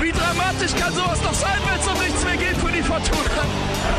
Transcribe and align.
Wie 0.00 0.12
dramatisch 0.12 0.74
kann 0.74 0.92
sowas 0.92 1.22
noch 1.22 1.32
sein, 1.32 1.58
wenn 1.64 1.80
es 1.80 1.86
um 1.88 1.98
nichts 1.98 2.24
mehr 2.24 2.36
geht 2.36 2.56
für 2.56 2.70
die 2.70 2.82
Fortuna? 2.82 3.44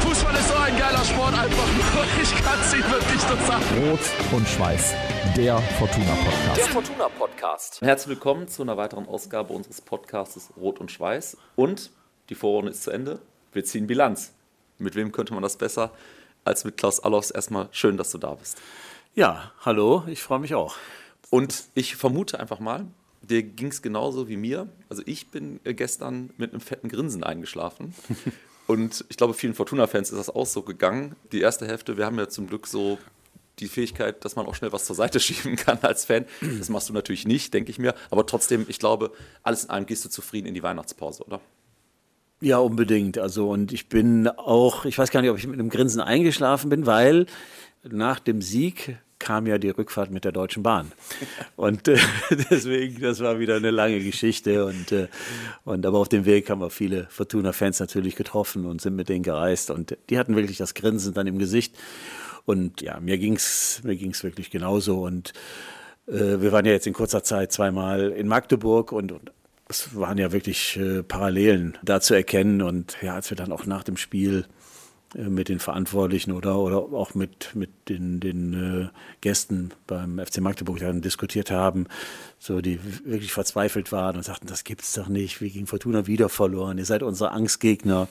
Fußball 0.01 0.35
ist 0.35 0.47
so 0.47 0.55
ein 0.55 0.77
geiler 0.77 1.04
Sport 1.04 1.33
einfach 1.33 1.67
nur. 1.67 2.05
Ich 2.21 2.35
kann 2.43 2.59
es 2.62 2.73
Ihnen 2.73 2.92
wirklich 2.92 3.27
nur 3.27 3.38
sagen. 3.48 3.90
Rot 3.90 4.33
und 4.33 4.48
Schweiß, 4.48 4.94
der 5.36 5.58
Fortuna 5.58 6.14
Podcast. 6.14 6.58
Der 6.58 6.66
Fortuna 6.66 7.10
Podcast. 7.10 7.82
Herzlich 7.82 8.10
willkommen 8.10 8.48
zu 8.48 8.62
einer 8.62 8.78
weiteren 8.78 9.07
Ausgabe 9.07 9.54
unseres 9.54 9.82
Podcasts 9.82 10.52
Rot 10.55 10.80
und 10.80 10.91
Schweiß. 10.91 11.38
Und 11.55 11.89
die 12.29 12.36
Vorrunde 12.36 12.71
ist 12.71 12.84
zu 12.84 12.91
Ende. 12.91 13.20
Wir 13.52 13.66
ziehen 13.66 13.88
Bilanz. 13.88 14.34
Mit 14.77 14.95
wem 14.95 15.11
könnte 15.11 15.34
man 15.34 15.41
das 15.41 15.57
besser 15.57 15.91
als 16.45 16.64
mit 16.64 16.77
Klaus 16.77 17.00
Allofs? 17.00 17.32
Erstmal 17.32 17.70
schön, 17.71 17.98
dass 17.98 18.11
du 18.11 18.20
da 18.20 18.36
bist. 18.36 18.59
Ja, 19.16 19.52
hallo, 19.66 20.04
ich 20.05 20.21
freue 20.21 20.39
mich 20.39 20.54
auch. 20.54 20.75
Und 21.32 21.64
ich 21.73 21.95
vermute 21.95 22.39
einfach 22.39 22.59
mal, 22.59 22.86
dir 23.21 23.43
ging 23.43 23.68
es 23.68 23.81
genauso 23.81 24.27
wie 24.27 24.38
mir. 24.38 24.68
Also 24.89 25.04
ich 25.05 25.29
bin 25.29 25.59
äh, 25.63 25.73
gestern 25.73 26.31
mit 26.38 26.52
einem 26.52 26.61
fetten 26.61 26.89
Grinsen 26.89 27.23
eingeschlafen. 27.23 27.93
Und 28.67 29.05
ich 29.09 29.16
glaube, 29.16 29.34
vielen 29.34 29.53
Fortuna-Fans 29.53 30.12
ist 30.12 30.17
das 30.17 30.30
auch 30.30 30.45
so 30.45 30.62
gegangen. 30.62 31.16
Die 31.31 31.40
erste 31.40 31.66
Hälfte, 31.66 31.98
wir 31.98 32.05
haben 32.05 32.17
ja 32.17 32.27
zum 32.27 32.48
Glück 32.48 32.67
so 32.67 32.98
die 33.59 33.67
Fähigkeit, 33.67 34.23
dass 34.26 34.35
man 34.35 34.45
auch 34.45 34.55
schnell 34.55 34.73
was 34.73 34.85
zur 34.85 34.95
Seite 34.95 35.20
schieben 35.21 35.55
kann 35.55 35.80
als 35.81 36.05
Fan. 36.05 36.26
Das 36.59 36.70
machst 36.70 36.90
du 36.90 36.93
natürlich 36.93 37.26
nicht, 37.26 37.53
denke 37.53 37.71
ich 37.71 37.80
mir. 37.80 37.95
Aber 38.12 38.26
trotzdem, 38.26 38.66
ich 38.67 38.80
glaube, 38.80 39.12
alles 39.43 39.63
in 39.65 39.70
allem 39.70 39.85
gehst 39.85 40.04
du 40.05 40.09
zufrieden 40.09 40.48
in 40.48 40.54
die 40.54 40.63
Weihnachtspause, 40.63 41.23
oder? 41.23 41.40
Ja, 42.40 42.59
unbedingt. 42.59 43.18
Also, 43.18 43.49
und 43.49 43.71
ich 43.71 43.90
bin 43.90 44.27
auch, 44.27 44.85
ich 44.85 44.98
weiß 44.98 45.09
gar 45.09 45.21
nicht, 45.21 45.31
ob 45.31 45.38
ich 45.38 45.48
mit 45.48 45.59
einem 45.59 45.70
Grinsen 45.70 46.02
eingeschlafen 46.02 46.70
bin, 46.70 46.85
weil 46.85 47.26
nach 47.84 48.20
dem 48.20 48.41
Sieg 48.41 48.98
kam 49.20 49.48
ja 49.48 49.57
die 49.57 49.70
Rückfahrt 49.70 50.12
mit 50.12 50.26
der 50.26 50.31
Deutschen 50.31 50.63
Bahn. 50.63 50.91
Und 51.55 51.88
äh, 51.88 51.98
deswegen, 52.49 53.02
das 53.02 53.20
war 53.20 53.40
wieder 53.40 53.55
eine 53.55 53.71
lange 53.71 53.99
Geschichte. 53.99 54.66
Und, 54.66 54.91
äh, 54.91 55.07
und 55.66 55.85
aber 55.85 55.99
auf 55.99 56.09
dem 56.09 56.26
Weg 56.26 56.49
haben 56.49 56.62
wir 56.62 56.70
viele 56.70 57.07
Fortuna-Fans 57.09 57.80
natürlich 57.80 58.16
getroffen 58.16 58.66
und 58.66 58.81
sind 58.81 58.95
mit 58.95 59.09
denen 59.09 59.23
gereist. 59.23 59.71
Und 59.71 59.98
die 60.10 60.18
hatten 60.18 60.35
wirklich 60.35 60.57
das 60.57 60.73
Grinsen 60.73 61.13
dann 61.13 61.27
im 61.27 61.40
Gesicht. 61.40 61.76
Und 62.45 62.82
ja, 62.82 62.99
mir 62.99 63.18
ging's 63.18 63.82
mir 63.84 63.95
ging's 63.95 64.23
wirklich 64.23 64.52
genauso. 64.52 65.04
Und 65.04 65.34
äh, 66.08 66.40
wir 66.42 66.52
waren 66.52 66.66
ja 66.66 66.72
jetzt 66.72 66.88
in 66.88 66.94
kurzer 66.94 67.23
Zeit 67.23 67.52
zweimal 67.52 68.12
in 68.12 68.28
Magdeburg 68.28 68.92
und, 68.92 69.12
und 69.12 69.32
es 69.70 69.95
waren 69.95 70.18
ja 70.18 70.32
wirklich 70.32 70.78
äh, 70.78 71.04
Parallelen 71.04 71.78
da 71.84 72.00
zu 72.00 72.14
erkennen. 72.14 72.62
Und 72.62 72.98
ja, 73.02 73.16
als 73.16 73.30
wir 73.30 73.38
dann 73.38 73.52
auch 73.52 73.66
nach 73.66 73.84
dem 73.84 73.98
Spiel 73.98 74.45
mit 75.16 75.50
den 75.50 75.60
Verantwortlichen 75.60 76.32
oder, 76.32 76.58
oder 76.58 76.78
auch 76.78 77.16
mit, 77.16 77.56
mit 77.56 77.70
den, 77.88 78.20
den 78.20 78.54
äh, 78.54 78.90
Gästen 79.22 79.72
beim 79.88 80.20
FC 80.20 80.42
Magdeburg 80.42 80.80
dann 80.80 81.02
diskutiert 81.02 81.50
haben, 81.50 81.88
so 82.40 82.62
die 82.62 82.80
wirklich 83.06 83.32
verzweifelt 83.32 83.92
waren 83.92 84.18
und 84.18 84.24
sagten, 84.24 84.48
das 84.48 84.64
gibt's 84.64 84.94
doch 84.94 85.08
nicht, 85.08 85.40
wir 85.40 85.50
gegen 85.50 85.68
Fortuna 85.68 86.08
wieder 86.08 86.30
verloren, 86.30 86.78
ihr 86.78 86.86
seid 86.86 87.04
unser 87.04 87.32
Angstgegner. 87.32 88.08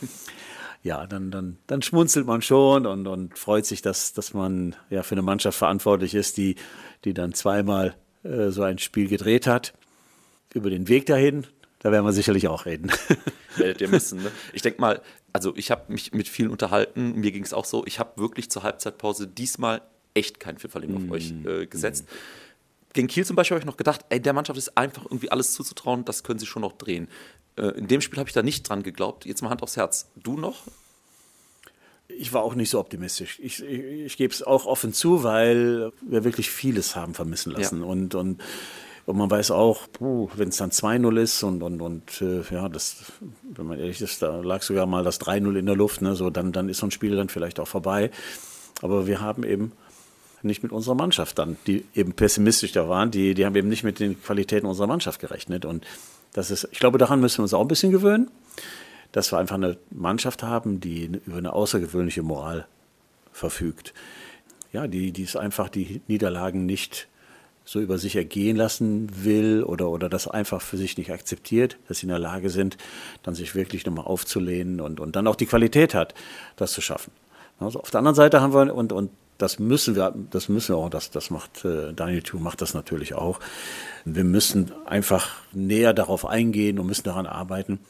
Ja, 0.82 1.06
dann, 1.06 1.30
dann, 1.30 1.58
dann 1.66 1.82
schmunzelt 1.82 2.26
man 2.26 2.42
schon 2.42 2.86
und, 2.86 3.06
und 3.06 3.36
freut 3.36 3.66
sich, 3.66 3.82
dass, 3.82 4.12
dass 4.12 4.34
man 4.34 4.76
ja 4.88 5.02
für 5.02 5.16
eine 5.16 5.22
Mannschaft 5.22 5.58
verantwortlich 5.58 6.14
ist, 6.14 6.36
die, 6.36 6.54
die 7.04 7.12
dann 7.12 7.34
zweimal 7.34 7.94
äh, 8.22 8.50
so 8.50 8.62
ein 8.62 8.78
Spiel 8.78 9.08
gedreht 9.08 9.46
hat. 9.46 9.74
Über 10.54 10.70
den 10.70 10.88
Weg 10.88 11.06
dahin, 11.06 11.46
da 11.86 11.92
werden 11.92 12.04
wir 12.04 12.12
sicherlich 12.12 12.48
auch 12.48 12.66
reden. 12.66 12.90
Werdet 13.56 13.80
ihr 13.80 13.86
müssen. 13.86 14.20
Ne? 14.20 14.32
Ich 14.52 14.60
denke 14.60 14.80
mal, 14.80 15.00
also 15.32 15.54
ich 15.54 15.70
habe 15.70 15.92
mich 15.92 16.12
mit 16.12 16.26
vielen 16.26 16.50
unterhalten, 16.50 17.12
mir 17.12 17.30
ging 17.30 17.44
es 17.44 17.52
auch 17.52 17.64
so, 17.64 17.86
ich 17.86 18.00
habe 18.00 18.20
wirklich 18.20 18.50
zur 18.50 18.64
Halbzeitpause 18.64 19.28
diesmal 19.28 19.82
echt 20.12 20.40
kein 20.40 20.58
Pfifferling 20.58 20.90
mm. 20.90 20.96
auf 20.96 21.10
euch 21.12 21.32
äh, 21.44 21.66
gesetzt. 21.66 22.06
Mm. 22.06 22.92
Gegen 22.94 23.06
Kiel 23.06 23.24
zum 23.24 23.36
Beispiel 23.36 23.54
habe 23.54 23.60
ich 23.60 23.66
noch 23.66 23.76
gedacht, 23.76 24.04
ey, 24.08 24.20
der 24.20 24.32
Mannschaft 24.32 24.58
ist 24.58 24.76
einfach 24.76 25.04
irgendwie 25.04 25.30
alles 25.30 25.52
zuzutrauen, 25.52 26.04
das 26.04 26.24
können 26.24 26.40
sie 26.40 26.46
schon 26.46 26.62
noch 26.62 26.72
drehen. 26.72 27.06
Äh, 27.54 27.68
in 27.78 27.86
dem 27.86 28.00
Spiel 28.00 28.18
habe 28.18 28.28
ich 28.28 28.34
da 28.34 28.42
nicht 28.42 28.68
dran 28.68 28.82
geglaubt. 28.82 29.24
Jetzt 29.24 29.42
mal 29.42 29.50
Hand 29.50 29.62
aufs 29.62 29.76
Herz. 29.76 30.10
Du 30.16 30.36
noch? 30.36 30.64
Ich 32.08 32.32
war 32.32 32.42
auch 32.42 32.56
nicht 32.56 32.70
so 32.70 32.80
optimistisch. 32.80 33.38
Ich, 33.40 33.62
ich, 33.62 33.80
ich 33.80 34.16
gebe 34.16 34.34
es 34.34 34.42
auch 34.42 34.66
offen 34.66 34.92
zu, 34.92 35.22
weil 35.22 35.92
wir 36.00 36.24
wirklich 36.24 36.50
vieles 36.50 36.96
haben 36.96 37.14
vermissen 37.14 37.52
lassen. 37.52 37.82
Ja. 37.82 37.86
Und, 37.86 38.16
und 38.16 38.42
und 39.06 39.16
man 39.16 39.30
weiß 39.30 39.52
auch, 39.52 39.82
wenn 40.00 40.48
es 40.48 40.56
dann 40.56 40.70
2-0 40.70 41.20
ist 41.20 41.42
und, 41.44 41.62
und, 41.62 41.80
und 41.80 42.20
äh, 42.20 42.42
ja, 42.50 42.68
das, 42.68 43.12
wenn 43.42 43.66
man 43.66 43.78
ehrlich 43.78 44.00
ist, 44.02 44.20
da 44.20 44.40
lag 44.40 44.62
sogar 44.62 44.84
mal 44.86 45.04
das 45.04 45.20
3-0 45.20 45.56
in 45.56 45.66
der 45.66 45.76
Luft, 45.76 46.02
ne, 46.02 46.16
so, 46.16 46.28
dann, 46.28 46.50
dann 46.50 46.68
ist 46.68 46.78
so 46.78 46.88
ein 46.88 46.90
Spiel 46.90 47.14
dann 47.14 47.28
vielleicht 47.28 47.60
auch 47.60 47.68
vorbei. 47.68 48.10
Aber 48.82 49.06
wir 49.06 49.20
haben 49.20 49.44
eben 49.44 49.72
nicht 50.42 50.64
mit 50.64 50.72
unserer 50.72 50.96
Mannschaft 50.96 51.38
dann, 51.38 51.56
die 51.68 51.84
eben 51.94 52.14
pessimistisch 52.14 52.72
da 52.72 52.88
waren, 52.88 53.12
die, 53.12 53.34
die 53.34 53.46
haben 53.46 53.54
eben 53.54 53.68
nicht 53.68 53.84
mit 53.84 54.00
den 54.00 54.20
Qualitäten 54.20 54.66
unserer 54.66 54.88
Mannschaft 54.88 55.20
gerechnet. 55.20 55.64
Und 55.64 55.86
das 56.32 56.50
ist, 56.50 56.68
ich 56.72 56.80
glaube, 56.80 56.98
daran 56.98 57.20
müssen 57.20 57.38
wir 57.38 57.42
uns 57.44 57.54
auch 57.54 57.60
ein 57.60 57.68
bisschen 57.68 57.92
gewöhnen, 57.92 58.28
dass 59.12 59.32
wir 59.32 59.38
einfach 59.38 59.54
eine 59.54 59.76
Mannschaft 59.90 60.42
haben, 60.42 60.80
die 60.80 61.20
über 61.26 61.38
eine 61.38 61.52
außergewöhnliche 61.52 62.22
Moral 62.22 62.66
verfügt. 63.32 63.94
Ja, 64.72 64.88
die, 64.88 65.12
die 65.12 65.22
ist 65.22 65.36
einfach 65.36 65.68
die 65.68 66.02
Niederlagen 66.08 66.66
nicht 66.66 67.08
so 67.66 67.80
über 67.80 67.98
sich 67.98 68.14
ergehen 68.14 68.56
lassen 68.56 69.24
will 69.24 69.64
oder, 69.64 69.90
oder 69.90 70.08
das 70.08 70.28
einfach 70.28 70.62
für 70.62 70.76
sich 70.76 70.96
nicht 70.96 71.10
akzeptiert, 71.10 71.76
dass 71.88 71.98
sie 71.98 72.04
in 72.04 72.10
der 72.10 72.20
Lage 72.20 72.48
sind, 72.48 72.78
dann 73.24 73.34
sich 73.34 73.56
wirklich 73.56 73.84
nochmal 73.84 74.06
aufzulehnen 74.06 74.80
und, 74.80 75.00
und 75.00 75.16
dann 75.16 75.26
auch 75.26 75.34
die 75.34 75.46
Qualität 75.46 75.92
hat, 75.92 76.14
das 76.54 76.72
zu 76.72 76.80
schaffen. 76.80 77.10
Also 77.58 77.80
auf 77.80 77.90
der 77.90 77.98
anderen 77.98 78.14
Seite 78.14 78.40
haben 78.40 78.54
wir, 78.54 78.72
und, 78.72 78.92
und 78.92 79.10
das 79.36 79.58
müssen 79.58 79.96
wir, 79.96 80.14
das 80.30 80.48
müssen 80.48 80.76
wir 80.76 80.78
auch, 80.78 80.88
das, 80.88 81.10
das 81.10 81.30
macht 81.30 81.64
äh, 81.64 81.92
Daniel 81.92 82.22
Thu 82.22 82.38
macht 82.38 82.62
das 82.62 82.72
natürlich 82.72 83.14
auch. 83.14 83.40
Wir 84.04 84.24
müssen 84.24 84.72
einfach 84.86 85.28
näher 85.52 85.92
darauf 85.92 86.24
eingehen 86.24 86.78
und 86.78 86.86
müssen 86.86 87.04
daran 87.04 87.26
arbeiten, 87.26 87.80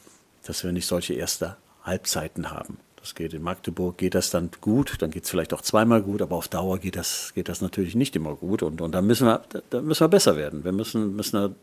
dass 0.43 0.63
wir 0.63 0.71
nicht 0.71 0.87
solche 0.87 1.13
erste 1.13 1.55
Halbzeiten 1.83 2.49
haben. 2.49 2.79
Das 3.07 3.15
geht 3.15 3.33
in 3.33 3.41
Magdeburg, 3.41 3.97
geht 3.97 4.15
das 4.15 4.31
dann 4.31 4.49
gut, 4.59 4.95
dann 4.99 5.11
geht 5.11 5.23
es 5.23 5.29
vielleicht 5.29 5.53
auch 5.53 5.61
zweimal 5.61 6.01
gut, 6.01 6.21
aber 6.21 6.35
auf 6.35 6.49
Dauer 6.49 6.77
geht 6.77 6.97
das, 6.97 7.31
geht 7.33 7.47
das 7.47 7.61
natürlich 7.61 7.95
nicht 7.95 8.17
immer 8.17 8.35
gut. 8.35 8.63
Und, 8.63 8.81
und 8.81 8.91
da, 8.91 9.01
müssen 9.01 9.27
wir, 9.27 9.43
da 9.69 9.81
müssen 9.81 10.01
wir 10.01 10.09
besser 10.09 10.35
werden. 10.35 10.65
Wir 10.65 10.73
müssen, 10.73 11.15
müssen 11.15 11.55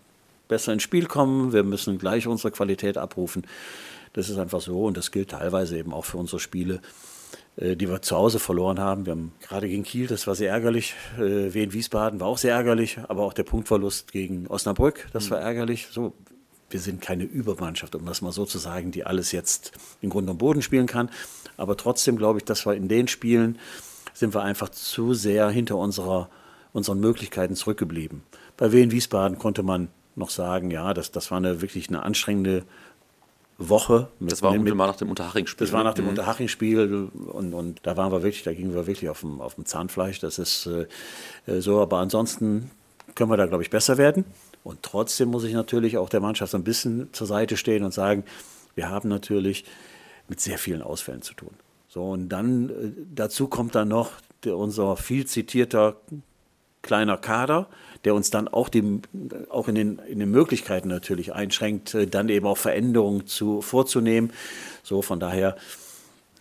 besser 0.48 0.72
ins 0.72 0.82
Spiel 0.82 1.04
kommen, 1.04 1.52
wir 1.52 1.62
müssen 1.62 1.98
gleich 1.98 2.26
unsere 2.26 2.50
Qualität 2.50 2.96
abrufen. 2.96 3.46
Das 4.14 4.30
ist 4.30 4.38
einfach 4.38 4.62
so 4.62 4.84
und 4.86 4.96
das 4.96 5.10
gilt 5.10 5.32
teilweise 5.32 5.76
eben 5.76 5.92
auch 5.92 6.06
für 6.06 6.16
unsere 6.16 6.40
Spiele, 6.40 6.80
äh, 7.56 7.76
die 7.76 7.90
wir 7.90 8.00
zu 8.00 8.16
Hause 8.16 8.38
verloren 8.38 8.80
haben. 8.80 9.04
Wir 9.04 9.10
haben 9.10 9.32
gerade 9.46 9.68
gegen 9.68 9.82
Kiel, 9.82 10.06
das 10.06 10.26
war 10.26 10.34
sehr 10.34 10.50
ärgerlich. 10.50 10.94
Äh, 11.18 11.52
Wien 11.52 11.74
Wiesbaden 11.74 12.20
war 12.20 12.28
auch 12.28 12.38
sehr 12.38 12.54
ärgerlich, 12.54 12.96
aber 13.06 13.22
auch 13.22 13.34
der 13.34 13.42
Punktverlust 13.42 14.12
gegen 14.12 14.46
Osnabrück, 14.46 15.08
das 15.12 15.30
war 15.30 15.40
ärgerlich. 15.40 15.88
So, 15.90 16.14
wir 16.74 16.80
sind 16.80 17.00
keine 17.00 17.22
Übermannschaft, 17.22 17.94
um 17.94 18.04
das 18.04 18.20
mal 18.20 18.32
so 18.32 18.44
zu 18.44 18.58
sagen, 18.58 18.90
die 18.90 19.06
alles 19.06 19.30
jetzt 19.30 19.70
in 20.00 20.10
Grund 20.10 20.28
und 20.28 20.38
Boden 20.38 20.60
spielen 20.60 20.88
kann. 20.88 21.08
Aber 21.56 21.76
trotzdem 21.76 22.16
glaube 22.16 22.40
ich, 22.40 22.44
dass 22.44 22.66
wir 22.66 22.74
in 22.74 22.88
den 22.88 23.06
Spielen 23.06 23.60
sind 24.12 24.34
wir 24.34 24.42
einfach 24.42 24.68
zu 24.70 25.14
sehr 25.14 25.48
hinter 25.50 25.76
unserer, 25.76 26.28
unseren 26.72 26.98
Möglichkeiten 26.98 27.54
zurückgeblieben. 27.54 28.24
Bei 28.56 28.72
Wien 28.72 28.90
Wiesbaden 28.90 29.38
konnte 29.38 29.62
man 29.62 29.86
noch 30.16 30.30
sagen, 30.30 30.72
ja, 30.72 30.94
das, 30.94 31.12
das 31.12 31.30
war 31.30 31.38
eine 31.38 31.62
wirklich 31.62 31.88
eine 31.88 32.02
anstrengende 32.02 32.64
Woche. 33.56 34.08
Mit, 34.18 34.32
das 34.32 34.42
war 34.42 34.52
mit, 34.58 34.74
nach 34.74 34.96
dem 34.96 35.10
Unterhaching-Spiel. 35.10 35.64
Das 35.64 35.72
war 35.72 35.84
nach 35.84 35.94
dem 35.94 36.06
mhm. 36.06 36.10
Unterhaching-Spiel 36.10 37.08
und, 37.28 37.54
und 37.54 37.80
da 37.84 37.96
waren 37.96 38.10
wir 38.10 38.24
wirklich, 38.24 38.42
da 38.42 38.52
gingen 38.52 38.74
wir 38.74 38.88
wirklich 38.88 39.08
auf 39.08 39.20
dem, 39.20 39.40
auf 39.40 39.54
dem 39.54 39.64
Zahnfleisch. 39.64 40.18
Das 40.18 40.40
ist 40.40 40.66
äh, 40.66 40.86
so, 41.60 41.80
aber 41.80 41.98
ansonsten 41.98 42.72
können 43.14 43.30
wir 43.30 43.36
da, 43.36 43.46
glaube 43.46 43.62
ich, 43.62 43.70
besser 43.70 43.96
werden. 43.96 44.24
Und 44.64 44.82
trotzdem 44.82 45.28
muss 45.28 45.44
ich 45.44 45.52
natürlich 45.52 45.98
auch 45.98 46.08
der 46.08 46.20
Mannschaft 46.20 46.50
so 46.50 46.58
ein 46.58 46.64
bisschen 46.64 47.12
zur 47.12 47.26
Seite 47.26 47.56
stehen 47.56 47.84
und 47.84 47.94
sagen, 47.94 48.24
wir 48.74 48.88
haben 48.88 49.08
natürlich 49.08 49.64
mit 50.26 50.40
sehr 50.40 50.58
vielen 50.58 50.82
Ausfällen 50.82 51.22
zu 51.22 51.34
tun. 51.34 51.50
So, 51.86 52.10
und 52.10 52.30
dann 52.30 52.70
äh, 52.70 52.72
dazu 53.14 53.46
kommt 53.46 53.74
dann 53.74 53.88
noch 53.88 54.10
der, 54.42 54.56
unser 54.56 54.96
viel 54.96 55.26
zitierter 55.26 55.96
kleiner 56.82 57.16
Kader, 57.16 57.68
der 58.04 58.14
uns 58.14 58.30
dann 58.30 58.48
auch, 58.48 58.68
die, 58.68 59.00
auch 59.48 59.68
in, 59.68 59.74
den, 59.74 59.98
in 59.98 60.18
den 60.18 60.30
Möglichkeiten 60.30 60.88
natürlich 60.88 61.32
einschränkt, 61.34 61.94
äh, 61.94 62.06
dann 62.06 62.28
eben 62.30 62.46
auch 62.46 62.58
Veränderungen 62.58 63.26
zu, 63.26 63.60
vorzunehmen. 63.60 64.32
So, 64.82 65.02
von 65.02 65.20
daher 65.20 65.56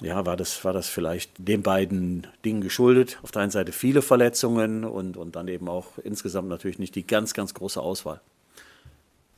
ja, 0.04 0.26
war 0.26 0.38
das, 0.38 0.64
war 0.66 0.74
das 0.74 0.88
vielleicht 0.88 1.32
den 1.38 1.64
beiden 1.64 2.28
Dingen 2.44 2.62
geschuldet. 2.62 3.20
Auf 3.24 3.32
der 3.32 3.42
einen 3.42 3.52
Seite 3.52 3.72
viele 3.72 4.02
Verletzungen 4.02 4.84
und, 4.84 5.18
und 5.18 5.36
dann 5.36 5.48
eben 5.48 5.70
auch 5.70 5.98
insgesamt 6.04 6.50
natürlich 6.50 6.78
nicht 6.78 6.96
die 6.96 7.08
ganz, 7.08 7.34
ganz 7.34 7.54
große 7.54 7.80
Auswahl. 7.80 8.20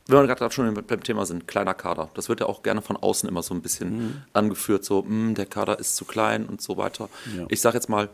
Wenn 0.07 0.19
wir 0.19 0.35
gerade 0.35 0.53
schon 0.53 0.71
beim 0.73 1.03
Thema 1.03 1.25
sind, 1.25 1.47
kleiner 1.47 1.73
Kader. 1.73 2.09
Das 2.13 2.29
wird 2.29 2.39
ja 2.39 2.45
auch 2.45 2.61
gerne 2.61 2.81
von 2.81 2.95
außen 2.95 3.27
immer 3.27 3.41
so 3.41 3.53
ein 3.53 3.61
bisschen 3.61 3.97
mhm. 3.97 4.21
angeführt, 4.33 4.83
so, 4.85 5.01
mh, 5.01 5.09
hm, 5.09 5.35
der 5.35 5.45
Kader 5.45 5.79
ist 5.79 5.95
zu 5.95 6.05
klein 6.05 6.45
und 6.45 6.61
so 6.61 6.77
weiter. 6.77 7.09
Ja. 7.35 7.45
Ich 7.49 7.61
sage 7.61 7.77
jetzt 7.77 7.89
mal, 7.89 8.09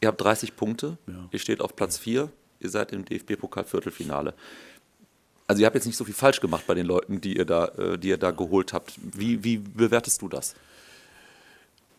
ihr 0.00 0.08
habt 0.08 0.20
30 0.20 0.56
Punkte, 0.56 0.96
ja. 1.06 1.28
ihr 1.30 1.38
steht 1.38 1.60
auf 1.60 1.76
Platz 1.76 1.98
4, 1.98 2.28
ihr 2.60 2.70
seid 2.70 2.92
im 2.92 3.04
DFB-Pokal-Viertelfinale. 3.04 4.34
Also 5.46 5.60
ihr 5.60 5.66
habt 5.66 5.74
jetzt 5.74 5.86
nicht 5.86 5.96
so 5.96 6.04
viel 6.04 6.14
falsch 6.14 6.40
gemacht 6.40 6.64
bei 6.66 6.74
den 6.74 6.86
Leuten, 6.86 7.20
die 7.20 7.36
ihr 7.36 7.44
da, 7.44 7.66
äh, 7.66 7.98
die 7.98 8.08
ihr 8.08 8.16
da 8.16 8.30
geholt 8.32 8.72
habt. 8.72 8.94
Wie, 8.96 9.44
wie 9.44 9.58
bewertest 9.58 10.22
du 10.22 10.28
das? 10.28 10.54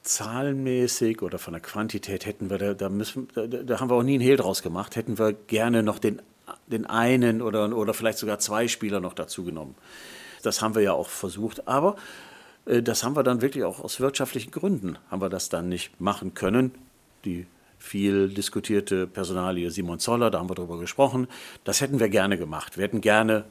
Zahlenmäßig 0.03 1.21
oder 1.21 1.39
von 1.39 1.53
der 1.53 1.61
Quantität 1.61 2.25
hätten 2.25 2.49
wir, 2.49 2.57
da, 2.57 2.73
da, 2.73 2.89
müssen, 2.89 3.27
da, 3.33 3.47
da 3.47 3.79
haben 3.79 3.89
wir 3.89 3.95
auch 3.95 4.03
nie 4.03 4.15
einen 4.15 4.23
Hehl 4.23 4.37
draus 4.37 4.61
gemacht, 4.61 4.95
hätten 4.95 5.17
wir 5.17 5.33
gerne 5.33 5.81
noch 5.81 5.97
den, 5.97 6.21
den 6.67 6.85
einen 6.85 7.41
oder, 7.41 7.75
oder 7.75 7.93
vielleicht 7.93 8.17
sogar 8.17 8.39
zwei 8.39 8.67
Spieler 8.67 8.99
noch 8.99 9.13
dazu 9.13 9.43
genommen. 9.43 9.75
das 10.43 10.61
haben 10.61 10.75
wir 10.75 10.81
ja 10.81 10.93
auch 10.93 11.07
versucht. 11.07 11.67
Aber 11.67 11.95
äh, 12.65 12.81
das 12.81 13.03
haben 13.03 13.15
wir 13.15 13.23
dann 13.23 13.41
wirklich 13.41 13.63
auch 13.63 13.79
aus 13.79 13.99
wirtschaftlichen 13.99 14.51
Gründen, 14.51 14.97
haben 15.09 15.21
wir 15.21 15.29
das 15.29 15.49
dann 15.49 15.69
nicht 15.69 15.99
machen 15.99 16.33
können. 16.33 16.71
Die 17.25 17.47
viel 17.79 18.29
diskutierte 18.29 19.07
Personalie 19.07 19.69
Simon 19.71 19.99
Zoller, 19.99 20.31
da 20.31 20.39
haben 20.39 20.49
wir 20.49 20.55
drüber 20.55 20.79
gesprochen. 20.79 21.27
Das 21.63 21.81
hätten 21.81 21.99
wir 21.99 22.09
gerne 22.09 22.37
gemacht. 22.37 22.77
Wir 22.77 22.83
hätten 22.83 23.01
gerne 23.01 23.45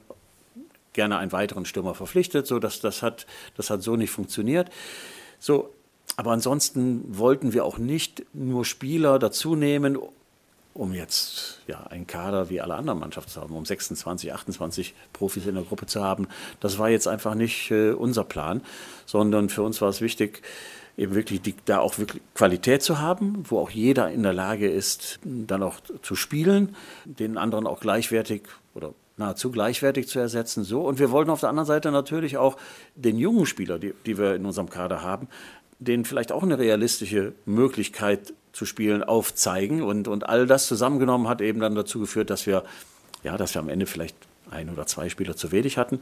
gerne 0.94 1.16
einen 1.16 1.32
weiteren 1.32 1.64
Stürmer 1.64 1.94
verpflichtet, 1.94 2.46
so 2.46 2.58
dass 2.58 2.80
das 2.80 3.02
hat 3.02 3.26
das 3.56 3.70
hat 3.70 3.82
so 3.82 3.96
nicht 3.96 4.10
funktioniert. 4.10 4.70
So, 5.38 5.70
aber 6.16 6.32
ansonsten 6.32 7.04
wollten 7.16 7.52
wir 7.52 7.64
auch 7.64 7.78
nicht 7.78 8.24
nur 8.32 8.64
Spieler 8.64 9.18
dazu 9.18 9.56
nehmen, 9.56 9.98
um 10.74 10.94
jetzt 10.94 11.60
ja, 11.66 11.84
einen 11.84 12.06
Kader 12.06 12.48
wie 12.48 12.60
alle 12.60 12.74
anderen 12.74 12.98
Mannschaften 12.98 13.30
zu 13.30 13.40
haben, 13.40 13.54
um 13.54 13.64
26, 13.64 14.32
28 14.32 14.94
Profis 15.12 15.46
in 15.46 15.54
der 15.54 15.64
Gruppe 15.64 15.86
zu 15.86 16.02
haben. 16.02 16.28
Das 16.60 16.78
war 16.78 16.88
jetzt 16.88 17.08
einfach 17.08 17.34
nicht 17.34 17.70
äh, 17.70 17.90
unser 17.90 18.24
Plan, 18.24 18.62
sondern 19.04 19.48
für 19.48 19.62
uns 19.62 19.80
war 19.80 19.90
es 19.90 20.00
wichtig, 20.00 20.42
eben 20.96 21.14
wirklich 21.14 21.40
die, 21.42 21.54
da 21.64 21.78
auch 21.78 21.98
wirklich 21.98 22.22
Qualität 22.34 22.82
zu 22.82 23.00
haben, 23.00 23.44
wo 23.48 23.58
auch 23.58 23.70
jeder 23.70 24.10
in 24.10 24.22
der 24.22 24.32
Lage 24.32 24.70
ist, 24.70 25.18
dann 25.24 25.62
auch 25.62 25.76
zu 26.02 26.14
spielen, 26.14 26.76
den 27.04 27.38
anderen 27.38 27.66
auch 27.66 27.80
gleichwertig 27.80 28.42
oder 28.74 28.94
nahezu 29.16 29.50
gleichwertig 29.50 30.08
zu 30.08 30.18
ersetzen. 30.18 30.64
So. 30.64 30.82
Und 30.82 30.98
wir 30.98 31.10
wollten 31.10 31.30
auf 31.30 31.40
der 31.40 31.48
anderen 31.50 31.66
Seite 31.66 31.90
natürlich 31.90 32.36
auch 32.36 32.56
den 32.94 33.18
jungen 33.18 33.46
Spieler, 33.46 33.78
die, 33.78 33.94
die 34.06 34.18
wir 34.18 34.34
in 34.34 34.46
unserem 34.46 34.70
Kader 34.70 35.02
haben, 35.02 35.28
denen 35.84 36.04
vielleicht 36.04 36.32
auch 36.32 36.42
eine 36.42 36.58
realistische 36.58 37.32
Möglichkeit 37.44 38.34
zu 38.52 38.66
spielen 38.66 39.02
aufzeigen. 39.02 39.82
Und, 39.82 40.08
und 40.08 40.28
all 40.28 40.46
das 40.46 40.66
zusammengenommen 40.66 41.28
hat 41.28 41.40
eben 41.40 41.60
dann 41.60 41.74
dazu 41.74 42.00
geführt, 42.00 42.30
dass 42.30 42.46
wir, 42.46 42.64
ja, 43.22 43.36
dass 43.36 43.54
wir 43.54 43.60
am 43.60 43.68
Ende 43.68 43.86
vielleicht 43.86 44.16
ein 44.50 44.68
oder 44.68 44.86
zwei 44.86 45.08
Spieler 45.08 45.36
zu 45.36 45.50
wenig 45.50 45.78
hatten. 45.78 46.00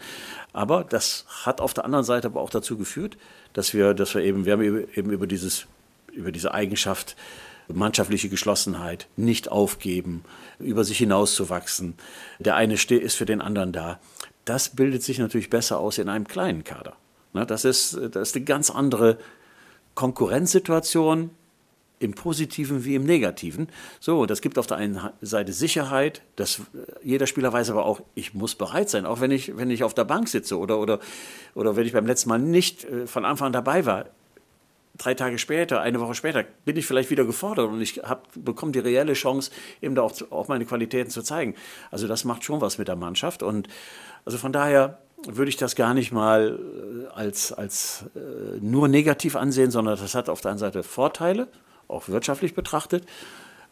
Aber 0.53 0.85
das 0.85 1.25
hat 1.45 1.61
auf 1.61 1.75
der 1.75 1.85
anderen 1.85 2.05
Seite 2.05 2.29
aber 2.29 2.41
auch 2.41 2.51
dazu 2.51 2.77
geführt, 2.77 3.17
dass 3.53 3.75
wir, 3.75 3.95
dass 3.95 4.15
wir 4.15 4.23
eben, 4.23 4.45
wir 4.45 4.55
haben 4.55 4.63
eben 4.63 5.11
über 5.11 5.27
dieses, 5.27 5.67
über 6.13 6.33
diese 6.33 6.53
Eigenschaft 6.53 7.17
mannschaftliche 7.69 8.29
Geschlossenheit, 8.29 9.07
nicht 9.17 9.49
aufgeben, 9.49 10.25
über 10.59 10.83
sich 10.83 10.99
hinauszuwachsen. 10.99 11.95
Der 12.41 12.57
eine 12.57 12.75
ist 12.75 13.15
für 13.17 13.27
den 13.27 13.41
anderen 13.41 13.73
da. 13.73 14.01
Das 14.45 14.71
bildet 14.71 15.05
sich 15.05 15.21
natürlich 15.21 15.51
besser 15.51 15.79
aus 15.79 15.99
in 15.99 16.09
einem 16.09 16.27
kleinen 16.27 16.65
Kader. 16.65 16.95
Das 17.33 17.65
ist, 17.65 17.97
das 18.13 18.31
ist 18.31 18.37
eine 18.37 18.45
ganz 18.45 18.71
andere 18.71 19.19
Konkurrenzsituation 19.95 21.31
im 22.01 22.15
Positiven 22.15 22.85
wie 22.85 22.95
im 22.95 23.05
Negativen. 23.05 23.69
So, 24.01 24.25
das 24.25 24.41
gibt 24.41 24.59
auf 24.59 24.67
der 24.67 24.79
einen 24.79 24.99
Seite 25.21 25.53
Sicherheit, 25.53 26.23
dass 26.37 26.63
jeder 27.03 27.27
Spieler 27.27 27.53
weiß 27.53 27.71
aber 27.71 27.85
auch, 27.85 28.01
ich 28.15 28.33
muss 28.33 28.55
bereit 28.55 28.89
sein, 28.89 29.05
auch 29.05 29.21
wenn 29.21 29.31
ich, 29.31 29.57
wenn 29.57 29.71
ich 29.71 29.85
auf 29.85 29.93
der 29.93 30.05
Bank 30.05 30.29
sitze 30.29 30.59
oder, 30.59 30.79
oder, 30.79 30.99
oder 31.55 31.77
wenn 31.77 31.87
ich 31.87 31.93
beim 31.93 32.07
letzten 32.07 32.31
Mal 32.31 32.39
nicht 32.39 32.85
äh, 32.85 33.07
von 33.07 33.25
Anfang 33.25 33.49
an 33.49 33.53
dabei 33.53 33.85
war. 33.85 34.07
Drei 34.97 35.15
Tage 35.15 35.39
später, 35.39 35.81
eine 35.81 36.01
Woche 36.01 36.15
später, 36.15 36.45
bin 36.65 36.77
ich 36.77 36.87
vielleicht 36.87 37.11
wieder 37.11 37.25
gefordert 37.25 37.69
und 37.69 37.81
ich 37.81 38.01
bekomme 38.35 38.73
die 38.73 38.81
reelle 38.81 39.15
Chance, 39.15 39.51
eben 39.81 39.95
da 39.95 40.03
auch, 40.03 40.13
auch 40.31 40.49
meine 40.49 40.67
Qualitäten 40.67 41.11
zu 41.11 41.23
zeigen. 41.23 41.55
Also 41.91 42.07
das 42.07 42.25
macht 42.25 42.45
schon 42.45 42.61
was 42.61 42.77
mit 42.77 42.89
der 42.89 42.97
Mannschaft 42.97 43.43
und 43.43 43.69
also 44.25 44.37
von 44.37 44.53
daher 44.53 44.99
würde 45.27 45.49
ich 45.49 45.57
das 45.57 45.77
gar 45.77 45.95
nicht 45.95 46.13
mal 46.13 46.59
äh, 46.59 47.07
als, 47.15 47.53
als 47.53 48.05
äh, 48.15 48.59
nur 48.61 48.89
negativ 48.89 49.37
ansehen, 49.37 49.71
sondern 49.71 49.99
das 49.99 50.15
hat 50.15 50.29
auf 50.29 50.41
der 50.41 50.53
einen 50.53 50.59
Seite 50.59 50.83
Vorteile, 50.83 51.49
auch 51.89 52.09
wirtschaftlich 52.09 52.55
betrachtet. 52.55 53.05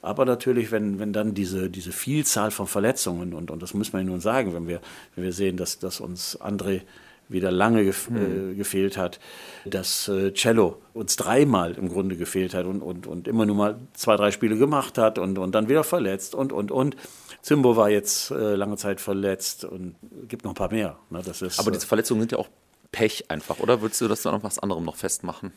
Aber 0.01 0.25
natürlich, 0.25 0.71
wenn, 0.71 0.99
wenn 1.01 1.13
dann 1.13 1.35
diese, 1.35 1.71
diese 1.71 1.93
Vielzahl 1.93 2.51
von 2.51 2.67
Verletzungen, 2.67 3.35
und, 3.35 3.51
und 3.51 3.63
das 3.63 3.75
muss 3.75 3.93
man 3.93 4.03
ja 4.03 4.11
nun 4.11 4.21
sagen, 4.21 4.55
wenn 4.55 4.69
wir, 4.69 4.81
wenn 5.15 5.25
wir 5.25 5.33
sehen, 5.33 5.57
dass, 5.57 5.79
dass 5.79 6.01
uns 6.01 6.41
André 6.41 6.83
wieder 7.29 7.51
lange 7.51 7.85
gef 7.85 8.09
mhm. 8.09 8.53
äh, 8.53 8.55
gefehlt 8.55 8.97
hat, 8.97 9.21
dass 9.65 10.09
äh, 10.09 10.33
Cello 10.33 10.81
uns 10.95 11.17
dreimal 11.17 11.75
im 11.75 11.89
Grunde 11.89 12.17
gefehlt 12.17 12.55
hat 12.55 12.65
und, 12.67 12.81
und, 12.81 13.07
und 13.07 13.29
immer 13.29 13.45
nur 13.45 13.57
mal 13.57 13.79
zwei, 13.93 14.17
drei 14.17 14.31
Spiele 14.31 14.57
gemacht 14.57 14.99
hat 14.99 15.19
und, 15.19 15.39
und 15.39 15.55
dann 15.55 15.69
wieder 15.69 15.85
verletzt 15.85 16.35
und, 16.35 16.53
und, 16.53 16.71
und. 16.71 16.97
Zimbo 17.43 17.77
war 17.77 17.91
jetzt 17.91 18.31
äh, 18.31 18.55
lange 18.55 18.77
Zeit 18.77 19.01
verletzt 19.01 19.65
und 19.65 19.95
gibt 20.27 20.45
noch 20.45 20.53
ein 20.53 20.57
paar 20.57 20.73
mehr. 20.73 20.99
Ne? 21.11 21.23
Das 21.25 21.43
ist, 21.43 21.59
Aber 21.59 21.71
diese 21.71 21.87
äh, 21.87 21.89
Verletzungen 21.89 22.21
sind 22.21 22.33
ja 22.33 22.39
auch 22.39 22.49
Pech 22.93 23.31
einfach, 23.31 23.59
oder? 23.61 23.81
Würdest 23.81 24.01
du 24.01 24.09
das 24.09 24.23
dann 24.23 24.35
auf 24.35 24.43
was 24.43 24.59
anderem 24.59 24.85
noch 24.85 24.97
festmachen? 24.97 25.53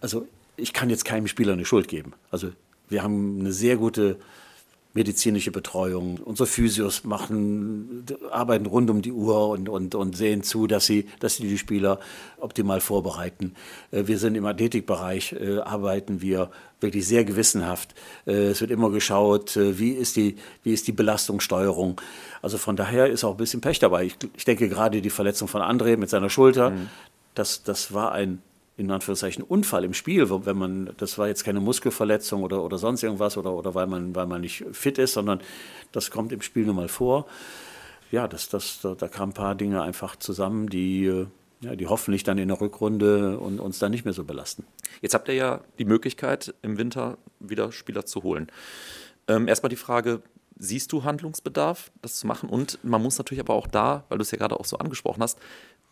Also 0.00 0.26
ich 0.56 0.72
kann 0.72 0.90
jetzt 0.90 1.04
keinem 1.04 1.26
Spieler 1.26 1.52
eine 1.52 1.64
Schuld 1.64 1.88
geben. 1.88 2.14
Also 2.30 2.50
wir 2.88 3.02
haben 3.02 3.40
eine 3.40 3.52
sehr 3.52 3.76
gute 3.76 4.18
medizinische 4.94 5.50
Betreuung. 5.50 6.18
Unsere 6.24 6.46
Physios 6.46 7.04
machen, 7.04 8.06
arbeiten 8.30 8.66
rund 8.66 8.88
um 8.90 9.02
die 9.02 9.12
Uhr 9.12 9.48
und, 9.48 9.68
und, 9.68 9.94
und 9.94 10.16
sehen 10.16 10.44
zu, 10.44 10.68
dass 10.68 10.86
sie, 10.86 11.06
dass 11.18 11.36
sie 11.36 11.48
die 11.48 11.58
Spieler 11.58 11.98
optimal 12.38 12.80
vorbereiten. 12.80 13.54
Äh, 13.90 14.06
wir 14.06 14.18
sind 14.18 14.36
im 14.36 14.46
Athletikbereich, 14.46 15.32
äh, 15.32 15.58
arbeiten 15.58 16.22
wir 16.22 16.50
wirklich 16.80 17.06
sehr 17.06 17.24
gewissenhaft. 17.24 17.94
Äh, 18.24 18.50
es 18.50 18.60
wird 18.60 18.70
immer 18.70 18.90
geschaut, 18.90 19.56
wie 19.56 19.90
ist 19.90 20.14
die, 20.16 20.36
wie 20.62 20.72
ist 20.72 20.86
die 20.86 20.92
Belastungssteuerung. 20.92 22.00
Also 22.40 22.56
von 22.56 22.76
daher 22.76 23.08
ist 23.08 23.24
auch 23.24 23.32
ein 23.32 23.36
bisschen 23.36 23.60
Pech 23.60 23.80
dabei. 23.80 24.04
Ich, 24.04 24.16
ich 24.36 24.44
denke 24.44 24.68
gerade 24.68 25.02
die 25.02 25.10
Verletzung 25.10 25.48
von 25.48 25.60
André 25.60 25.96
mit 25.96 26.08
seiner 26.08 26.30
Schulter, 26.30 26.70
mhm. 26.70 26.88
das, 27.34 27.64
das 27.64 27.92
war 27.92 28.12
ein 28.12 28.40
in 28.76 28.90
Anführungszeichen 28.90 29.44
Unfall 29.44 29.84
im 29.84 29.94
Spiel, 29.94 30.28
wenn 30.28 30.56
man, 30.56 30.90
das 30.96 31.16
war 31.16 31.28
jetzt 31.28 31.44
keine 31.44 31.60
Muskelverletzung 31.60 32.42
oder, 32.42 32.62
oder 32.62 32.78
sonst 32.78 33.02
irgendwas 33.02 33.36
oder, 33.36 33.52
oder 33.52 33.74
weil, 33.74 33.86
man, 33.86 34.14
weil 34.14 34.26
man 34.26 34.40
nicht 34.40 34.64
fit 34.72 34.98
ist, 34.98 35.12
sondern 35.12 35.40
das 35.92 36.10
kommt 36.10 36.32
im 36.32 36.42
Spiel 36.42 36.66
nun 36.66 36.76
mal 36.76 36.88
vor. 36.88 37.26
Ja, 38.10 38.26
das, 38.26 38.48
das, 38.48 38.80
da, 38.80 38.94
da 38.94 39.08
kamen 39.08 39.30
ein 39.30 39.34
paar 39.34 39.54
Dinge 39.54 39.82
einfach 39.82 40.16
zusammen, 40.16 40.68
die, 40.68 41.26
ja, 41.60 41.76
die 41.76 41.86
hoffentlich 41.86 42.24
dann 42.24 42.38
in 42.38 42.48
der 42.48 42.60
Rückrunde 42.60 43.38
und, 43.38 43.60
uns 43.60 43.78
dann 43.78 43.92
nicht 43.92 44.04
mehr 44.04 44.14
so 44.14 44.24
belasten. 44.24 44.64
Jetzt 45.00 45.14
habt 45.14 45.28
ihr 45.28 45.34
ja 45.34 45.60
die 45.78 45.84
Möglichkeit, 45.84 46.54
im 46.62 46.76
Winter 46.76 47.16
wieder 47.38 47.70
Spieler 47.70 48.06
zu 48.06 48.22
holen. 48.24 48.48
Ähm, 49.28 49.46
erstmal 49.48 49.70
die 49.70 49.76
Frage, 49.76 50.20
siehst 50.58 50.92
du 50.92 51.04
Handlungsbedarf, 51.04 51.90
das 52.02 52.16
zu 52.16 52.26
machen? 52.26 52.48
Und 52.48 52.78
man 52.82 53.02
muss 53.02 53.18
natürlich 53.18 53.40
aber 53.40 53.54
auch 53.54 53.66
da, 53.66 54.04
weil 54.08 54.18
du 54.18 54.22
es 54.22 54.30
ja 54.30 54.38
gerade 54.38 54.58
auch 54.58 54.64
so 54.64 54.78
angesprochen 54.78 55.22
hast, 55.22 55.38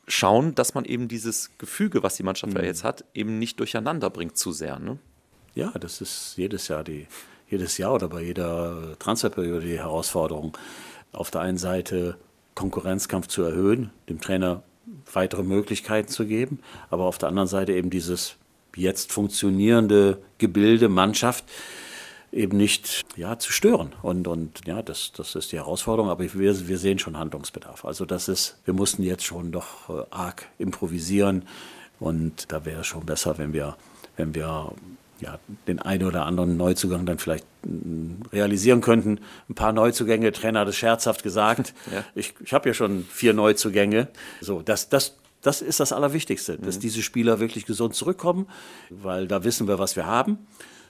schauen, 0.08 0.54
dass 0.54 0.74
man 0.74 0.84
eben 0.84 1.08
dieses 1.08 1.50
Gefüge, 1.58 2.02
was 2.02 2.16
die 2.16 2.22
Mannschaft 2.22 2.54
mhm. 2.54 2.64
jetzt 2.64 2.84
hat, 2.84 3.04
eben 3.14 3.38
nicht 3.38 3.60
durcheinander 3.60 4.10
bringt 4.10 4.36
zu 4.36 4.52
sehr. 4.52 4.78
Ne? 4.78 4.98
Ja, 5.54 5.70
das 5.78 6.00
ist 6.00 6.34
jedes 6.36 6.68
Jahr 6.68 6.84
die, 6.84 7.06
jedes 7.48 7.78
Jahr 7.78 7.94
oder 7.94 8.08
bei 8.08 8.22
jeder 8.22 8.96
Transferperiode 8.98 9.66
die 9.66 9.78
Herausforderung. 9.78 10.56
Auf 11.12 11.30
der 11.30 11.42
einen 11.42 11.58
Seite 11.58 12.16
Konkurrenzkampf 12.54 13.28
zu 13.28 13.42
erhöhen, 13.42 13.90
dem 14.08 14.20
Trainer 14.20 14.62
weitere 15.12 15.42
Möglichkeiten 15.42 16.08
zu 16.08 16.26
geben, 16.26 16.60
aber 16.90 17.04
auf 17.04 17.18
der 17.18 17.28
anderen 17.28 17.48
Seite 17.48 17.72
eben 17.72 17.90
dieses 17.90 18.36
jetzt 18.76 19.12
funktionierende 19.12 20.18
Gebilde, 20.38 20.88
Mannschaft, 20.88 21.44
eben 22.32 22.56
nicht 22.56 23.02
ja, 23.16 23.38
zu 23.38 23.52
stören. 23.52 23.92
Und, 24.02 24.26
und 24.26 24.66
ja, 24.66 24.82
das, 24.82 25.12
das 25.12 25.34
ist 25.34 25.52
die 25.52 25.56
Herausforderung, 25.56 26.10
aber 26.10 26.24
wir, 26.34 26.68
wir 26.68 26.78
sehen 26.78 26.98
schon 26.98 27.18
Handlungsbedarf. 27.18 27.84
Also 27.84 28.06
das 28.06 28.28
ist, 28.28 28.56
wir 28.64 28.74
mussten 28.74 29.02
jetzt 29.02 29.24
schon 29.24 29.52
doch 29.52 29.90
äh, 29.90 30.04
arg 30.10 30.48
improvisieren 30.58 31.44
und 32.00 32.50
da 32.50 32.64
wäre 32.64 32.80
es 32.80 32.86
schon 32.86 33.04
besser, 33.04 33.38
wenn 33.38 33.52
wir, 33.52 33.76
wenn 34.16 34.34
wir 34.34 34.72
ja, 35.20 35.38
den 35.68 35.78
einen 35.78 36.04
oder 36.04 36.26
anderen 36.26 36.56
Neuzugang 36.56 37.06
dann 37.06 37.18
vielleicht 37.18 37.46
mm, 37.64 38.22
realisieren 38.32 38.80
könnten. 38.80 39.20
Ein 39.48 39.54
paar 39.54 39.72
Neuzugänge, 39.72 40.32
Trainer 40.32 40.60
hat 40.60 40.68
es 40.68 40.76
scherzhaft 40.76 41.22
gesagt. 41.22 41.74
Ja. 41.92 42.04
Ich, 42.14 42.34
ich 42.42 42.52
habe 42.54 42.68
ja 42.70 42.74
schon 42.74 43.04
vier 43.04 43.34
Neuzugänge. 43.34 44.08
So, 44.40 44.62
das, 44.62 44.88
das, 44.88 45.16
das 45.42 45.60
ist 45.60 45.78
das 45.78 45.92
Allerwichtigste, 45.92 46.56
dass 46.56 46.76
mhm. 46.76 46.80
diese 46.80 47.02
Spieler 47.02 47.38
wirklich 47.38 47.66
gesund 47.66 47.94
zurückkommen, 47.94 48.46
weil 48.88 49.28
da 49.28 49.44
wissen 49.44 49.68
wir, 49.68 49.78
was 49.78 49.94
wir 49.94 50.06
haben. 50.06 50.38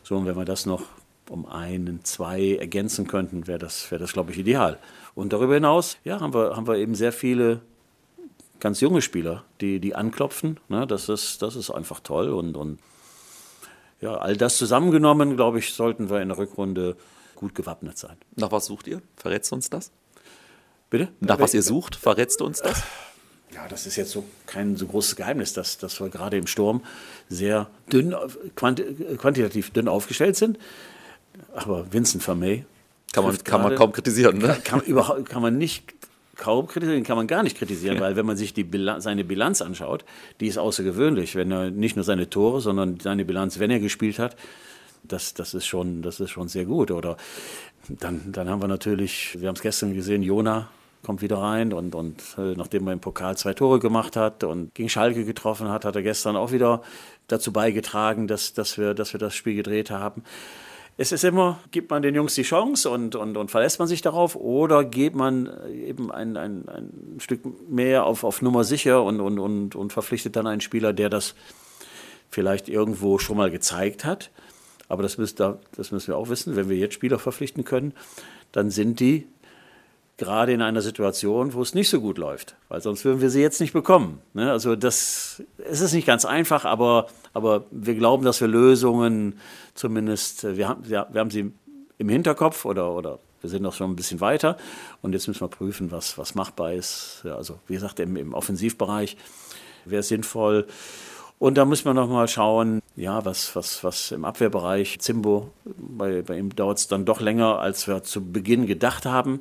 So, 0.05 0.17
und 0.17 0.27
wenn 0.27 0.37
wir 0.37 0.45
das 0.45 0.65
noch 0.65 0.85
um 1.29 1.47
einen, 1.47 2.05
zwei 2.05 2.57
ergänzen 2.57 3.07
könnten, 3.07 3.47
wäre 3.47 3.59
das, 3.59 3.91
wär 3.91 3.99
das 3.99 4.13
glaube 4.13 4.33
ich, 4.33 4.39
ideal. 4.39 4.79
Und 5.15 5.33
darüber 5.33 5.55
hinaus 5.55 5.97
ja, 6.05 6.21
haben, 6.21 6.35
wir, 6.35 6.57
haben 6.57 6.67
wir 6.67 6.77
eben 6.77 6.95
sehr 6.95 7.13
viele 7.13 7.61
ganz 8.61 8.81
junge 8.81 9.03
Spieler, 9.03 9.45
die, 9.61 9.81
die 9.81 9.95
anklopfen. 9.95 10.59
Ne? 10.69 10.87
Das, 10.87 11.09
ist, 11.09 11.43
das 11.43 11.57
ist 11.57 11.71
einfach 11.71 12.01
toll. 12.01 12.31
Und, 12.31 12.57
und 12.57 12.79
ja, 14.01 14.17
all 14.17 14.37
das 14.37 14.57
zusammengenommen, 14.57 15.37
glaube 15.37 15.59
ich, 15.59 15.73
sollten 15.75 16.11
wir 16.11 16.21
in 16.23 16.29
der 16.29 16.39
Rückrunde 16.39 16.97
gut 17.35 17.55
gewappnet 17.55 17.99
sein. 17.99 18.17
Nach 18.37 18.53
was 18.53 18.67
sucht 18.67 18.87
ihr? 18.87 19.03
Verrätst 19.17 19.51
du 19.51 19.57
uns 19.57 19.69
das? 19.69 19.91
Bitte? 20.91 21.09
Nach 21.21 21.41
was 21.41 21.55
ihr 21.55 21.63
sucht, 21.63 21.97
verrätst 21.97 22.41
du 22.41 22.45
uns 22.45 22.61
das? 22.61 22.83
Ja, 23.55 23.67
das 23.69 23.87
ist 23.87 23.97
jetzt 23.97 24.11
so 24.11 24.25
kein 24.47 24.77
so 24.77 24.87
großes 24.87 25.17
Geheimnis, 25.17 25.53
dass, 25.53 25.79
dass 25.79 26.01
wir 26.01 26.09
gerade 26.09 26.37
im 26.37 26.47
Sturm 26.47 26.83
sehr 27.29 27.69
dünn, 27.93 28.15
quantitativ 28.55 29.71
dünn 29.71 29.89
aufgestellt 29.89 30.37
sind. 30.37 30.59
Aber 31.55 31.93
Vincent 31.93 32.23
Vermey. 32.23 32.65
Kann 33.13 33.25
man, 33.25 33.45
kann 33.45 33.63
man 33.63 33.75
kaum 33.75 33.93
kritisieren, 33.93 34.39
ne? 34.39 34.49
Kann, 34.49 34.63
kann, 34.63 34.81
überhaupt, 34.81 35.29
kann 35.29 35.43
man 35.43 35.59
nicht 35.59 35.85
kaum 36.37 36.67
kritisieren, 36.67 37.05
kann 37.05 37.17
man 37.17 37.27
gar 37.27 37.43
nicht 37.43 37.59
kritisieren, 37.59 38.01
weil 38.01 38.17
wenn 38.17 38.25
man 38.25 38.37
sich 38.37 38.55
die 38.55 38.65
Bilanz, 38.65 39.05
seine 39.05 39.23
Bilanz 39.23 39.61
anschaut, 39.61 40.05
die 40.41 40.47
ist 40.47 40.59
außergewöhnlich. 40.59 41.35
Wenn 41.35 41.53
er 41.53 41.71
nicht 41.71 41.95
nur 41.97 42.05
seine 42.05 42.31
Tore, 42.31 42.61
sondern 42.61 42.99
seine 43.01 43.25
Bilanz, 43.25 43.59
wenn 43.59 43.71
er 43.71 43.81
gespielt 43.81 44.19
hat, 44.19 44.37
das, 45.03 45.35
das, 45.35 45.53
ist, 45.53 45.67
schon, 45.67 46.03
das 46.03 46.21
ist 46.21 46.31
schon 46.31 46.49
sehr 46.49 46.65
gut. 46.65 46.91
Oder 46.91 47.17
dann, 47.89 48.33
dann 48.33 48.49
haben 48.49 48.63
wir 48.63 48.69
natürlich, 48.69 49.41
wir 49.41 49.49
haben 49.49 49.57
es 49.57 49.63
gestern 49.63 49.95
gesehen, 49.95 50.23
Jona 50.23 50.69
kommt 51.03 51.21
wieder 51.21 51.39
rein 51.39 51.73
und, 51.73 51.95
und 51.95 52.23
äh, 52.39 52.55
nachdem 52.57 52.87
er 52.87 52.93
im 52.93 53.01
Pokal 53.01 53.37
zwei 53.37 53.55
Tore 53.55 53.81
gemacht 53.81 54.17
hat 54.17 54.45
und 54.45 54.73
gegen 54.75 54.89
Schalke 54.89 55.25
getroffen 55.25 55.69
hat, 55.69 55.85
hat 55.85 55.97
er 55.97 56.03
gestern 56.03 56.37
auch 56.37 56.53
wieder 56.53 56.83
dazu 57.27 57.53
beigetragen, 57.53 58.29
dass, 58.29 58.53
dass, 58.53 58.79
wir, 58.79 58.95
dass 58.95 59.13
wir 59.13 59.19
das 59.19 59.35
Spiel 59.35 59.57
gedreht 59.57 59.91
haben. 59.91 60.23
Es 61.03 61.11
ist 61.11 61.25
immer, 61.25 61.59
gibt 61.73 61.91
man 61.91 62.01
den 62.01 62.15
Jungs 62.15 62.37
die 62.37 62.45
Chance 62.45 62.89
und, 62.89 63.17
und, 63.17 63.37
und 63.37 63.51
verlässt 63.51 63.81
man 63.81 63.89
sich 63.89 64.03
darauf 64.03 64.37
oder 64.37 64.85
geht 64.85 65.17
man 65.17 65.51
eben 65.69 66.13
ein, 66.13 66.37
ein, 66.37 66.69
ein 66.69 67.17
Stück 67.19 67.41
mehr 67.69 68.07
auf, 68.07 68.23
auf 68.23 68.41
Nummer 68.41 68.63
sicher 68.63 69.03
und, 69.03 69.21
und, 69.21 69.41
und, 69.41 69.75
und 69.75 69.93
verpflichtet 69.93 70.37
dann 70.37 70.47
einen 70.47 70.61
Spieler, 70.61 70.93
der 70.93 71.11
das 71.11 71.35
vielleicht 72.31 72.69
irgendwo 72.69 73.19
schon 73.19 73.37
mal 73.37 73.51
gezeigt 73.51 74.05
hat. 74.05 74.31
Aber 74.89 75.03
das, 75.03 75.19
müsst, 75.19 75.41
das 75.41 75.91
müssen 75.91 76.07
wir 76.07 76.17
auch 76.17 76.29
wissen, 76.29 76.55
wenn 76.55 76.69
wir 76.69 76.77
jetzt 76.77 76.95
Spieler 76.95 77.19
verpflichten 77.19 77.65
können, 77.65 77.95
dann 78.53 78.71
sind 78.71 79.01
die 79.01 79.27
gerade 80.23 80.53
in 80.53 80.63
einer 80.63 80.83
Situation, 80.83 81.53
wo 81.53 81.63
es 81.63 81.75
nicht 81.75 81.89
so 81.89 82.01
gut 82.01 82.17
läuft, 82.17 82.55
weil 82.69 82.81
sonst 82.81 83.05
würden 83.05 83.21
wir 83.21 83.29
sie 83.29 83.41
jetzt 83.41 83.61
nicht 83.61 83.73
bekommen. 83.73 84.21
Ne? 84.35 84.53
Also 84.53 84.77
das 84.77 85.43
es 85.69 85.81
ist 85.81 85.93
nicht 85.93 86.07
ganz 86.07 86.25
einfach, 86.25 86.65
aber, 86.65 87.09
aber 87.35 87.65
wir 87.73 87.97
glauben, 87.97 88.25
dass 88.25 88.41
wir 88.41 88.47
Lösungen 88.47 89.41
zumindest, 89.75 90.57
wir 90.57 90.69
haben, 90.69 90.89
wir 90.89 91.09
haben 91.15 91.31
sie 91.31 91.53
im 91.99 92.09
Hinterkopf 92.09 92.65
oder, 92.65 92.93
oder 92.93 93.19
wir 93.41 93.51
sind 93.51 93.63
noch 93.63 93.75
schon 93.75 93.91
ein 93.91 93.97
bisschen 93.97 94.21
weiter 94.21 94.57
und 95.01 95.13
jetzt 95.13 95.27
müssen 95.27 95.41
wir 95.41 95.49
prüfen, 95.49 95.91
was, 95.91 96.17
was 96.19 96.37
machbar 96.37 96.73
ist. 96.73 97.23
Ja, 97.25 97.35
also 97.35 97.59
wie 97.67 97.75
gesagt, 97.75 97.99
im, 97.99 98.17
im 98.17 98.33
Offensivbereich 98.33 99.17
wäre 99.85 100.05
sinnvoll. 100.05 100.69
Und 101.41 101.59
da 101.59 101.65
muss 101.65 101.85
man 101.85 101.97
noch 101.97 102.09
mal 102.09 102.29
schauen, 102.29 102.81
ja, 102.95 103.25
was, 103.25 103.57
was, 103.57 103.83
was 103.83 104.13
im 104.13 104.25
Abwehrbereich, 104.25 105.01
Zimbo, 105.01 105.51
bei, 105.65 106.23
bei 106.23 106.39
ihm 106.39 106.55
dauert 106.55 106.79
es 106.79 106.87
dann 106.87 107.05
doch 107.05 107.21
länger, 107.21 107.59
als 107.59 107.89
wir 107.89 108.05
zu 108.05 108.25
Beginn 108.25 108.67
gedacht 108.67 109.07
haben. 109.07 109.41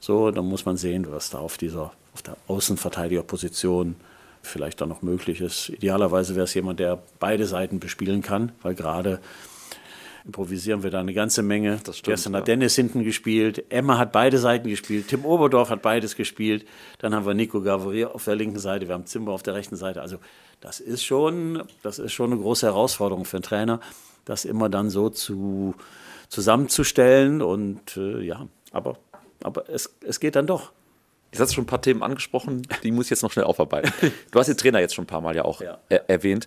So, 0.00 0.30
dann 0.30 0.46
muss 0.46 0.64
man 0.64 0.76
sehen, 0.76 1.06
was 1.10 1.30
da 1.30 1.38
auf 1.38 1.58
dieser 1.58 1.92
auf 2.12 2.22
der 2.22 2.36
Außenverteidigerposition 2.48 3.96
vielleicht 4.42 4.80
dann 4.80 4.88
noch 4.88 5.02
möglich 5.02 5.40
ist. 5.40 5.68
Idealerweise 5.68 6.34
wäre 6.34 6.44
es 6.44 6.54
jemand, 6.54 6.80
der 6.80 7.02
beide 7.18 7.46
Seiten 7.46 7.78
bespielen 7.78 8.22
kann, 8.22 8.52
weil 8.62 8.74
gerade 8.74 9.20
improvisieren 10.24 10.82
wir 10.82 10.90
da 10.90 11.00
eine 11.00 11.14
ganze 11.14 11.42
Menge. 11.42 11.78
Das 11.84 11.98
stimmt, 11.98 12.14
Gestern 12.14 12.36
hat 12.36 12.48
ja. 12.48 12.54
Dennis 12.54 12.74
hinten 12.74 13.04
gespielt, 13.04 13.64
Emma 13.70 13.98
hat 13.98 14.12
beide 14.12 14.38
Seiten 14.38 14.68
gespielt, 14.68 15.08
Tim 15.08 15.24
Oberdorf 15.24 15.70
hat 15.70 15.82
beides 15.82 16.16
gespielt, 16.16 16.66
dann 16.98 17.14
haben 17.14 17.26
wir 17.26 17.34
Nico 17.34 17.60
Gavorier 17.60 18.14
auf 18.14 18.24
der 18.24 18.36
linken 18.36 18.58
Seite, 18.58 18.88
wir 18.88 18.94
haben 18.94 19.06
Zimmer 19.06 19.32
auf 19.32 19.42
der 19.42 19.54
rechten 19.54 19.76
Seite. 19.76 20.02
Also 20.02 20.18
das 20.60 20.80
ist 20.80 21.04
schon, 21.04 21.62
das 21.82 21.98
ist 21.98 22.12
schon 22.12 22.32
eine 22.32 22.40
große 22.40 22.66
Herausforderung 22.66 23.24
für 23.24 23.38
einen 23.38 23.44
Trainer, 23.44 23.80
das 24.24 24.44
immer 24.44 24.68
dann 24.68 24.90
so 24.90 25.08
zu, 25.10 25.74
zusammenzustellen 26.28 27.42
und 27.42 27.96
äh, 27.96 28.20
ja, 28.22 28.46
aber 28.72 28.98
aber 29.42 29.68
es, 29.68 29.94
es 30.06 30.20
geht 30.20 30.36
dann 30.36 30.46
doch. 30.46 30.72
Jetzt 31.32 31.40
hast 31.40 31.50
du 31.50 31.54
schon 31.54 31.64
ein 31.64 31.68
paar 31.68 31.82
Themen 31.82 32.02
angesprochen, 32.02 32.66
die 32.82 32.90
muss 32.90 33.06
ich 33.06 33.10
jetzt 33.10 33.22
noch 33.22 33.30
schnell 33.30 33.44
aufarbeiten. 33.44 33.92
Du 34.30 34.38
hast 34.38 34.48
den 34.48 34.56
Trainer 34.56 34.80
jetzt 34.80 34.94
schon 34.94 35.04
ein 35.04 35.08
paar 35.08 35.20
Mal 35.20 35.36
ja 35.36 35.44
auch 35.44 35.60
ja. 35.60 35.78
Er 35.88 36.08
erwähnt. 36.10 36.46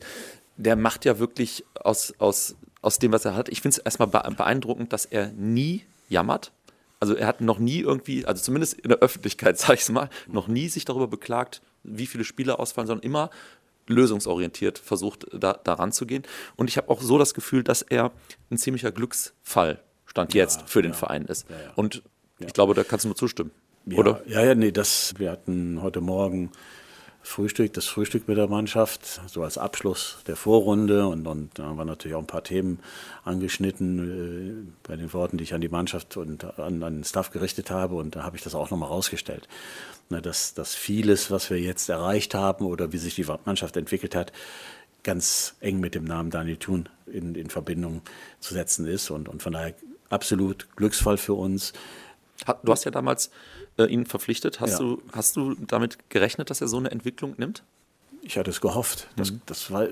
Der 0.58 0.76
macht 0.76 1.06
ja 1.06 1.20
wirklich 1.20 1.64
aus, 1.76 2.14
aus, 2.20 2.56
aus 2.82 3.00
dem, 3.00 3.12
was 3.12 3.26
er 3.26 3.36
hat. 3.36 3.50
Ich 3.50 3.62
finde 3.62 3.78
es 3.78 3.84
erstmal 3.84 4.08
beeindruckend, 4.08 4.92
dass 4.92 5.06
er 5.06 5.30
nie 5.30 5.84
jammert. 6.10 6.52
Also 7.00 7.16
er 7.16 7.28
hat 7.28 7.42
noch 7.42 7.60
nie 7.60 7.80
irgendwie, 7.80 8.26
also 8.26 8.44
zumindest 8.44 8.74
in 8.76 8.90
der 8.90 9.00
Öffentlichkeit, 9.00 9.58
sage 9.60 9.76
ich 9.76 9.82
es 9.82 9.90
mal, 9.90 10.10
noch 10.28 10.48
nie 10.48 10.68
sich 10.68 10.86
darüber 10.86 11.08
beklagt, 11.08 11.62
wie 11.84 12.06
viele 12.06 12.24
Spieler 12.24 12.60
ausfallen, 12.60 12.88
sondern 12.88 13.06
immer 13.06 13.30
lösungsorientiert 13.88 14.80
versucht, 14.80 15.28
da, 15.34 15.54
da 15.54 15.74
ranzugehen. 15.74 16.24
Und 16.56 16.70
ich 16.70 16.78
habe 16.78 16.90
auch 16.90 17.02
so 17.02 17.18
das 17.18 17.34
Gefühl, 17.34 17.64
dass 17.64 17.82
er 17.82 18.12
ein 18.50 18.58
ziemlicher 18.58 18.92
Glücksfall 18.92 19.82
Stand 20.06 20.34
jetzt 20.34 20.62
ja, 20.62 20.68
für 20.68 20.82
den 20.82 20.92
ja. 20.92 20.98
Verein 20.98 21.26
ist. 21.26 21.50
Ja, 21.50 21.56
Und 21.76 22.04
ich 22.48 22.54
glaube, 22.54 22.74
da 22.74 22.84
kannst 22.84 23.06
du 23.06 23.10
nur 23.10 23.16
zustimmen. 23.16 23.52
Ja, 23.86 23.98
oder? 23.98 24.22
Ja, 24.28 24.44
ja, 24.44 24.56
nee, 24.56 24.72
das, 24.72 25.14
wir 25.18 25.32
hatten 25.32 25.82
heute 25.82 26.02
Morgen 26.02 26.52
Frühstück, 27.26 27.72
das 27.74 27.86
Frühstück 27.86 28.28
mit 28.28 28.38
der 28.38 28.48
Mannschaft, 28.48 29.22
so 29.28 29.44
als 29.44 29.58
Abschluss 29.58 30.18
der 30.28 30.36
Vorrunde 30.36 31.08
und, 31.08 31.26
und 31.26 31.58
da 31.58 31.78
waren 31.78 31.88
natürlich 31.88 32.16
auch 32.16 32.20
ein 32.22 32.28
paar 32.28 32.44
Themen 32.44 32.80
angeschnitten 33.24 34.68
äh, 34.68 34.88
bei 34.88 34.98
den 34.98 35.14
Worten, 35.14 35.38
die 35.38 35.46
ich 35.46 35.54
an 35.54 35.62
die 35.62 35.70
Mannschaft 35.70 36.18
und 36.18 36.44
an, 36.60 36.84
an 36.84 36.96
den 36.96 37.04
Staff 37.06 37.32
gerichtet 37.32 37.72
habe 37.72 37.96
und 37.96 38.18
da 38.18 38.24
habe 38.24 38.36
ich 38.36 38.44
das 38.44 38.56
auch 38.56 38.70
nochmal 38.70 38.90
rausgestellt. 38.90 39.48
Na, 40.10 40.20
dass, 40.20 40.54
dass 40.54 40.76
vieles, 40.76 41.32
was 41.32 41.50
wir 41.50 41.60
jetzt 41.60 41.88
erreicht 41.88 42.36
haben 42.36 42.66
oder 42.66 42.92
wie 42.92 42.98
sich 42.98 43.16
die 43.16 43.26
Mannschaft 43.46 43.78
entwickelt 43.78 44.16
hat, 44.16 44.34
ganz 45.04 45.56
eng 45.62 45.80
mit 45.80 45.96
dem 45.96 46.04
Namen 46.04 46.30
Daniel 46.30 46.58
Thun 46.58 46.90
in, 47.06 47.36
in 47.36 47.50
Verbindung 47.50 48.02
zu 48.42 48.54
setzen 48.54 48.86
ist 48.86 49.10
und, 49.12 49.30
und 49.30 49.42
von 49.42 49.54
daher 49.54 49.74
absolut 50.10 50.68
Glücksfall 50.76 51.18
für 51.18 51.34
uns. 51.34 51.72
Du 52.64 52.72
hast 52.72 52.84
ja 52.84 52.92
damals 52.92 53.32
äh, 53.78 53.86
ihn 53.86 54.06
verpflichtet. 54.06 54.60
Hast, 54.60 54.74
ja. 54.74 54.80
du, 54.80 55.02
hast 55.14 55.36
du 55.36 55.56
damit 55.56 56.10
gerechnet, 56.10 56.50
dass 56.50 56.62
er 56.62 56.68
so 56.68 56.78
eine 56.78 56.92
Entwicklung 56.92 57.36
nimmt? 57.38 57.64
Ich 58.22 58.38
hatte 58.38 58.52
es 58.52 58.62
gehofft. 58.62 59.08
Das, 59.16 59.32
mhm. 59.32 59.42
das 59.46 59.72
war, 59.72 59.88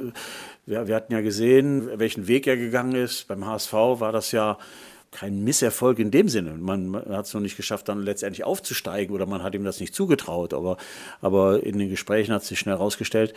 wir, 0.65 0.87
wir, 0.87 0.95
hatten 0.95 1.11
ja 1.13 1.21
gesehen, 1.21 1.99
welchen 1.99 2.27
Weg 2.27 2.47
er 2.47 2.57
gegangen 2.57 2.95
ist. 2.95 3.27
Beim 3.27 3.45
HSV 3.45 3.73
war 3.73 4.11
das 4.11 4.31
ja 4.31 4.57
kein 5.11 5.43
Misserfolg 5.43 5.99
in 5.99 6.09
dem 6.09 6.29
Sinne. 6.29 6.51
Man, 6.51 6.95
hat 6.95 7.25
es 7.25 7.33
noch 7.33 7.41
nicht 7.41 7.57
geschafft, 7.57 7.89
dann 7.89 8.01
letztendlich 8.01 8.45
aufzusteigen 8.45 9.13
oder 9.13 9.25
man 9.25 9.43
hat 9.43 9.53
ihm 9.53 9.65
das 9.65 9.79
nicht 9.79 9.93
zugetraut. 9.93 10.53
Aber, 10.53 10.77
aber 11.19 11.63
in 11.63 11.77
den 11.77 11.89
Gesprächen 11.89 12.33
hat 12.33 12.45
sich 12.45 12.59
schnell 12.59 12.75
herausgestellt, 12.75 13.33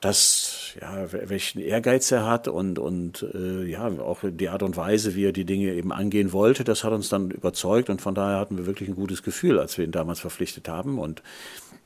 dass 0.00 0.74
ja, 0.80 1.10
welchen 1.10 1.60
Ehrgeiz 1.60 2.10
er 2.12 2.24
hat 2.24 2.46
und, 2.46 2.78
und 2.78 3.26
äh, 3.34 3.64
ja, 3.64 3.86
auch 3.86 4.20
die 4.22 4.48
Art 4.48 4.62
und 4.62 4.76
Weise, 4.76 5.16
wie 5.16 5.24
er 5.24 5.32
die 5.32 5.44
Dinge 5.44 5.72
eben 5.74 5.92
angehen 5.92 6.32
wollte, 6.32 6.62
das 6.62 6.84
hat 6.84 6.92
uns 6.92 7.08
dann 7.08 7.30
überzeugt 7.30 7.90
und 7.90 8.00
von 8.00 8.14
daher 8.14 8.38
hatten 8.38 8.58
wir 8.58 8.66
wirklich 8.66 8.88
ein 8.88 8.94
gutes 8.94 9.22
Gefühl, 9.22 9.58
als 9.58 9.76
wir 9.76 9.84
ihn 9.84 9.90
damals 9.90 10.20
verpflichtet 10.20 10.68
haben 10.68 10.98
und 10.98 11.22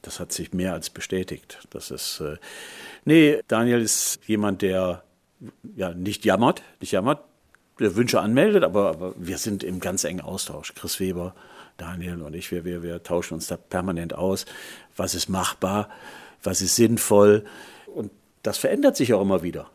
das 0.03 0.21
hat 0.21 0.33
sich 0.33 0.53
mehr 0.53 0.75
als 0.75 0.91
bestätigt. 0.91 1.67
Das 1.71 1.91
ist, 1.91 2.21
äh, 2.21 2.37
nee, 3.05 3.41
Daniel 3.49 3.81
ist 3.81 4.21
jemand, 4.27 4.61
der 4.61 5.05
ja 5.75 5.95
nicht 5.95 6.25
jammert, 6.25 6.63
nicht 6.81 6.93
jammert, 6.93 7.21
der 7.81 7.97
Wünsche 7.97 8.21
anmeldet, 8.21 8.63
aber, 8.63 8.91
aber 8.91 9.15
wir 9.17 9.39
sind 9.39 9.65
im 9.65 9.81
ganz 9.81 10.05
engen 10.05 10.21
Austausch. 10.21 10.75
Chris 10.75 11.01
Weber, 11.01 11.35
Daniel 11.79 12.21
und 12.23 12.35
ich, 12.35 12.51
wir, 12.51 12.65
wir, 12.65 12.83
wir 12.83 13.03
tauschen 13.03 13.35
uns 13.35 13.47
da 13.47 13.57
permanent 13.57 14.15
aus. 14.15 14.45
Was 14.97 15.15
ist 15.15 15.29
machbar? 15.29 15.89
Was 16.43 16.61
ist 16.61 16.77
sinnvoll? 16.77 17.45
Das 18.43 18.59
verändert 18.59 18.97
sich 18.97 19.15
auch 19.15 19.23
immer 19.23 19.43
wieder. 19.43 19.71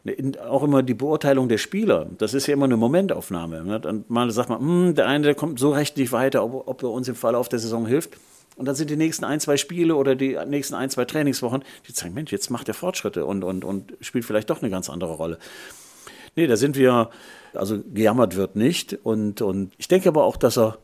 auch 0.45 0.63
immer 0.63 0.83
die 0.83 0.93
Beurteilung 0.93 1.47
der 1.47 1.57
Spieler. 1.57 2.07
Das 2.17 2.33
ist 2.33 2.47
ja 2.47 2.53
immer 2.53 2.65
eine 2.65 2.75
Momentaufnahme. 2.75 3.63
Ne? 3.63 3.79
Dann 3.79 4.03
mal 4.09 4.29
sagt 4.31 4.49
man, 4.49 4.59
hm, 4.59 4.95
der 4.95 5.07
eine 5.07 5.23
der 5.23 5.35
kommt 5.35 5.57
so 5.57 5.71
recht 5.71 5.95
nicht 5.95 6.11
weiter, 6.11 6.43
ob, 6.43 6.67
ob 6.67 6.83
er 6.83 6.89
uns 6.89 7.07
im 7.07 7.15
Verlauf 7.15 7.47
der 7.47 7.59
Saison 7.59 7.85
hilft. 7.85 8.17
Und 8.57 8.65
dann 8.65 8.75
sind 8.75 8.89
die 8.89 8.97
nächsten 8.97 9.23
ein, 9.23 9.39
zwei 9.39 9.55
Spiele 9.55 9.95
oder 9.95 10.15
die 10.15 10.37
nächsten 10.47 10.73
ein, 10.73 10.89
zwei 10.89 11.05
Trainingswochen, 11.05 11.63
die 11.87 11.93
zeigen, 11.93 12.13
Mensch, 12.15 12.31
jetzt 12.31 12.49
macht 12.49 12.67
er 12.67 12.73
Fortschritte 12.73 13.25
und, 13.25 13.43
und, 13.43 13.63
und 13.63 13.93
spielt 14.01 14.25
vielleicht 14.25 14.49
doch 14.49 14.61
eine 14.61 14.71
ganz 14.71 14.89
andere 14.89 15.13
Rolle. 15.13 15.37
Nee, 16.35 16.47
da 16.47 16.57
sind 16.57 16.75
wir, 16.75 17.09
also 17.53 17.79
gejammert 17.93 18.35
wird 18.35 18.55
nicht. 18.55 18.97
Und, 19.03 19.41
und 19.41 19.73
ich 19.77 19.87
denke 19.87 20.09
aber 20.09 20.23
auch, 20.23 20.37
dass 20.37 20.57
er, 20.57 20.77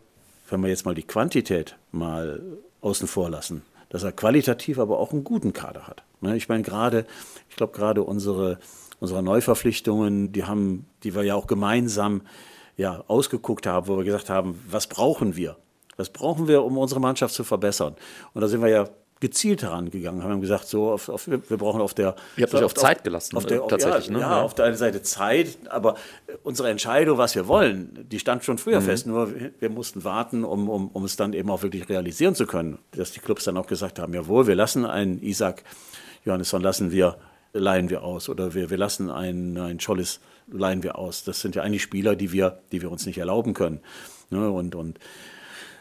wenn 0.50 0.62
wir 0.62 0.70
jetzt 0.70 0.86
mal 0.86 0.96
die 0.96 1.04
Quantität 1.04 1.76
mal 1.92 2.42
außen 2.82 3.08
vor 3.08 3.30
lassen, 3.30 3.64
dass 3.90 4.04
er 4.04 4.12
qualitativ 4.12 4.80
aber 4.80 5.00
auch 5.00 5.12
einen 5.12 5.24
guten 5.24 5.52
Kader 5.52 5.88
hat. 5.88 6.04
Ne, 6.24 6.36
ich 6.36 6.50
meine, 6.50 6.64
gerade, 6.64 7.06
ich 7.50 7.56
glaube, 7.56 7.74
gerade 7.74 8.04
unsere, 8.04 8.60
unsere 9.00 9.22
Neuverpflichtungen, 9.22 10.32
die 10.32 10.46
haben, 10.46 10.86
die 11.04 11.14
wir 11.16 11.24
ja 11.24 11.36
auch 11.36 11.48
gemeinsam 11.48 12.22
ja, 12.78 13.04
ausgeguckt 13.08 13.68
haben, 13.68 13.88
wo 13.88 13.98
wir 13.98 14.04
gesagt 14.04 14.30
haben, 14.30 14.60
was 14.70 14.88
brauchen 14.88 15.36
wir? 15.36 15.58
Was 15.98 16.10
brauchen 16.10 16.48
wir, 16.48 16.64
um 16.64 16.78
unsere 16.78 17.00
Mannschaft 17.00 17.36
zu 17.36 17.44
verbessern? 17.44 17.96
Und 18.34 18.42
da 18.42 18.48
sind 18.48 18.62
wir 18.62 18.70
ja 18.70 18.90
gezielt 19.24 19.64
herangegangen, 19.64 20.22
haben 20.22 20.42
gesagt, 20.42 20.68
so, 20.68 20.92
auf, 20.92 21.08
auf, 21.08 21.28
wir 21.28 21.40
brauchen 21.58 21.80
auf 21.80 21.94
der. 21.94 22.14
Ihr 22.36 22.44
habt 22.44 22.54
euch 22.56 22.64
auf, 22.64 22.74
Zeit 22.74 23.06
gelassen, 23.06 23.38
auf 23.38 23.46
der, 23.46 23.64
äh, 23.64 23.68
tatsächlich, 23.70 24.08
ja, 24.08 24.14
ne? 24.14 24.20
Ja, 24.20 24.42
auf 24.42 24.54
der 24.54 24.66
einen 24.66 24.76
Seite 24.76 25.02
Zeit, 25.02 25.58
aber 25.70 25.96
unsere 26.44 26.70
Entscheidung, 26.70 27.18
was 27.18 27.34
wir 27.34 27.48
wollen, 27.48 28.06
die 28.12 28.20
stand 28.20 28.44
schon 28.44 28.58
früher 28.58 28.82
mhm. 28.82 28.86
fest, 28.86 29.08
nur 29.08 29.32
wir 29.60 29.70
mussten 29.70 30.04
warten, 30.04 30.44
um, 30.44 30.68
um, 30.68 30.90
um 30.90 31.06
es 31.06 31.16
dann 31.16 31.32
eben 31.32 31.50
auch 31.50 31.64
wirklich 31.64 31.88
realisieren 31.88 32.36
zu 32.36 32.46
können. 32.46 32.80
Dass 32.92 33.14
die 33.14 33.22
Clubs 33.22 33.46
dann 33.46 33.56
auch 33.56 33.68
gesagt 33.68 33.98
haben, 33.98 34.14
jawohl, 34.14 34.46
wir 34.46 34.56
lassen 34.56 34.86
einen 34.86 35.24
Isaac 35.24 35.64
Johannesson 36.26 36.62
lassen 36.62 36.92
wir, 36.92 37.18
leihen 37.54 37.90
wir 37.90 38.04
aus 38.04 38.30
oder 38.30 38.54
wir, 38.54 38.70
wir 38.70 38.78
lassen 38.78 39.10
einen, 39.10 39.58
einen 39.58 39.80
Schollis 39.80 40.20
leihen 40.48 40.84
wir 40.84 40.98
aus. 40.98 41.24
Das 41.24 41.42
sind 41.42 41.56
ja 41.56 41.64
eigentlich 41.64 41.84
Spieler, 41.84 42.16
die 42.16 42.32
wir, 42.32 42.60
die 42.72 42.82
wir 42.82 42.92
uns 42.92 43.06
nicht 43.06 43.18
erlauben 43.18 43.54
können. 43.54 43.80
Ne? 44.30 44.50
Und, 44.50 44.76
und 44.76 45.00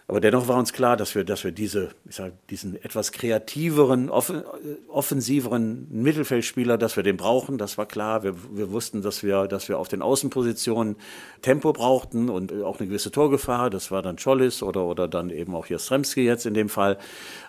aber 0.08 0.20
dennoch 0.20 0.48
war 0.48 0.58
uns 0.58 0.72
klar, 0.72 0.96
dass 0.96 1.14
wir, 1.14 1.24
dass 1.24 1.44
wir 1.44 1.52
diese, 1.52 1.90
ich 2.08 2.16
sag, 2.16 2.32
diesen 2.48 2.74
etwas 2.82 3.12
kreativeren, 3.12 4.10
offensiveren 4.10 5.86
Mittelfeldspieler, 5.90 6.76
dass 6.76 6.96
wir 6.96 7.04
den 7.04 7.16
brauchen. 7.16 7.56
Das 7.56 7.78
war 7.78 7.86
klar. 7.86 8.24
Wir, 8.24 8.34
wir 8.52 8.72
wussten, 8.72 9.00
dass 9.02 9.22
wir, 9.22 9.46
dass 9.46 9.68
wir 9.68 9.78
auf 9.78 9.88
den 9.88 10.02
Außenpositionen 10.02 10.96
Tempo 11.40 11.72
brauchten 11.72 12.28
und 12.30 12.52
auch 12.62 12.78
eine 12.78 12.88
gewisse 12.88 13.12
Torgefahr. 13.12 13.70
Das 13.70 13.90
war 13.90 14.02
dann 14.02 14.18
Schollis 14.18 14.62
oder, 14.62 14.84
oder 14.84 15.06
dann 15.06 15.30
eben 15.30 15.54
auch 15.54 15.66
Jastrzemski 15.66 16.22
jetzt 16.22 16.46
in 16.46 16.54
dem 16.54 16.68
Fall. 16.68 16.98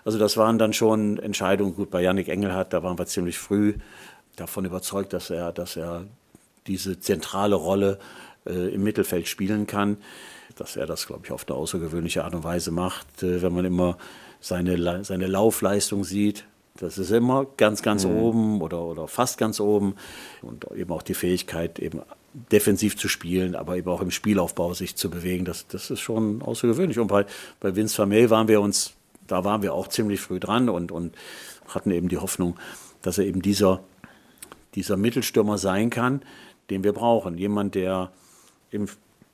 Also 0.04 0.18
das 0.18 0.36
waren 0.36 0.58
dann 0.58 0.72
schon 0.72 1.18
Entscheidungen. 1.18 1.74
Gut, 1.74 1.90
bei 1.90 2.02
Yannick 2.02 2.28
Engelhardt, 2.28 2.72
da 2.72 2.82
waren 2.84 2.98
wir 2.98 3.06
ziemlich 3.06 3.36
früh 3.36 3.74
davon 4.36 4.64
überzeugt, 4.64 5.12
dass 5.12 5.28
er, 5.28 5.52
dass 5.52 5.76
er 5.76 6.06
diese 6.68 7.00
zentrale 7.00 7.56
Rolle 7.56 7.98
äh, 8.46 8.72
im 8.72 8.84
Mittelfeld 8.84 9.26
spielen 9.26 9.66
kann 9.66 9.98
dass 10.56 10.76
er 10.76 10.86
das, 10.86 11.06
glaube 11.06 11.22
ich, 11.24 11.32
auf 11.32 11.48
eine 11.48 11.56
außergewöhnliche 11.56 12.24
Art 12.24 12.34
und 12.34 12.44
Weise 12.44 12.70
macht. 12.70 13.22
Äh, 13.22 13.42
wenn 13.42 13.52
man 13.52 13.64
immer 13.64 13.96
seine, 14.40 15.04
seine 15.04 15.26
Laufleistung 15.26 16.04
sieht. 16.04 16.44
Das 16.76 16.98
ist 16.98 17.12
immer 17.12 17.46
ganz, 17.56 17.82
ganz 17.82 18.04
mhm. 18.04 18.16
oben 18.16 18.60
oder, 18.60 18.82
oder 18.82 19.08
fast 19.08 19.38
ganz 19.38 19.60
oben. 19.60 19.94
Und 20.42 20.66
eben 20.74 20.92
auch 20.92 21.02
die 21.02 21.14
Fähigkeit, 21.14 21.78
eben 21.78 22.02
defensiv 22.50 22.96
zu 22.96 23.08
spielen, 23.08 23.54
aber 23.54 23.76
eben 23.76 23.88
auch 23.88 24.02
im 24.02 24.10
Spielaufbau 24.10 24.74
sich 24.74 24.96
zu 24.96 25.08
bewegen. 25.08 25.44
Das, 25.44 25.66
das 25.68 25.90
ist 25.90 26.00
schon 26.00 26.42
außergewöhnlich. 26.42 26.98
Und 26.98 27.06
bei, 27.06 27.26
bei 27.60 27.76
Vince 27.76 27.94
Vermey 27.94 28.28
waren 28.28 28.48
wir 28.48 28.60
uns, 28.60 28.94
da 29.26 29.44
waren 29.44 29.62
wir 29.62 29.72
auch 29.72 29.88
ziemlich 29.88 30.20
früh 30.20 30.40
dran 30.40 30.68
und, 30.68 30.90
und 30.90 31.14
hatten 31.68 31.90
eben 31.90 32.08
die 32.08 32.18
Hoffnung, 32.18 32.56
dass 33.02 33.18
er 33.18 33.24
eben 33.24 33.40
dieser, 33.40 33.80
dieser 34.74 34.96
Mittelstürmer 34.96 35.58
sein 35.58 35.90
kann, 35.90 36.22
den 36.70 36.82
wir 36.82 36.92
brauchen. 36.92 37.38
Jemand, 37.38 37.76
der 37.76 38.10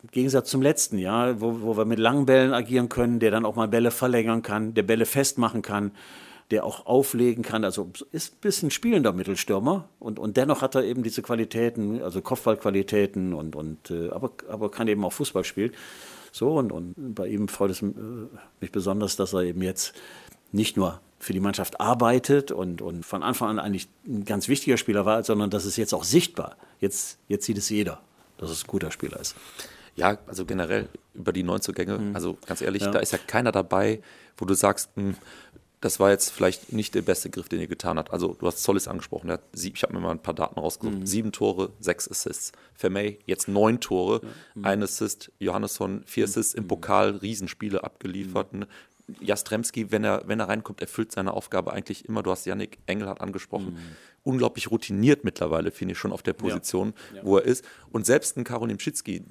im 0.02 0.11
Gegensatz 0.11 0.50
zum 0.50 0.62
letzten 0.62 0.99
Jahr, 0.99 1.40
wo, 1.40 1.61
wo 1.61 1.76
wir 1.76 1.85
mit 1.85 1.99
langen 1.99 2.26
Bällen 2.26 2.52
agieren 2.52 2.88
können, 2.88 3.21
der 3.21 3.30
dann 3.30 3.45
auch 3.45 3.57
mal 3.57 3.69
Bälle 3.69 3.90
verlängern 3.90 4.42
kann, 4.42 4.75
der 4.75 4.83
Bälle 4.83 5.07
festmachen 5.07 5.62
kann, 5.62 5.92
der 6.50 6.64
auch 6.64 6.87
auflegen 6.87 7.45
kann. 7.45 7.64
Also 7.64 7.90
ist 8.12 8.35
ein 8.35 8.40
bisschen 8.40 8.71
spielender 8.71 9.12
Mittelstürmer 9.12 9.88
und, 9.99 10.19
und 10.19 10.37
dennoch 10.37 10.62
hat 10.62 10.75
er 10.75 10.85
eben 10.85 11.02
diese 11.02 11.23
Qualitäten, 11.23 12.02
also 12.02 12.23
Kopfballqualitäten 12.23 13.35
und, 13.35 13.54
und 13.57 13.90
äh, 13.90 14.11
aber, 14.11 14.33
aber 14.49 14.71
kann 14.71 14.88
eben 14.88 15.04
auch 15.04 15.12
Fußball 15.12 15.45
spielen. 15.45 15.73
So 16.33 16.57
und, 16.57 16.73
und 16.73 17.14
bei 17.14 17.28
ihm 17.28 17.49
freut 17.49 17.71
es 17.71 17.83
äh, 17.83 17.92
mich 18.61 18.73
besonders, 18.73 19.16
dass 19.16 19.33
er 19.33 19.42
eben 19.42 19.62
jetzt 19.62 19.95
nicht 20.52 20.76
nur 20.76 21.00
für 21.19 21.33
die 21.35 21.40
Mannschaft 21.40 21.80
arbeitet 21.80 22.50
und, 22.50 22.80
und 22.80 23.04
von 23.04 23.23
Anfang 23.23 23.50
an 23.50 23.59
eigentlich 23.59 23.88
ein 24.07 24.25
ganz 24.25 24.49
wichtiger 24.49 24.78
Spieler 24.78 25.04
war, 25.04 25.23
sondern 25.23 25.50
dass 25.50 25.66
es 25.66 25.76
jetzt 25.76 25.92
auch 25.92 26.04
sichtbar. 26.04 26.57
Jetzt, 26.80 27.19
jetzt 27.28 27.45
sieht 27.45 27.59
es 27.59 27.69
jeder, 27.69 28.00
dass 28.38 28.50
es 28.50 28.64
ein 28.64 28.69
guter 28.69 28.90
Spieler 28.90 29.21
ist. 29.21 29.37
Ja, 30.00 30.19
also 30.26 30.45
generell 30.47 30.88
über 31.14 31.33
die 31.33 31.42
Neuzugänge, 31.42 31.99
mhm. 31.99 32.14
also 32.14 32.38
ganz 32.47 32.62
ehrlich, 32.62 32.83
ja. 32.83 32.90
da 32.90 33.00
ist 33.00 33.12
ja 33.12 33.19
keiner 33.19 33.52
dabei, 33.52 34.00
wo 34.37 34.47
du 34.47 34.54
sagst, 34.54 34.97
mh, 34.97 35.11
hm, 35.11 35.16
das 35.80 35.99
war 35.99 36.11
jetzt 36.11 36.30
vielleicht 36.30 36.73
nicht 36.73 36.95
der 36.95 37.02
beste 37.02 37.30
Griff, 37.30 37.49
den 37.49 37.61
ihr 37.61 37.66
getan 37.66 37.97
habt. 37.97 38.12
Also 38.12 38.37
du 38.38 38.47
hast 38.47 38.62
Zollis 38.62 38.87
angesprochen, 38.87 39.37
sieben, 39.52 39.76
ich 39.76 39.83
habe 39.83 39.95
mir 39.95 40.00
mal 40.00 40.11
ein 40.11 40.23
paar 40.23 40.35
Daten 40.35 40.61
rausgesucht. 40.61 41.00
Mhm. 41.00 41.07
Sieben 41.07 41.33
Tore, 41.33 41.73
sechs 41.80 42.09
Assists. 42.11 42.52
Vermey 42.75 43.19
jetzt 43.25 43.49
neun 43.49 43.80
Tore, 43.80 44.21
ja. 44.23 44.28
mhm. 44.54 44.64
ein 44.66 44.83
Assist. 44.83 45.33
Johannesson 45.38 46.02
vier 46.04 46.25
mhm. 46.25 46.30
Assists 46.30 46.54
im 46.54 46.69
Pokal, 46.69 47.16
Riesenspiele 47.16 47.83
abgeliefert. 47.83 48.52
Mhm. 48.52 48.66
Jastremski, 49.21 49.90
wenn 49.90 50.04
er, 50.04 50.23
wenn 50.26 50.38
er 50.38 50.49
reinkommt, 50.49 50.80
erfüllt 50.80 51.12
seine 51.12 51.33
Aufgabe 51.33 51.73
eigentlich 51.73 52.04
immer. 52.04 52.23
Du 52.23 52.30
hast 52.30 52.45
Yannick 52.45 52.78
Engelhardt 52.87 53.21
angesprochen. 53.21 53.73
Mhm. 53.73 53.97
Unglaublich 54.23 54.71
routiniert 54.71 55.25
mittlerweile, 55.25 55.71
finde 55.71 55.92
ich 55.92 55.99
schon 55.99 56.12
auf 56.12 56.23
der 56.23 56.35
Position, 56.35 56.92
ja. 57.12 57.16
Ja. 57.16 57.25
wo 57.25 57.38
er 57.38 57.45
ist. 57.45 57.64
Und 57.90 58.04
selbst 58.04 58.37
ein 58.37 58.45
Karolim 58.45 58.78
Schitzki, 58.78 59.25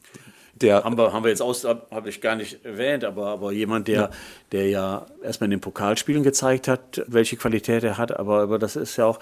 der 0.61 0.83
haben 0.83 0.97
wir, 0.97 1.13
haben 1.13 1.23
wir 1.23 1.29
jetzt 1.29 1.41
aus, 1.41 1.65
habe 1.65 2.09
ich 2.09 2.21
gar 2.21 2.35
nicht 2.35 2.63
erwähnt, 2.65 3.03
aber, 3.03 3.27
aber 3.27 3.51
jemand, 3.51 3.87
der 3.87 3.95
ja. 3.95 4.09
der 4.51 4.69
ja 4.69 5.05
erstmal 5.23 5.45
in 5.45 5.51
den 5.51 5.61
Pokalspielen 5.61 6.23
gezeigt 6.23 6.67
hat, 6.67 7.03
welche 7.07 7.37
Qualität 7.37 7.83
er 7.83 7.97
hat, 7.97 8.17
aber, 8.17 8.41
aber 8.41 8.59
das 8.59 8.75
ist 8.75 8.97
ja 8.97 9.05
auch, 9.05 9.19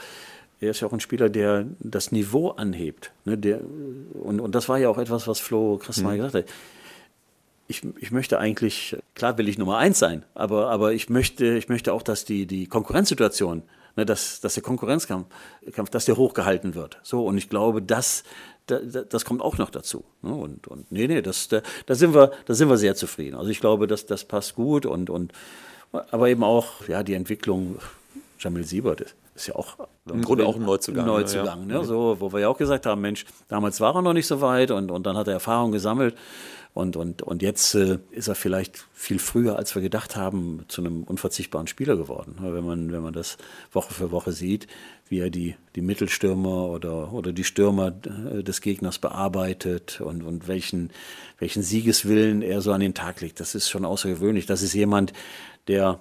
er 0.60 0.72
ist 0.72 0.80
ja 0.80 0.88
auch 0.88 0.94
ein 0.94 1.00
Spieler, 1.00 1.30
der 1.30 1.66
das 1.80 2.12
Niveau 2.12 2.50
anhebt. 2.50 3.12
Ne, 3.26 3.38
der, 3.38 3.60
und, 4.14 4.40
und 4.40 4.56
das 4.56 4.68
war 4.70 4.78
ja 4.78 4.90
auch 4.90 4.98
etwas, 4.98 5.28
was 5.28 5.40
Flo 5.40 5.78
Christmann 5.78 6.14
mhm. 6.14 6.18
gesagt 6.18 6.36
hat. 6.36 6.46
Ich, 7.68 7.82
ich 8.00 8.12
möchte 8.12 8.40
eigentlich, 8.40 8.96
klar 9.14 9.38
will 9.38 9.50
ich 9.50 9.58
Nummer 9.58 9.78
eins 9.78 10.00
sein, 10.00 10.24
aber, 10.34 10.70
aber 10.70 10.94
ich, 10.94 11.10
möchte, 11.10 11.58
ich 11.58 11.68
möchte 11.68 11.94
auch, 11.94 12.02
dass 12.02 12.24
die, 12.24 12.46
die 12.46 12.68
Konkurrenzsituation, 12.68 13.64
ne, 13.96 14.06
dass, 14.06 14.40
dass 14.40 14.54
der 14.54 14.64
Konkurrenzkampf, 14.64 15.28
dass 15.92 16.06
der 16.06 16.18
hochgehalten 16.18 16.76
wird. 16.76 16.98
So, 17.04 17.26
und 17.26 17.38
ich 17.38 17.50
glaube, 17.50 17.82
das, 17.82 18.24
das 18.68 19.26
kommt 19.26 19.42
auch 19.42 19.58
noch 19.58 19.70
dazu. 19.70 20.04
Ne? 20.22 20.34
Und, 20.34 20.68
und 20.68 20.92
nee, 20.92 21.08
nee, 21.08 21.22
das, 21.22 21.48
da, 21.48 21.62
da, 21.86 21.96
sind 21.96 22.14
wir, 22.14 22.32
da 22.46 22.54
sind 22.54 22.70
wir 22.70 22.78
sehr 22.78 22.96
zufrieden. 22.96 23.36
Also 23.36 23.50
ich 23.50 23.60
glaube, 23.60 23.88
das, 23.88 24.06
das 24.06 24.26
passt 24.26 24.56
gut 24.56 24.86
und, 24.86 25.10
und 25.10 25.32
aber 25.92 26.30
eben 26.30 26.44
auch 26.44 26.88
ja, 26.88 27.04
die 27.04 27.14
Entwicklung, 27.14 27.80
Jamil 28.40 28.64
Siebert 28.64 29.02
ist, 29.02 29.16
ist 29.36 29.48
ja 29.48 29.56
auch 29.56 29.78
im 30.10 30.22
Grunde 30.22 30.46
auch 30.46 30.56
ein 30.56 30.64
Neuzugang. 30.64 31.06
Neuzugang, 31.06 31.68
ne? 31.68 31.74
Ja. 31.76 31.80
ne? 31.80 31.86
so, 31.86 32.18
wo 32.20 32.34
wir 32.34 32.40
ja 32.42 32.50
auch 32.50 32.58
gesagt 32.58 32.86
haben, 32.86 33.02
Mensch, 33.02 33.26
damals 33.48 33.80
war 33.80 33.96
er 33.96 34.02
noch 34.02 34.14
nicht 34.14 34.28
so 34.28 34.42
weit 34.42 34.72
und, 34.72 34.92
und 34.92 35.06
dann 35.06 35.16
hat 35.16 35.28
er 35.28 35.34
Erfahrung 35.34 35.72
gesammelt. 35.72 36.16
Und, 36.78 36.96
und, 36.96 37.24
und 37.24 37.42
jetzt 37.42 37.74
äh, 37.74 37.98
ist 38.12 38.28
er 38.28 38.36
vielleicht 38.36 38.86
viel 38.94 39.18
früher, 39.18 39.58
als 39.58 39.74
wir 39.74 39.82
gedacht 39.82 40.16
haben, 40.16 40.64
zu 40.68 40.82
einem 40.82 41.02
unverzichtbaren 41.02 41.66
Spieler 41.66 41.98
geworden. 41.98 42.36
Wenn 42.40 42.64
man, 42.64 42.92
wenn 42.92 43.02
man 43.02 43.14
das 43.14 43.38
Woche 43.72 43.96
für 43.96 44.12
Woche 44.12 44.32
sieht, 44.32 44.68
wie 45.10 45.18
er 45.18 45.32
die, 45.32 45.56
die 45.74 45.82
Mittelstürmer 45.82 46.70
oder, 46.70 47.14
oder 47.14 47.34
die 47.34 47.44
Stürmer 47.44 47.88
äh, 47.88 48.44
des 48.44 48.62
Gegners 48.62 49.00
bearbeitet 49.00 50.02
und, 50.02 50.22
und 50.22 50.48
welchen, 50.48 50.92
welchen 51.40 51.64
Siegeswillen 51.64 52.44
er 52.44 52.62
so 52.62 52.72
an 52.72 52.82
den 52.82 52.94
Tag 52.94 53.22
legt. 53.22 53.40
Das 53.40 53.56
ist 53.56 53.70
schon 53.70 53.84
außergewöhnlich. 53.84 54.46
Das 54.46 54.62
ist 54.62 54.74
jemand, 54.74 55.14
der, 55.68 56.00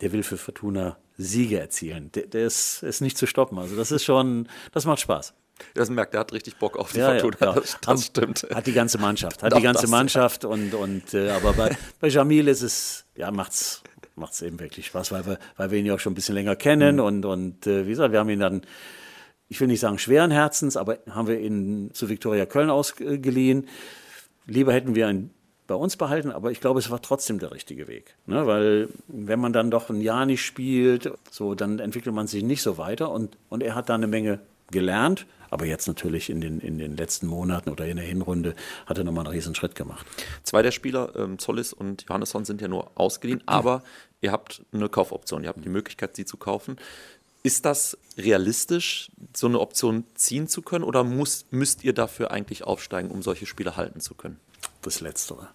der 0.00 0.10
will 0.10 0.24
für 0.24 0.36
Fortuna 0.36 0.96
Siege 1.16 1.60
erzielen. 1.60 2.10
Der, 2.16 2.26
der 2.26 2.44
ist, 2.44 2.82
ist 2.82 3.02
nicht 3.02 3.18
zu 3.18 3.26
stoppen. 3.26 3.56
Also 3.56 3.76
das 3.76 3.92
ist 3.92 4.02
schon, 4.02 4.48
das 4.72 4.84
macht 4.84 4.98
Spaß. 4.98 5.32
Das 5.74 5.90
merkt, 5.90 6.14
der 6.14 6.20
hat 6.20 6.32
richtig 6.32 6.56
Bock 6.56 6.76
auf 6.76 6.92
die 6.92 6.98
ja, 6.98 7.18
Fortuna. 7.18 7.52
Ja, 7.54 7.60
das, 7.60 7.78
das 7.80 8.06
stimmt. 8.06 8.46
Hat 8.54 8.66
die 8.66 8.72
ganze 8.72 8.98
Mannschaft. 8.98 9.42
Hat 9.42 9.52
Doch, 9.52 9.58
die 9.58 9.64
ganze 9.64 9.88
Mannschaft 9.88 10.44
und, 10.44 10.74
und 10.74 11.14
äh, 11.14 11.30
aber 11.30 11.52
bei, 11.52 11.76
bei 12.00 12.08
Jamil 12.08 12.48
ist 12.48 12.62
es, 12.62 13.04
ja, 13.16 13.30
macht's, 13.30 13.82
macht's 14.16 14.42
eben 14.42 14.58
wirklich 14.60 14.86
Spaß, 14.86 15.12
weil 15.12 15.26
wir, 15.26 15.38
weil 15.56 15.70
wir 15.70 15.78
ihn 15.78 15.86
ja 15.86 15.94
auch 15.94 16.00
schon 16.00 16.12
ein 16.12 16.16
bisschen 16.16 16.34
länger 16.34 16.56
kennen 16.56 16.96
mhm. 16.96 17.02
und, 17.02 17.24
und 17.24 17.66
äh, 17.66 17.86
wie 17.86 17.90
gesagt, 17.90 18.12
wir 18.12 18.20
haben 18.20 18.30
ihn 18.30 18.40
dann, 18.40 18.62
ich 19.48 19.60
will 19.60 19.68
nicht 19.68 19.80
sagen 19.80 19.98
schweren 19.98 20.30
Herzens, 20.30 20.76
aber 20.76 20.98
haben 21.10 21.28
wir 21.28 21.40
ihn 21.40 21.90
zu 21.92 22.08
Viktoria 22.08 22.46
Köln 22.46 22.70
ausgeliehen. 22.70 23.68
Lieber 24.46 24.72
hätten 24.72 24.94
wir 24.94 25.08
ihn 25.08 25.30
bei 25.68 25.74
uns 25.74 25.96
behalten, 25.96 26.32
aber 26.32 26.50
ich 26.50 26.60
glaube, 26.60 26.80
es 26.80 26.90
war 26.90 27.00
trotzdem 27.00 27.38
der 27.38 27.52
richtige 27.52 27.86
Weg. 27.88 28.16
Ne? 28.26 28.46
Weil 28.46 28.88
wenn 29.06 29.38
man 29.38 29.52
dann 29.52 29.70
doch 29.70 29.90
ein 29.90 30.00
Jahr 30.00 30.26
nicht 30.26 30.42
spielt, 30.42 31.12
so, 31.30 31.54
dann 31.54 31.78
entwickelt 31.78 32.14
man 32.14 32.26
sich 32.26 32.42
nicht 32.42 32.62
so 32.62 32.78
weiter 32.78 33.10
und, 33.10 33.36
und 33.50 33.62
er 33.62 33.74
hat 33.74 33.88
da 33.88 33.94
eine 33.94 34.06
Menge 34.06 34.40
gelernt 34.70 35.26
aber 35.50 35.66
jetzt 35.66 35.86
natürlich 35.86 36.30
in 36.30 36.40
den, 36.40 36.60
in 36.60 36.78
den 36.78 36.96
letzten 36.96 37.26
Monaten 37.26 37.70
oder 37.70 37.86
in 37.86 37.96
der 37.96 38.06
Hinrunde 38.06 38.54
hat 38.86 38.98
er 38.98 39.04
nochmal 39.04 39.26
einen 39.26 39.34
riesen 39.34 39.54
Schritt 39.54 39.74
gemacht. 39.74 40.06
Zwei 40.42 40.62
der 40.62 40.70
Spieler, 40.70 41.14
ähm, 41.16 41.38
Zollis 41.38 41.72
und 41.72 42.04
Johannesson, 42.08 42.44
sind 42.44 42.60
ja 42.60 42.68
nur 42.68 42.90
ausgeliehen, 42.94 43.42
aber 43.46 43.82
ihr 44.20 44.32
habt 44.32 44.62
eine 44.72 44.88
Kaufoption, 44.88 45.42
ihr 45.42 45.48
habt 45.48 45.64
die 45.64 45.68
Möglichkeit, 45.68 46.16
sie 46.16 46.24
zu 46.24 46.36
kaufen. 46.36 46.76
Ist 47.42 47.64
das 47.64 47.96
realistisch, 48.16 49.10
so 49.34 49.46
eine 49.46 49.60
Option 49.60 50.04
ziehen 50.14 50.48
zu 50.48 50.60
können 50.60 50.84
oder 50.84 51.04
muss, 51.04 51.46
müsst 51.50 51.84
ihr 51.84 51.92
dafür 51.92 52.30
eigentlich 52.30 52.64
aufsteigen, 52.64 53.10
um 53.10 53.22
solche 53.22 53.46
Spieler 53.46 53.76
halten 53.76 54.00
zu 54.00 54.14
können? 54.14 54.40
Das 54.82 55.00
Letztere. 55.00 55.48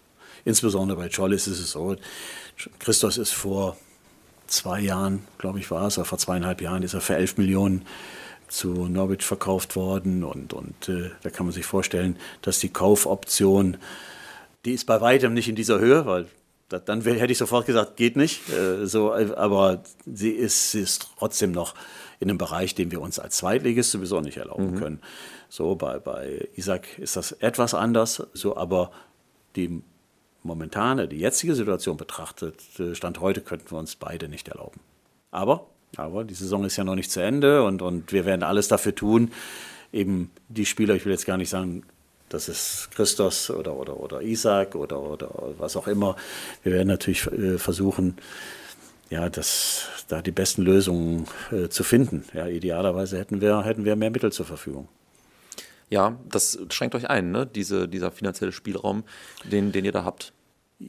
Insbesondere 0.45 0.97
bei 0.97 1.09
Chollis 1.09 1.47
ist 1.47 1.59
es 1.59 1.71
so, 1.71 1.95
Christos 2.79 3.17
ist 3.17 3.31
vor 3.31 3.77
zwei 4.47 4.79
Jahren, 4.79 5.25
glaube 5.37 5.59
ich 5.59 5.69
war 5.71 5.87
es, 5.87 5.97
oder 5.97 6.05
vor 6.05 6.17
zweieinhalb 6.17 6.61
Jahren 6.61 6.83
ist 6.83 6.93
er 6.93 7.01
für 7.01 7.15
elf 7.15 7.37
Millionen 7.37 7.85
zu 8.53 8.87
Norwich 8.87 9.23
verkauft 9.23 9.75
worden 9.75 10.23
und, 10.23 10.53
und 10.53 10.87
äh, 10.87 11.09
da 11.23 11.29
kann 11.31 11.47
man 11.47 11.53
sich 11.53 11.65
vorstellen, 11.65 12.17
dass 12.43 12.59
die 12.59 12.69
Kaufoption, 12.69 13.77
die 14.63 14.73
ist 14.73 14.85
bei 14.85 15.01
weitem 15.01 15.33
nicht 15.33 15.49
in 15.49 15.55
dieser 15.55 15.79
Höhe, 15.79 16.05
weil 16.05 16.27
da, 16.69 16.77
dann 16.77 17.01
hätte 17.01 17.31
ich 17.31 17.37
sofort 17.37 17.65
gesagt, 17.65 17.97
geht 17.97 18.15
nicht. 18.15 18.47
Äh, 18.49 18.85
so, 18.85 19.11
aber 19.11 19.83
sie 20.05 20.29
ist, 20.29 20.71
sie 20.71 20.81
ist 20.81 21.09
trotzdem 21.17 21.51
noch 21.51 21.73
in 22.19 22.29
einem 22.29 22.37
Bereich, 22.37 22.75
den 22.75 22.91
wir 22.91 23.01
uns 23.01 23.17
als 23.17 23.37
Zweitligist 23.37 23.91
sowieso 23.91 24.21
nicht 24.21 24.37
erlauben 24.37 24.75
mhm. 24.75 24.79
können. 24.79 25.01
So, 25.49 25.75
bei, 25.75 25.97
bei 25.97 26.47
Isaac 26.55 26.99
ist 26.99 27.15
das 27.15 27.31
etwas 27.31 27.73
anders, 27.73 28.27
so, 28.33 28.55
aber 28.55 28.91
die 29.55 29.81
momentane, 30.43 31.07
die 31.07 31.17
jetzige 31.17 31.55
Situation 31.55 31.97
betrachtet, 31.97 32.61
äh, 32.79 32.93
Stand 32.93 33.19
heute 33.19 33.41
könnten 33.41 33.71
wir 33.71 33.79
uns 33.79 33.95
beide 33.95 34.29
nicht 34.29 34.47
erlauben. 34.47 34.79
Aber 35.31 35.67
aber 35.97 36.23
die 36.23 36.33
Saison 36.33 36.65
ist 36.65 36.77
ja 36.77 36.83
noch 36.83 36.95
nicht 36.95 37.11
zu 37.11 37.21
Ende 37.21 37.63
und, 37.63 37.81
und 37.81 38.11
wir 38.11 38.25
werden 38.25 38.43
alles 38.43 38.67
dafür 38.67 38.95
tun, 38.95 39.31
eben 39.91 40.31
die 40.49 40.65
Spieler, 40.65 40.95
ich 40.95 41.05
will 41.05 41.11
jetzt 41.11 41.25
gar 41.25 41.37
nicht 41.37 41.49
sagen, 41.49 41.83
das 42.29 42.49
ist 42.49 42.89
Christos 42.95 43.51
oder, 43.51 43.75
oder, 43.75 43.99
oder 43.99 44.21
Isaac 44.21 44.75
oder, 44.75 44.99
oder 44.99 45.29
was 45.59 45.77
auch 45.77 45.87
immer. 45.87 46.15
Wir 46.63 46.73
werden 46.73 46.87
natürlich 46.87 47.27
äh, 47.27 47.59
versuchen, 47.59 48.17
ja, 49.11 49.29
das, 49.29 49.87
da 50.07 50.23
die 50.23 50.31
besten 50.31 50.63
Lösungen 50.63 51.27
äh, 51.51 51.69
zu 51.69 51.83
finden. 51.83 52.25
Ja, 52.33 52.47
idealerweise 52.47 53.19
hätten 53.19 53.39
wir, 53.39 53.63
hätten 53.63 53.85
wir 53.85 53.95
mehr 53.95 54.09
Mittel 54.09 54.31
zur 54.31 54.47
Verfügung. 54.47 54.87
Ja, 55.91 56.17
das 56.27 56.57
schränkt 56.71 56.95
euch 56.95 57.07
ein, 57.07 57.29
ne? 57.29 57.45
Diese, 57.45 57.87
dieser 57.87 58.09
finanzielle 58.09 58.51
Spielraum, 58.51 59.03
den, 59.43 59.71
den 59.71 59.85
ihr 59.85 59.91
da 59.91 60.03
habt. 60.03 60.33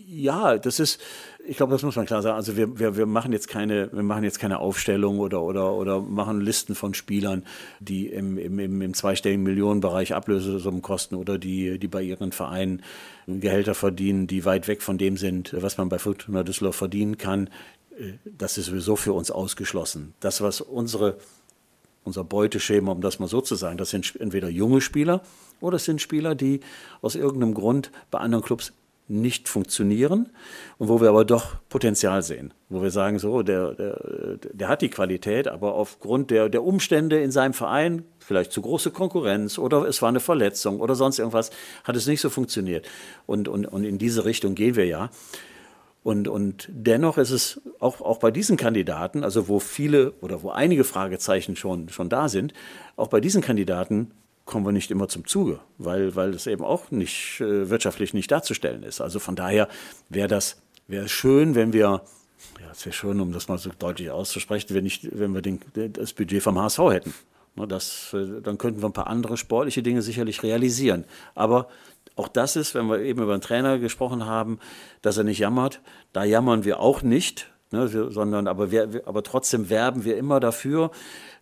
Ja, 0.07 0.59
das 0.59 0.80
ist, 0.80 1.00
ich 1.46 1.57
glaube, 1.57 1.72
das 1.72 1.83
muss 1.83 1.96
man 1.96 2.07
klar 2.07 2.22
sagen. 2.22 2.37
Also 2.37 2.57
wir, 2.57 2.78
wir, 2.78 2.96
wir 2.96 3.07
machen 3.07 3.33
jetzt 3.33 3.48
keine, 3.48 3.92
wir 3.92 4.02
machen 4.02 4.24
jetzt 4.24 4.38
keine 4.38 4.59
Aufstellung 4.59 5.18
oder, 5.18 5.42
oder, 5.42 5.72
oder 5.72 6.00
machen 6.00 6.40
Listen 6.40 6.74
von 6.74 6.94
Spielern, 6.94 7.44
die 7.80 8.07
im, 8.09 8.38
im, 8.38 8.80
im, 8.80 8.94
zweistelligen 8.94 9.42
Millionenbereich 9.42 10.14
Ablösesummen 10.14 10.83
kosten 10.83 11.14
oder 11.14 11.38
die, 11.38 11.78
die 11.78 11.88
bei 11.88 12.02
ihren 12.02 12.33
Vereinen 12.33 12.83
Gehälter 13.26 13.74
verdienen, 13.74 14.26
die 14.26 14.44
weit 14.44 14.68
weg 14.68 14.83
von 14.83 14.98
dem 14.98 15.16
sind, 15.16 15.54
was 15.59 15.78
man 15.78 15.88
bei 15.88 15.98
Fortuna 15.98 16.42
Düsseldorf 16.42 16.76
verdienen 16.76 17.18
kann. 17.18 17.50
Das 18.24 18.59
ist 18.59 18.66
sowieso 18.66 18.96
für 18.96 19.12
uns 19.12 19.30
ausgeschlossen. 19.30 20.14
Das, 20.20 20.40
was 20.40 20.61
unsere 20.61 21.16
unser 22.04 22.22
Beuteschema, 22.22 22.92
um 22.92 23.00
das 23.00 23.18
mal 23.18 23.28
so 23.28 23.40
zu 23.40 23.54
sagen, 23.54 23.78
das 23.78 23.90
sind 23.90 24.14
entweder 24.20 24.48
junge 24.48 24.83
Spieler 24.83 25.22
oder 25.61 25.76
es 25.76 25.87
sind 25.87 26.02
Spieler, 26.02 26.35
die 26.35 26.61
aus 27.00 27.14
irgendeinem 27.14 27.54
Grund 27.54 27.90
bei 28.11 28.18
anderen 28.18 28.44
Clubs 28.44 28.74
nicht 29.07 29.49
funktionieren 29.49 30.31
und 30.79 30.88
wo 30.88 31.01
wir 31.01 31.11
aber 31.11 31.25
doch 31.25 31.57
Potenzial 31.69 32.23
sehen. 32.23 32.55
Wo 32.71 32.83
wir 32.83 32.90
sagen, 32.90 33.19
so, 33.19 33.43
der, 33.43 33.75
der, 33.75 34.38
der 34.53 34.69
hat 34.69 34.81
die 34.81 34.88
Qualität, 34.88 35.47
aber 35.47 35.75
aufgrund 35.75 36.31
der, 36.31 36.49
der 36.49 36.64
Umstände 36.64 37.21
in 37.21 37.31
seinem 37.31 37.53
Verein, 37.53 38.05
vielleicht 38.19 38.53
zu 38.53 38.62
große 38.62 38.90
Konkurrenz 38.90 39.59
oder 39.59 39.87
es 39.87 40.01
war 40.01 40.09
eine 40.09 40.21
Verletzung 40.21 40.81
oder 40.81 40.95
sonst 40.95 41.19
irgendwas, 41.19 41.51
hat 41.85 41.97
es 41.97 42.07
nicht 42.07 42.23
so 42.23 42.31
funktioniert. 42.31 42.88
Und, 43.27 43.49
und, 43.49 43.67
und 43.67 43.85
in 43.85 43.99
diese 43.99 44.25
Richtung 44.25 44.55
gehen 44.55 44.75
wir 44.75 44.87
ja. 44.87 45.11
Und, 46.03 46.29
und 46.29 46.69
dennoch 46.71 47.19
ist 47.19 47.31
es 47.31 47.61
auch, 47.81 48.01
auch 48.01 48.19
bei 48.19 48.31
diesen 48.31 48.57
Kandidaten, 48.57 49.25
also 49.25 49.49
wo 49.49 49.59
viele 49.59 50.12
oder 50.21 50.43
wo 50.43 50.51
einige 50.51 50.85
Fragezeichen 50.85 51.57
schon, 51.57 51.88
schon 51.88 52.09
da 52.09 52.29
sind, 52.29 52.53
auch 52.97 53.09
bei 53.09 53.21
diesen 53.21 53.43
Kandidaten 53.43 54.12
kommen 54.44 54.66
wir 54.66 54.72
nicht 54.72 54.90
immer 54.90 55.09
zum 55.09 55.26
Zuge, 55.26 55.61
weil, 55.78 56.14
weil 56.16 56.30
es 56.30 56.46
eben 56.46 56.64
auch 56.64 56.90
nicht 56.90 57.40
äh, 57.40 57.70
wirtschaftlich 57.70 58.12
nicht 58.14 58.30
darzustellen 58.30 58.83
ist. 58.83 59.00
Also 59.00 59.18
von 59.18 59.37
daher 59.37 59.68
wäre 60.09 60.28
das 60.28 60.59
wäre 60.87 61.09
schön, 61.09 61.54
wenn 61.54 61.72
wir, 61.72 62.02
ja, 62.61 62.70
es 62.70 62.85
wäre 62.85 62.92
schön, 62.92 63.20
um 63.20 63.33
das 63.33 63.48
mal 63.48 63.59
so 63.59 63.70
deutlich 63.78 64.11
auszusprechen, 64.11 64.74
wenn, 64.74 64.85
nicht, 64.85 65.18
wenn 65.18 65.33
wir 65.33 65.42
den, 65.42 65.61
das 65.92 66.12
Budget 66.12 66.42
vom 66.42 66.59
HSV 66.59 66.78
hätten. 66.90 67.14
Das, 67.68 68.12
äh, 68.12 68.42
dann 68.42 68.59
könnten 68.59 68.83
wir 68.83 68.88
ein 68.88 68.92
paar 68.92 69.07
andere 69.07 69.37
sportliche 69.37 69.83
Dinge 69.83 70.02
sicherlich 70.02 70.42
realisieren. 70.42 71.04
Aber 71.35 71.68
auch 72.16 72.28
das 72.28 72.57
ist, 72.57 72.74
wenn 72.74 72.87
wir 72.87 73.00
eben 73.00 73.22
über 73.22 73.33
einen 73.33 73.42
Trainer 73.42 73.78
gesprochen 73.78 74.26
haben, 74.26 74.59
dass 75.02 75.16
er 75.16 75.24
nicht 75.24 75.38
jammert, 75.38 75.80
da 76.12 76.24
jammern 76.24 76.64
wir 76.64 76.80
auch 76.80 77.02
nicht, 77.02 77.50
ne, 77.70 77.88
sondern 77.88 78.48
aber, 78.48 78.70
wir, 78.70 79.02
aber 79.07 79.22
trotzdem 79.22 79.70
werben 79.70 80.04
wir 80.04 80.16
immer 80.16 80.40
dafür, 80.40 80.90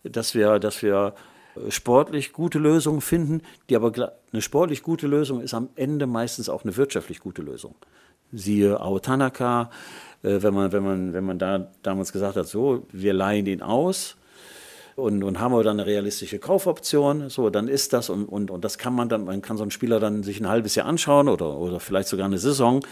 dass 0.03 0.35
wir, 0.35 0.59
dass 0.59 0.81
wir 0.81 1.15
äh, 1.15 1.32
sportlich 1.69 2.33
gute 2.33 2.59
Lösungen 2.59 3.01
finden, 3.01 3.41
die 3.69 3.75
aber 3.75 4.13
eine 4.31 4.41
sportlich 4.41 4.83
gute 4.83 5.07
Lösung 5.07 5.41
ist 5.41 5.53
am 5.53 5.69
Ende 5.75 6.07
meistens 6.07 6.49
auch 6.49 6.63
eine 6.63 6.75
wirtschaftlich 6.77 7.19
gute 7.19 7.41
Lösung. 7.41 7.75
Siehe 8.31 8.79
Ao 8.79 8.99
Tanaka, 8.99 9.69
äh, 10.23 10.41
wenn 10.41 10.53
man, 10.53 10.71
wenn 10.71 10.83
man, 10.83 11.13
wenn 11.13 11.23
man 11.23 11.39
da 11.39 11.71
damals 11.83 12.11
gesagt 12.11 12.35
hat, 12.35 12.47
so, 12.47 12.87
wir 12.91 13.13
leihen 13.13 13.45
ihn 13.45 13.61
aus, 13.61 14.17
und, 14.95 15.23
und 15.23 15.39
haben 15.39 15.53
wir 15.53 15.63
dann 15.63 15.79
eine 15.79 15.87
realistische 15.87 16.39
Kaufoption, 16.39 17.29
so, 17.29 17.49
dann 17.49 17.67
ist 17.67 17.93
das 17.93 18.09
und, 18.09 18.25
und, 18.25 18.51
und 18.51 18.63
das 18.63 18.77
kann 18.77 18.93
man 18.93 19.09
dann, 19.09 19.25
man 19.25 19.41
kann 19.41 19.57
so 19.57 19.63
einen 19.63 19.71
Spieler 19.71 19.99
dann 19.99 20.23
sich 20.23 20.39
ein 20.39 20.47
halbes 20.47 20.75
Jahr 20.75 20.85
anschauen 20.85 21.29
oder, 21.29 21.57
oder 21.57 21.79
vielleicht 21.79 22.07
sogar 22.07 22.27
eine 22.27 22.37
Saison 22.37 22.85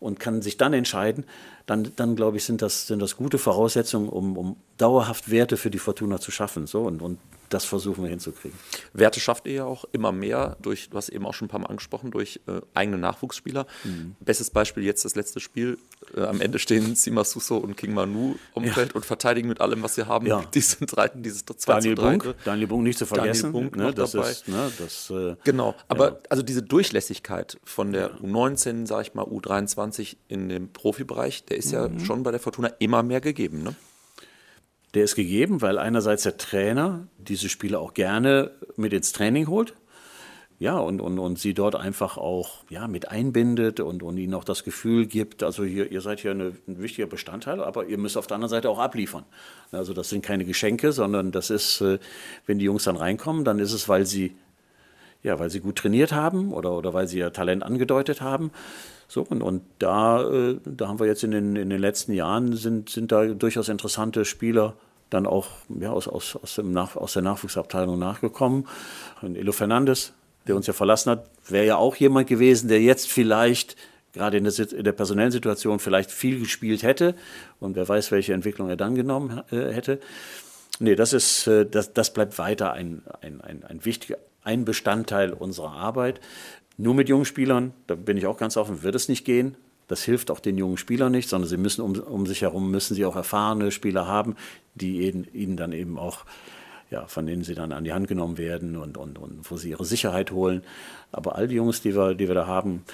und 0.00 0.18
kann 0.18 0.42
sich 0.42 0.56
dann 0.56 0.72
entscheiden, 0.72 1.24
dann, 1.66 1.92
dann 1.96 2.16
glaube 2.16 2.36
ich, 2.36 2.44
sind 2.44 2.62
das, 2.62 2.86
sind 2.86 3.00
das 3.00 3.16
gute 3.16 3.38
Voraussetzungen, 3.38 4.08
um, 4.08 4.36
um 4.36 4.56
dauerhaft 4.76 5.30
Werte 5.30 5.56
für 5.56 5.70
die 5.70 5.78
Fortuna 5.78 6.20
zu 6.20 6.30
schaffen. 6.30 6.66
So, 6.66 6.82
und, 6.82 7.00
und 7.00 7.18
das 7.48 7.64
versuchen 7.64 8.02
wir 8.02 8.10
hinzukriegen. 8.10 8.58
Werte 8.92 9.20
schafft 9.20 9.46
ihr 9.46 9.52
ja 9.52 9.64
auch 9.64 9.84
immer 9.92 10.12
mehr 10.12 10.56
durch, 10.60 10.90
du 10.90 10.96
hast 10.96 11.08
eben 11.08 11.24
auch 11.24 11.34
schon 11.34 11.46
ein 11.46 11.48
paar 11.48 11.60
Mal 11.60 11.68
angesprochen, 11.68 12.10
durch 12.10 12.40
äh, 12.46 12.60
eigene 12.74 12.98
Nachwuchsspieler. 12.98 13.66
Mhm. 13.84 14.16
Bestes 14.20 14.50
Beispiel 14.50 14.82
jetzt 14.82 15.04
das 15.04 15.14
letzte 15.14 15.40
Spiel. 15.40 15.78
Äh, 16.16 16.22
am 16.22 16.40
Ende 16.40 16.58
stehen 16.58 16.94
Sima 16.96 17.22
Suso 17.24 17.56
und 17.56 17.76
King 17.76 17.94
Manu 17.94 18.34
um 18.54 18.64
ja. 18.64 18.72
Feld 18.72 18.94
und 18.94 19.06
verteidigen 19.06 19.48
mit 19.48 19.60
allem, 19.60 19.82
was 19.82 19.94
sie 19.94 20.06
haben. 20.06 20.26
Ja. 20.26 20.42
Diesen 20.54 20.88
Reiten, 20.88 21.22
dieses 21.22 21.44
2 21.44 21.74
Daniel 21.74 21.94
Bunk, 21.94 22.34
Daniel 22.44 22.66
Bunk 22.66 22.82
nicht 22.82 22.98
zu 22.98 23.06
vergessen. 23.06 23.52
Daniel 23.52 23.70
Bunk 23.70 23.76
ne, 23.76 23.94
das 23.94 24.12
dabei. 24.12 24.30
Ist, 24.30 24.48
ne, 24.48 24.72
das, 24.78 25.10
äh, 25.10 25.36
genau, 25.44 25.74
aber 25.88 26.08
ja. 26.08 26.18
also 26.30 26.42
diese 26.42 26.62
Durchlässigkeit 26.62 27.58
von 27.62 27.92
der 27.92 28.18
U19, 28.20 28.86
sage 28.86 29.02
ich 29.02 29.14
mal, 29.14 29.24
U23 29.24 30.16
in 30.28 30.48
dem 30.48 30.72
Profibereich, 30.72 31.44
der 31.54 31.58
ist 31.58 31.72
mhm. 31.72 31.98
ja 31.98 32.04
schon 32.04 32.22
bei 32.22 32.30
der 32.30 32.40
Fortuna 32.40 32.68
immer 32.78 33.02
mehr 33.02 33.20
gegeben. 33.20 33.62
Ne? 33.62 33.74
der 34.94 35.04
ist 35.04 35.16
gegeben, 35.16 35.60
weil 35.60 35.78
einerseits 35.78 36.22
der 36.22 36.36
Trainer 36.36 37.08
diese 37.18 37.48
Spieler 37.48 37.80
auch 37.80 37.94
gerne 37.94 38.52
mit 38.76 38.92
ins 38.92 39.12
Training 39.12 39.48
holt. 39.48 39.74
Ja, 40.60 40.78
und, 40.78 41.00
und, 41.00 41.18
und 41.18 41.38
sie 41.38 41.52
dort 41.52 41.74
einfach 41.74 42.16
auch 42.16 42.62
ja, 42.70 42.86
mit 42.86 43.08
einbindet 43.08 43.80
und, 43.80 44.04
und 44.04 44.16
ihnen 44.16 44.34
auch 44.34 44.44
das 44.44 44.62
Gefühl 44.62 45.06
gibt, 45.06 45.42
also 45.42 45.64
hier, 45.64 45.90
ihr 45.90 46.00
seid 46.00 46.20
hier 46.20 46.30
eine, 46.30 46.52
ein 46.68 46.80
wichtiger 46.80 47.08
Bestandteil, 47.08 47.60
aber 47.60 47.86
ihr 47.86 47.98
müsst 47.98 48.16
auf 48.16 48.28
der 48.28 48.36
anderen 48.36 48.50
Seite 48.50 48.70
auch 48.70 48.78
abliefern. 48.78 49.24
Also 49.72 49.92
das 49.94 50.10
sind 50.10 50.24
keine 50.24 50.44
Geschenke, 50.44 50.92
sondern 50.92 51.32
das 51.32 51.50
ist, 51.50 51.80
äh, 51.80 51.98
wenn 52.46 52.60
die 52.60 52.66
Jungs 52.66 52.84
dann 52.84 52.96
reinkommen, 52.96 53.44
dann 53.44 53.58
ist 53.58 53.72
es, 53.72 53.88
weil 53.88 54.06
sie, 54.06 54.36
ja, 55.24 55.38
weil 55.38 55.50
sie 55.50 55.60
gut 55.60 55.76
trainiert 55.76 56.12
haben 56.12 56.52
oder, 56.52 56.72
oder 56.72 56.94
weil 56.94 57.08
sie 57.08 57.18
ihr 57.18 57.32
Talent 57.32 57.64
angedeutet 57.64 58.20
haben. 58.20 58.52
So, 59.08 59.22
und, 59.22 59.42
und 59.42 59.62
da, 59.78 60.22
äh, 60.22 60.58
da 60.64 60.86
haben 60.86 61.00
wir 61.00 61.06
jetzt 61.06 61.24
in 61.24 61.32
den, 61.32 61.56
in 61.56 61.70
den 61.70 61.80
letzten 61.80 62.12
Jahren 62.12 62.54
sind, 62.54 62.90
sind 62.90 63.10
da 63.10 63.24
durchaus 63.26 63.68
interessante 63.68 64.24
Spieler 64.24 64.74
dann 65.10 65.26
auch 65.26 65.48
ja, 65.80 65.90
aus, 65.90 66.08
aus, 66.08 66.36
aus, 66.36 66.54
dem 66.56 66.72
Nach, 66.72 66.96
aus 66.96 67.14
der 67.14 67.22
Nachwuchsabteilung 67.22 67.98
nachgekommen. 67.98 68.66
Und 69.22 69.36
Elo 69.36 69.52
Fernandes, 69.52 70.12
der 70.46 70.56
uns 70.56 70.66
ja 70.66 70.72
verlassen 70.72 71.10
hat, 71.10 71.30
wäre 71.48 71.66
ja 71.66 71.76
auch 71.76 71.96
jemand 71.96 72.26
gewesen, 72.26 72.68
der 72.68 72.80
jetzt 72.80 73.10
vielleicht 73.10 73.76
gerade 74.12 74.36
in 74.36 74.44
der, 74.44 74.72
in 74.72 74.84
der, 74.84 74.92
personellen 74.92 75.32
Situation 75.32 75.80
vielleicht 75.80 76.10
viel 76.10 76.38
gespielt 76.38 76.82
hätte 76.82 77.14
und 77.58 77.74
wer 77.74 77.88
weiß, 77.88 78.12
welche 78.12 78.32
Entwicklung 78.32 78.68
er 78.68 78.76
dann 78.76 78.94
genommen 78.94 79.42
äh, 79.50 79.72
hätte. 79.72 79.98
Nee, 80.78 80.94
das 80.94 81.12
ist, 81.12 81.46
äh, 81.46 81.66
das, 81.66 81.92
das 81.92 82.12
bleibt 82.12 82.38
weiter 82.38 82.72
ein, 82.72 83.02
ein, 83.22 83.40
ein, 83.40 83.64
ein 83.64 83.84
wichtiger, 83.84 84.18
ein 84.44 84.64
Bestandteil 84.64 85.32
unserer 85.32 85.72
Arbeit. 85.72 86.20
Nur 86.76 86.94
mit 86.94 87.08
jungen 87.08 87.24
Spielern, 87.24 87.72
da 87.86 87.94
bin 87.94 88.16
ich 88.16 88.26
auch 88.26 88.38
ganz 88.38 88.56
offen, 88.56 88.82
wird 88.82 88.94
es 88.94 89.08
nicht 89.08 89.24
gehen. 89.24 89.56
Das 89.88 90.02
hilft 90.02 90.30
auch 90.30 90.40
den 90.40 90.56
jungen 90.56 90.78
Spielern 90.78 91.12
nicht, 91.12 91.28
sondern 91.28 91.48
sie 91.48 91.56
müssen 91.56 91.82
um, 91.82 91.98
um 91.98 92.26
sich 92.26 92.42
herum 92.42 92.70
müssen 92.70 92.94
sie 92.94 93.04
auch 93.04 93.16
erfahrene 93.16 93.70
Spieler 93.70 94.06
haben, 94.06 94.36
die 94.74 95.06
ihnen, 95.06 95.26
ihnen 95.32 95.56
dann 95.56 95.72
eben 95.72 95.98
auch 95.98 96.24
ja, 96.90 97.06
von 97.06 97.26
denen 97.26 97.42
sie 97.42 97.54
dann 97.54 97.72
an 97.72 97.82
die 97.82 97.92
Hand 97.92 98.06
genommen 98.06 98.38
werden 98.38 98.76
und, 98.76 98.96
und, 98.96 99.18
und 99.18 99.50
wo 99.50 99.56
sie 99.56 99.70
ihre 99.70 99.84
Sicherheit 99.84 100.30
holen. 100.30 100.62
Aber 101.10 101.34
all 101.34 101.48
die 101.48 101.56
Jungs, 101.56 101.82
die 101.82 101.96
wir, 101.96 102.14
die 102.14 102.28
wir 102.28 102.34
da 102.34 102.46
haben, 102.46 102.84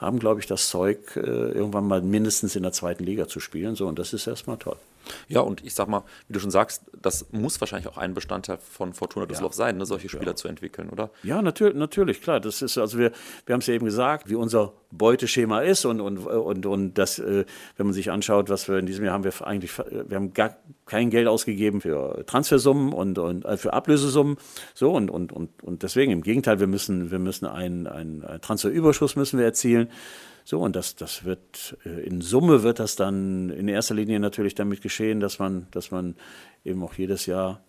haben, 0.00 0.18
glaube 0.18 0.40
ich, 0.40 0.46
das 0.46 0.68
Zeug, 0.68 1.16
äh, 1.16 1.20
irgendwann 1.20 1.86
mal 1.86 2.02
mindestens 2.02 2.56
in 2.56 2.62
der 2.62 2.72
zweiten 2.72 3.04
Liga 3.04 3.28
zu 3.28 3.40
spielen. 3.40 3.76
So, 3.76 3.86
und 3.86 3.98
das 3.98 4.12
ist 4.12 4.26
erstmal 4.26 4.56
toll. 4.56 4.76
Ja, 5.28 5.40
und 5.40 5.64
ich 5.64 5.74
sag 5.74 5.88
mal, 5.88 6.04
wie 6.28 6.34
du 6.34 6.40
schon 6.40 6.50
sagst, 6.50 6.82
das 7.00 7.26
muss 7.32 7.60
wahrscheinlich 7.60 7.88
auch 7.88 7.98
ein 7.98 8.14
Bestandteil 8.14 8.58
von 8.58 8.92
Fortuna 8.92 9.26
Düsseldorf 9.26 9.52
ja. 9.54 9.56
sein, 9.56 9.76
ne, 9.76 9.86
solche 9.86 10.08
Spieler 10.08 10.32
ja. 10.32 10.36
zu 10.36 10.48
entwickeln, 10.48 10.88
oder? 10.90 11.10
Ja, 11.22 11.42
natürlich, 11.42 11.76
natürlich, 11.76 12.22
klar. 12.22 12.40
Das 12.40 12.62
ist, 12.62 12.78
also 12.78 12.98
wir, 12.98 13.12
wir 13.44 13.52
haben 13.52 13.60
es 13.60 13.66
ja 13.66 13.74
eben 13.74 13.84
gesagt, 13.84 14.28
wie 14.28 14.34
unser 14.34 14.72
Beuteschema 14.90 15.60
ist 15.60 15.84
und, 15.84 16.00
und, 16.00 16.18
und, 16.18 16.66
und 16.66 16.94
das, 16.94 17.18
äh, 17.18 17.44
wenn 17.76 17.86
man 17.86 17.92
sich 17.92 18.10
anschaut, 18.10 18.48
was 18.48 18.68
wir 18.68 18.78
in 18.78 18.86
diesem 18.86 19.04
Jahr 19.04 19.14
haben, 19.14 19.24
wir 19.24 19.46
eigentlich, 19.46 19.76
wir 19.78 20.16
haben 20.16 20.32
gar 20.32 20.56
kein 20.86 21.10
Geld 21.10 21.28
ausgegeben 21.28 21.80
für 21.80 22.24
Transfersummen 22.26 22.92
und, 22.92 23.18
und 23.18 23.44
äh, 23.44 23.56
für 23.56 23.72
Ablösesummen. 23.72 24.36
So, 24.74 24.92
und, 24.92 25.10
und, 25.10 25.32
und, 25.32 25.62
und 25.62 25.82
deswegen 25.82 26.12
im 26.12 26.22
Gegenteil, 26.22 26.60
wir 26.60 26.66
müssen, 26.66 27.10
wir 27.10 27.18
müssen 27.18 27.46
einen, 27.46 27.86
einen 27.86 28.24
Transferüberschuss 28.40 29.16
müssen 29.16 29.38
wir 29.38 29.46
erzielen. 29.46 29.88
So, 30.48 30.60
und 30.60 30.76
das, 30.76 30.94
das 30.94 31.24
wird, 31.24 31.76
äh, 31.84 32.06
in 32.06 32.20
Summe 32.20 32.62
wird 32.62 32.78
das 32.78 32.94
dann 32.94 33.50
in 33.50 33.66
erster 33.66 33.96
Linie 33.96 34.20
natürlich 34.20 34.54
damit 34.54 34.80
geschehen, 34.80 35.18
dass 35.18 35.40
man, 35.40 35.66
dass 35.72 35.90
man 35.90 36.14
eben 36.64 36.84
auch 36.84 36.94
jedes 36.94 37.26
Jahr 37.26 37.64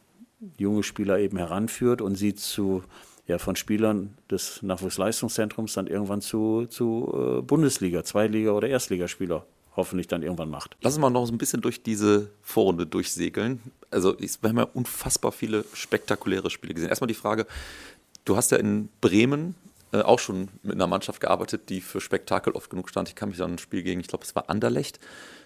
junge 0.59 0.83
Spieler 0.83 1.17
eben 1.17 1.37
heranführt 1.37 2.03
und 2.03 2.13
sie 2.13 2.35
zu, 2.35 2.83
ja, 3.25 3.39
von 3.39 3.55
Spielern 3.55 4.15
des 4.29 4.61
Nachwuchsleistungszentrums 4.61 5.73
dann 5.73 5.87
irgendwann 5.87 6.21
zu, 6.21 6.67
zu 6.67 7.39
äh, 7.39 7.41
Bundesliga, 7.41 8.03
Zweitliga 8.03 8.51
oder 8.51 8.67
Erstligaspieler 8.67 9.47
hoffentlich 9.75 10.07
dann 10.07 10.21
irgendwann 10.21 10.51
macht. 10.51 10.77
Lass 10.81 10.93
uns 10.93 11.01
mal 11.01 11.09
noch 11.09 11.25
so 11.25 11.33
ein 11.33 11.39
bisschen 11.39 11.61
durch 11.61 11.81
diese 11.81 12.29
Vorrunde 12.43 12.85
durchsegeln. 12.85 13.59
Also, 13.89 14.15
wir 14.19 14.49
haben 14.49 14.57
ja 14.57 14.67
unfassbar 14.71 15.31
viele 15.31 15.65
spektakuläre 15.73 16.51
Spiele 16.51 16.75
gesehen. 16.75 16.89
Erstmal 16.89 17.07
die 17.07 17.15
Frage, 17.15 17.47
du 18.23 18.35
hast 18.35 18.51
ja 18.51 18.59
in 18.59 18.89
Bremen 19.01 19.55
äh, 19.93 20.01
auch 20.01 20.19
schon 20.19 20.49
mit 20.63 20.75
einer 20.75 20.87
Mannschaft 20.87 21.21
gearbeitet, 21.21 21.69
die 21.69 21.81
für 21.81 22.01
Spektakel 22.01 22.53
oft 22.53 22.69
genug 22.69 22.89
stand. 22.89 23.07
Ich 23.07 23.15
kann 23.15 23.29
mich 23.29 23.41
an 23.41 23.53
ein 23.53 23.57
Spiel 23.57 23.83
gegen, 23.83 24.01
ich 24.01 24.07
glaube, 24.07 24.25
es 24.25 24.35
war 24.35 24.49
Anderlecht, 24.49 24.99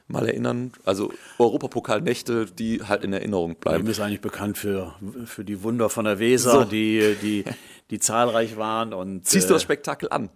mal 0.07 0.27
erinnern. 0.27 0.71
Also 0.83 1.13
Europapokalnächte, 1.37 2.45
die 2.45 2.83
halt 2.83 3.03
in 3.03 3.13
Erinnerung 3.13 3.55
bleiben. 3.55 3.77
Bremen 3.77 3.91
ist 3.91 3.99
eigentlich 3.99 4.21
bekannt 4.21 4.57
für, 4.57 4.95
für 5.25 5.45
die 5.45 5.63
Wunder 5.63 5.89
von 5.89 6.05
der 6.05 6.19
Weser, 6.19 6.51
so. 6.51 6.63
die, 6.63 7.15
die, 7.21 7.45
die 7.91 7.99
zahlreich 7.99 8.57
waren. 8.57 8.93
Und, 8.93 9.27
Ziehst 9.27 9.49
du 9.49 9.53
das 9.53 9.61
äh, 9.61 9.65
Spektakel 9.65 10.09
an? 10.11 10.29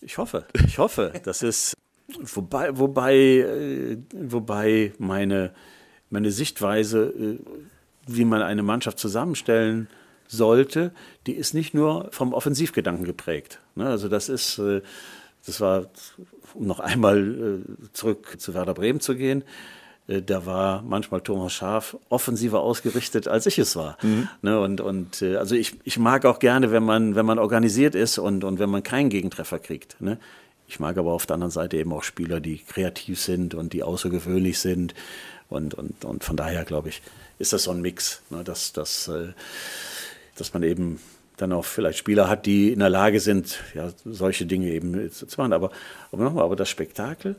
Ich 0.00 0.18
hoffe, 0.18 0.44
ich 0.66 0.78
hoffe. 0.78 1.12
Das 1.24 1.42
ist, 1.42 1.74
wobei, 2.34 2.78
wobei, 2.78 3.16
äh, 3.16 3.98
wobei 4.12 4.92
meine, 4.98 5.52
meine 6.10 6.30
Sichtweise, 6.30 7.38
wie 8.06 8.24
man 8.24 8.42
eine 8.42 8.62
Mannschaft 8.62 8.98
zusammenstellen 8.98 9.88
sollte, 10.28 10.92
die 11.26 11.32
ist 11.32 11.54
nicht 11.54 11.74
nur 11.74 12.08
vom 12.12 12.32
Offensivgedanken 12.32 13.04
geprägt. 13.04 13.58
Ne? 13.74 13.86
Also 13.86 14.08
das 14.08 14.28
ist, 14.28 14.58
äh, 14.58 14.82
das 15.46 15.60
war, 15.60 15.86
um 16.54 16.66
noch 16.66 16.80
einmal 16.80 17.62
äh, 17.62 17.92
zurück 17.92 18.36
zu 18.38 18.54
Werder 18.54 18.74
Bremen 18.74 19.00
zu 19.00 19.16
gehen, 19.16 19.42
äh, 20.06 20.22
da 20.22 20.46
war 20.46 20.82
manchmal 20.82 21.22
Thomas 21.22 21.54
Schaf 21.54 21.96
offensiver 22.10 22.60
ausgerichtet, 22.60 23.26
als 23.26 23.46
ich 23.46 23.58
es 23.58 23.74
war. 23.74 23.96
Mhm. 24.02 24.28
Ne? 24.42 24.60
Und, 24.60 24.80
und 24.80 25.22
also 25.22 25.54
ich, 25.54 25.74
ich 25.84 25.98
mag 25.98 26.26
auch 26.26 26.38
gerne, 26.38 26.70
wenn 26.70 26.84
man, 26.84 27.14
wenn 27.14 27.26
man 27.26 27.38
organisiert 27.38 27.94
ist 27.94 28.18
und, 28.18 28.44
und 28.44 28.58
wenn 28.58 28.70
man 28.70 28.82
keinen 28.82 29.08
Gegentreffer 29.08 29.58
kriegt. 29.58 30.00
Ne? 30.00 30.18
Ich 30.68 30.78
mag 30.78 30.98
aber 30.98 31.12
auf 31.12 31.24
der 31.24 31.34
anderen 31.34 31.50
Seite 31.50 31.78
eben 31.78 31.92
auch 31.94 32.02
Spieler, 32.02 32.40
die 32.40 32.58
kreativ 32.58 33.20
sind 33.20 33.54
und 33.54 33.72
die 33.72 33.82
außergewöhnlich 33.82 34.58
sind. 34.58 34.94
Und, 35.48 35.72
und, 35.72 36.04
und 36.04 36.24
von 36.24 36.36
daher, 36.36 36.66
glaube 36.66 36.90
ich, 36.90 37.00
ist 37.38 37.54
das 37.54 37.62
so 37.62 37.70
ein 37.70 37.80
Mix, 37.80 38.20
ne? 38.28 38.44
dass, 38.44 38.74
dass 38.74 39.08
dass 40.40 40.54
man 40.54 40.62
eben 40.62 41.00
dann 41.36 41.52
auch 41.52 41.64
vielleicht 41.64 41.98
Spieler 41.98 42.28
hat, 42.28 42.46
die 42.46 42.72
in 42.72 42.80
der 42.80 42.90
Lage 42.90 43.20
sind, 43.20 43.62
ja, 43.74 43.90
solche 44.04 44.46
Dinge 44.46 44.70
eben 44.70 45.10
zu 45.10 45.26
machen. 45.36 45.52
Aber, 45.52 45.70
aber 46.10 46.24
nochmal, 46.24 46.44
aber 46.44 46.56
das 46.56 46.68
Spektakel 46.68 47.36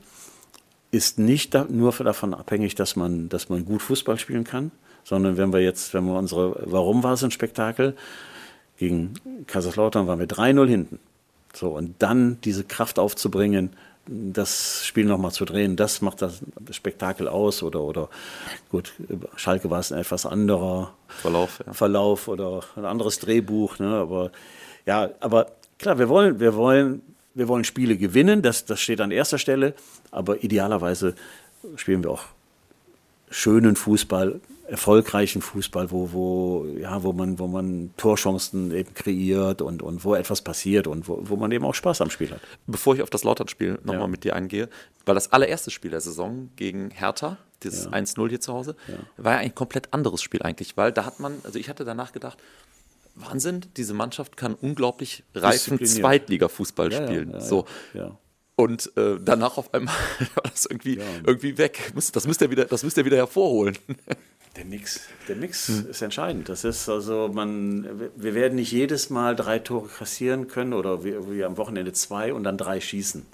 ist 0.92 1.20
nicht 1.20 1.54
da, 1.54 1.66
nur 1.70 1.92
davon 1.92 2.34
abhängig, 2.34 2.76
dass 2.76 2.96
man, 2.96 3.30
dass 3.30 3.50
man 3.50 3.66
gut 3.66 3.82
Fußball 3.82 4.18
spielen 4.18 4.44
kann, 4.44 4.72
sondern 5.04 5.38
wenn 5.38 5.54
wir 5.54 5.60
jetzt, 5.60 5.94
wenn 5.94 6.06
wir 6.06 6.18
unsere, 6.18 6.64
warum 6.66 7.04
war 7.04 7.14
es 7.14 7.24
ein 7.24 7.32
Spektakel? 7.32 7.96
Gegen 8.78 9.14
Kaiserslautern 9.48 10.08
waren 10.08 10.20
wir 10.20 10.28
3-0 10.28 10.68
hinten. 10.68 11.00
So, 11.54 11.70
und 11.70 11.96
dann 12.00 12.40
diese 12.42 12.64
Kraft 12.64 12.98
aufzubringen, 12.98 13.72
das 14.12 14.86
Spiel 14.86 15.06
nochmal 15.06 15.32
zu 15.32 15.46
drehen, 15.46 15.76
das 15.76 16.02
macht 16.02 16.22
das 16.22 16.42
Spektakel 16.72 17.28
aus 17.28 17.62
oder, 17.62 17.82
oder 17.82 18.10
gut, 18.72 18.94
Schalke 19.36 19.70
war 19.70 19.80
es 19.80 19.92
ein 19.92 20.00
etwas 20.00 20.26
anderer 20.26 20.94
Verlauf, 21.08 21.60
ja. 21.66 21.74
Verlauf 21.74 22.28
oder 22.28 22.62
ein 22.76 22.86
anderes 22.86 23.20
Drehbuch, 23.20 23.78
ne, 23.78 23.88
aber 23.88 24.32
ja, 24.86 25.10
aber 25.20 25.52
klar, 25.78 26.00
wir 26.00 26.10
wollen, 26.10 26.40
wir 26.40 26.56
wollen, 26.56 27.02
wir 27.36 27.48
wollen 27.48 27.64
Spiele 27.64 27.98
gewinnen, 27.98 28.42
das, 28.42 28.66
das 28.66 28.82
steht 28.82 29.00
an 29.00 29.12
erster 29.12 29.38
Stelle, 29.38 29.76
aber 30.10 30.44
idealerweise 30.44 31.14
spielen 31.76 32.04
wir 32.04 32.12
auch 32.12 32.24
schönen 33.30 33.76
Fußball, 33.76 34.40
erfolgreichen 34.68 35.42
Fußball, 35.42 35.90
wo, 35.92 36.12
wo, 36.12 36.66
ja, 36.78 37.02
wo, 37.04 37.12
man, 37.14 37.40
wo 37.40 37.48
man 37.48 37.92
Torchancen 37.98 38.72
eben 38.72 38.94
kreiert 38.94 39.62
und, 39.64 39.82
und 39.82 40.04
wo 40.06 40.14
etwas 40.16 40.42
passiert 40.44 40.86
und 40.88 41.08
wo, 41.08 41.20
wo 41.24 41.36
man 41.38 41.52
eben 41.52 41.66
auch 41.66 41.74
Spaß 41.74 42.02
am 42.02 42.10
Spiel 42.12 42.30
hat. 42.32 42.40
Bevor 42.68 42.94
ich 42.96 43.02
auf 43.02 43.10
das 43.10 43.24
Lautern-Spiel 43.24 43.80
nochmal 43.84 44.02
Ja. 44.02 44.08
mit 44.08 44.24
dir 44.24 44.36
eingehe, 44.36 44.70
weil 45.06 45.16
das 45.16 45.32
allererste 45.32 45.72
Spiel 45.72 45.90
der 45.92 46.02
Saison 46.02 46.50
gegen 46.56 46.92
Hertha, 46.92 47.38
dieses 47.64 47.86
Ja. 47.86 47.92
1-0 47.92 48.30
hier 48.30 48.40
zu 48.42 48.54
Hause, 48.54 48.76
war 49.18 49.34
ja 49.34 49.40
ein 49.40 49.56
komplett 49.56 49.92
anderes 49.94 50.22
Spiel 50.22 50.44
eigentlich, 50.44 50.78
weil 50.78 50.92
da 50.92 51.04
hat 51.06 51.20
man, 51.20 51.34
also 51.44 51.58
ich 51.58 51.68
hatte 51.70 51.84
danach 51.84 52.12
gedacht, 52.12 52.38
Wahnsinn, 53.16 53.62
diese 53.76 53.94
Mannschaft 53.94 54.38
kann 54.38 54.54
unglaublich 54.54 55.24
reifen. 55.36 55.84
Zweitliga-Fußball 55.84 56.92
Ja, 56.94 57.00
ja, 57.02 57.08
spielen. 57.08 57.32
ja, 57.32 57.42
so. 57.42 57.66
ja. 57.94 58.18
Und 58.60 58.92
äh, 58.98 59.16
danach 59.24 59.58
auf 59.58 59.74
einmal 59.74 59.96
war 60.36 60.44
das 60.44 60.66
irgendwie, 60.66 61.00
irgendwie 61.26 61.58
weg. 61.58 61.94
Das 62.12 62.28
müsst 62.28 62.42
ihr 62.42 62.52
wieder, 62.52 62.66
das 62.66 62.84
müsst 62.84 62.98
ihr 62.98 63.06
wieder 63.06 63.16
hervorholen. 63.16 63.78
Der 64.58 64.66
Mix, 64.66 65.02
der 65.28 65.36
Mix 65.38 65.70
ist 65.70 66.02
entscheidend. 66.02 66.50
Das 66.50 66.66
ist 66.66 66.90
also, 66.90 67.30
man, 67.32 67.88
wir 68.16 68.34
werden 68.34 68.56
nicht 68.56 68.72
jedes 68.72 69.10
Mal 69.12 69.36
drei 69.36 69.60
Tore 69.60 69.88
kassieren 69.88 70.48
können 70.48 70.74
oder 70.74 71.06
wie, 71.06 71.14
wie 71.30 71.46
am 71.46 71.56
Wochenende 71.56 71.94
zwei 71.94 72.34
und 72.34 72.44
dann 72.44 72.58
drei 72.58 72.82
schießen. 72.82 73.26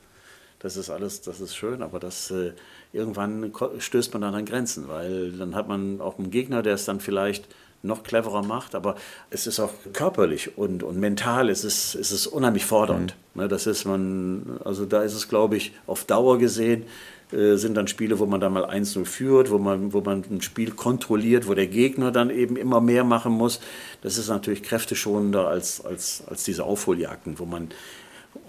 Das 0.60 0.78
ist 0.78 0.90
alles, 0.90 1.22
das 1.22 1.40
ist 1.40 1.56
schön, 1.56 1.82
aber 1.82 2.00
das 2.00 2.30
äh, 2.30 2.52
irgendwann 2.92 3.52
stößt 3.80 4.14
man 4.14 4.22
dann 4.22 4.36
an 4.36 4.46
Grenzen, 4.46 4.88
weil 4.90 5.32
dann 5.32 5.56
hat 5.56 5.68
man 5.68 6.02
auch 6.02 6.20
einen 6.20 6.32
Gegner, 6.32 6.62
der 6.62 6.76
es 6.76 6.86
dann 6.86 7.00
vielleicht 7.00 7.48
noch 7.86 8.04
cleverer 8.04 8.44
macht, 8.44 8.76
aber 8.76 8.96
es 9.30 9.48
ist 9.48 9.60
auch 9.60 9.72
körperlich 9.94 10.58
und, 10.58 10.84
und 10.84 11.00
mental 11.00 11.50
ist 11.50 11.64
es, 11.64 11.96
ist 11.96 12.12
es 12.12 12.28
unheimlich 12.28 12.66
fordernd. 12.66 13.16
Ne, 13.36 13.48
das 13.48 13.68
ist 13.68 13.86
man, 13.86 14.60
also 14.64 14.86
da 14.86 15.04
ist 15.04 15.14
es, 15.14 15.28
glaube 15.28 15.58
ich, 15.58 15.74
auf 15.88 16.06
Dauer 16.06 16.38
gesehen, 16.38 16.84
äh, 17.32 17.56
sind 17.56 17.76
dann 17.76 17.88
Spiele, 17.88 18.20
wo 18.20 18.26
man 18.26 18.40
dann 18.40 18.54
mal 18.54 18.66
1-0 18.66 19.06
führt, 19.06 19.52
wo 19.52 19.58
man, 19.58 19.94
wo 19.94 20.02
man 20.02 20.24
ein 20.30 20.42
Spiel 20.42 20.72
kontrolliert, 20.72 21.48
wo 21.48 21.54
der 21.54 21.68
Gegner 21.68 22.12
dann 22.12 22.30
eben 22.30 22.56
immer 22.56 22.82
mehr 22.82 23.04
machen 23.04 23.34
muss. 23.34 23.60
Das 24.02 24.18
ist 24.18 24.30
natürlich 24.30 24.64
kräfteschonender 24.64 25.48
als, 25.48 25.84
als, 25.84 26.24
als 26.28 26.44
diese 26.44 26.64
Aufholjagden, 26.64 27.40
wo 27.40 27.46
man 27.46 27.70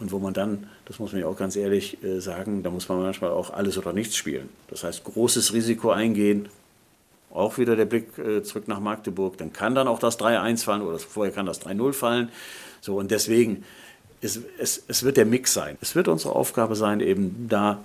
und 0.01 0.13
wo 0.13 0.19
man 0.19 0.35
dann, 0.35 0.67
das 0.85 0.99
muss 0.99 1.13
man 1.13 1.21
ja 1.21 1.27
auch 1.27 1.37
ganz 1.37 1.57
ehrlich 1.57 2.03
äh, 2.03 2.21
sagen, 2.21 2.63
da 2.63 2.71
muss 2.71 2.89
man 2.89 3.01
manchmal 3.01 3.31
auch 3.31 3.51
alles 3.51 3.79
oder 3.79 3.93
nichts 3.93 4.17
spielen. 4.17 4.49
Das 4.69 4.85
heißt, 4.85 5.05
großes 5.05 5.53
Risiko 5.53 5.91
eingehen, 5.91 6.49
auch 7.37 7.59
wieder 7.59 7.77
der 7.77 7.85
Blick 7.85 8.19
äh, 8.19 8.43
zurück 8.43 8.69
nach 8.69 8.81
Magdeburg, 8.81 9.37
dann 9.39 9.53
kann 9.53 9.75
dann 9.75 9.89
auch 9.89 9.99
das 9.99 10.19
3-1 10.19 10.65
fallen 10.65 10.83
oder 10.83 10.99
vorher 10.99 11.33
kann 11.33 11.47
das 11.47 11.61
3-0 11.63 11.93
fallen. 11.93 12.31
So, 12.81 12.97
und 12.97 13.11
deswegen, 13.11 13.65
es, 14.21 14.41
es, 14.59 14.83
es 14.89 15.03
wird 15.03 15.17
der 15.17 15.27
Mix 15.27 15.53
sein. 15.53 15.77
Es 15.81 15.95
wird 15.95 16.09
unsere 16.09 16.35
Aufgabe 16.35 16.77
sein, 16.77 17.01
eben 17.01 17.47
da, 17.49 17.81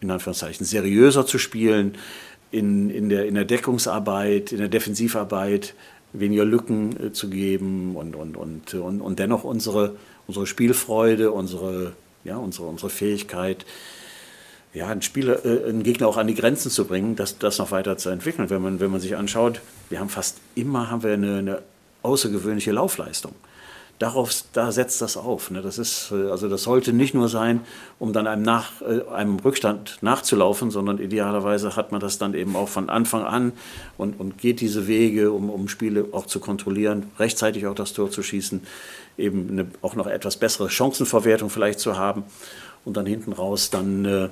in 0.00 0.10
Anführungszeichen, 0.10 0.64
seriöser 0.64 1.26
zu 1.26 1.38
spielen, 1.38 1.96
in, 2.50 2.90
in, 2.90 3.08
der, 3.08 3.26
in 3.26 3.34
der 3.34 3.44
Deckungsarbeit, 3.44 4.52
in 4.52 4.58
der 4.58 4.68
Defensivarbeit, 4.68 5.74
weniger 6.12 6.44
Lücken 6.44 7.08
äh, 7.08 7.12
zu 7.12 7.30
geben 7.30 7.94
und, 7.96 8.16
und, 8.16 8.36
und, 8.36 8.74
und, 8.74 9.00
und 9.00 9.18
dennoch 9.18 9.44
unsere, 9.44 9.96
unsere 10.26 10.46
Spielfreude, 10.46 11.30
unsere, 11.30 11.92
ja, 12.24 12.36
unsere, 12.36 12.66
unsere 12.66 12.90
Fähigkeit, 12.90 13.64
ja, 14.72 14.86
einen 14.88 15.02
Spieler, 15.02 15.44
äh, 15.44 15.68
einen 15.68 15.82
Gegner 15.82 16.08
auch 16.08 16.16
an 16.16 16.26
die 16.26 16.34
Grenzen 16.34 16.70
zu 16.70 16.84
bringen, 16.84 17.16
das, 17.16 17.38
das 17.38 17.58
noch 17.58 17.70
weiter 17.70 17.96
zu 17.96 18.10
entwickeln. 18.10 18.50
Wenn 18.50 18.62
man, 18.62 18.80
wenn 18.80 18.90
man 18.90 19.00
sich 19.00 19.16
anschaut, 19.16 19.60
wir 19.88 20.00
haben 20.00 20.08
fast 20.08 20.38
immer 20.54 20.90
haben 20.90 21.02
wir 21.02 21.14
eine, 21.14 21.38
eine 21.38 21.62
außergewöhnliche 22.02 22.72
Laufleistung. 22.72 23.34
Darauf, 23.98 24.30
da 24.54 24.72
setzt 24.72 25.02
das 25.02 25.18
auf. 25.18 25.50
Ne? 25.50 25.60
Das 25.60 25.76
ist, 25.76 26.10
äh, 26.12 26.30
also 26.30 26.48
das 26.48 26.62
sollte 26.62 26.92
nicht 26.92 27.14
nur 27.14 27.28
sein, 27.28 27.60
um 27.98 28.12
dann 28.12 28.26
einem, 28.26 28.42
nach, 28.42 28.80
äh, 28.80 29.02
einem 29.12 29.40
Rückstand 29.40 29.98
nachzulaufen, 30.02 30.70
sondern 30.70 30.98
idealerweise 30.98 31.76
hat 31.76 31.90
man 31.92 32.00
das 32.00 32.16
dann 32.16 32.32
eben 32.34 32.56
auch 32.56 32.68
von 32.68 32.88
Anfang 32.88 33.24
an 33.24 33.52
und, 33.98 34.18
und 34.18 34.38
geht 34.38 34.60
diese 34.60 34.86
Wege, 34.86 35.32
um, 35.32 35.50
um 35.50 35.68
Spiele 35.68 36.06
auch 36.12 36.26
zu 36.26 36.40
kontrollieren, 36.40 37.10
rechtzeitig 37.18 37.66
auch 37.66 37.74
das 37.74 37.92
Tor 37.92 38.10
zu 38.10 38.22
schießen, 38.22 38.62
eben 39.18 39.50
eine, 39.50 39.66
auch 39.82 39.96
noch 39.96 40.06
etwas 40.06 40.36
bessere 40.36 40.70
Chancenverwertung 40.70 41.50
vielleicht 41.50 41.80
zu 41.80 41.98
haben 41.98 42.24
und 42.86 42.96
dann 42.96 43.04
hinten 43.04 43.32
raus 43.34 43.68
dann 43.68 44.04
äh, 44.06 44.28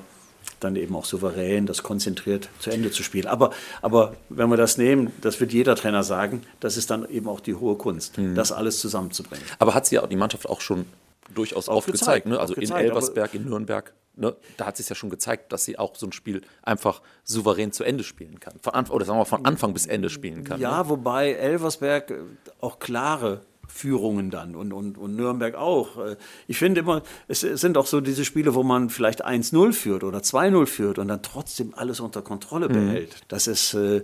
dann 0.60 0.76
eben 0.76 0.94
auch 0.96 1.04
souverän, 1.04 1.66
das 1.66 1.82
konzentriert 1.82 2.48
zu 2.58 2.70
Ende 2.70 2.90
zu 2.90 3.02
spielen. 3.02 3.26
Aber, 3.26 3.50
aber 3.82 4.14
wenn 4.28 4.48
wir 4.50 4.56
das 4.56 4.78
nehmen, 4.78 5.12
das 5.20 5.40
wird 5.40 5.52
jeder 5.52 5.76
Trainer 5.76 6.02
sagen, 6.02 6.42
das 6.60 6.76
ist 6.76 6.90
dann 6.90 7.08
eben 7.08 7.28
auch 7.28 7.40
die 7.40 7.54
hohe 7.54 7.76
Kunst, 7.76 8.18
Mhm. 8.18 8.34
das 8.34 8.52
alles 8.52 8.80
zusammenzubringen. 8.80 9.44
Aber 9.58 9.74
hat 9.74 9.86
sie 9.86 9.96
ja 9.96 10.06
die 10.06 10.16
Mannschaft 10.16 10.48
auch 10.48 10.60
schon 10.60 10.86
durchaus 11.34 11.68
aufgezeigt. 11.68 12.24
gezeigt, 12.24 12.26
Ne? 12.26 12.40
Also 12.40 12.54
in 12.54 12.60
gezeigt, 12.60 12.80
aber- 12.80 12.88
Elversberg, 12.88 13.34
in 13.34 13.44
Nürnberg, 13.44 13.92
ne? 14.16 14.34
da 14.56 14.66
hat 14.66 14.76
sie 14.78 14.82
es 14.82 14.88
ja 14.88 14.94
schon 14.96 15.10
gezeigt, 15.10 15.52
dass 15.52 15.64
sie 15.64 15.78
auch 15.78 15.94
so 15.94 16.06
ein 16.06 16.12
Spiel 16.12 16.40
einfach 16.62 17.02
souverän 17.24 17.70
zu 17.72 17.84
Ende 17.84 18.02
spielen 18.02 18.40
kann. 18.40 18.54
Von 18.62 18.72
Anfang, 18.74 18.94
oder 18.96 19.04
sagen 19.04 19.16
wir 19.18 19.20
mal, 19.20 19.24
von 19.26 19.44
Anfang 19.44 19.74
bis 19.74 19.86
Ende 19.86 20.08
spielen 20.10 20.44
kann. 20.44 20.58
ne? 20.58 20.62
Ja, 20.64 20.88
wobei 20.88 21.32
Elversberg 21.32 22.10
äh, 22.10 22.14
auch 22.60 22.78
klare 22.78 23.42
Führungen 23.68 24.30
dann 24.30 24.56
und, 24.56 24.72
und, 24.72 24.98
und 24.98 25.14
Nürnberg 25.14 25.54
auch. 25.54 25.98
Äh, 25.98 26.16
Ich 26.46 26.58
finde 26.58 26.80
immer, 26.80 27.02
es 27.28 27.40
sind 27.40 27.76
auch 27.76 27.86
so 27.86 28.00
diese 28.00 28.24
Spiele, 28.24 28.54
wo 28.54 28.62
man 28.62 28.90
vielleicht 28.90 29.24
1-0 29.24 29.72
führt 29.72 30.02
oder 30.04 30.18
2-0 30.18 30.66
führt 30.66 30.98
und 30.98 31.08
dann 31.08 31.22
trotzdem 31.22 31.74
alles 31.76 32.00
unter 32.00 32.22
Kontrolle 32.22 32.68
behält. 32.68 33.16
Das 33.28 33.46
ist, 33.46 33.74
äh, 33.74 34.02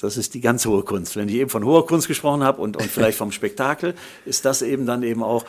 das 0.00 0.16
ist 0.16 0.34
die 0.34 0.40
ganz 0.40 0.66
hohe 0.66 0.82
Kunst. 0.82 1.16
Wenn 1.16 1.28
ich 1.28 1.36
eben 1.36 1.50
von 1.50 1.64
hoher 1.64 1.86
Kunst 1.86 2.08
gesprochen 2.08 2.42
habe 2.42 2.60
und, 2.60 2.76
und 2.76 2.86
vielleicht 2.86 3.16
vom 3.16 3.32
Spektakel, 3.32 3.94
ist 4.26 4.44
das 4.44 4.62
eben 4.62 4.84
dann 4.84 5.02
eben 5.02 5.22
auch, 5.22 5.44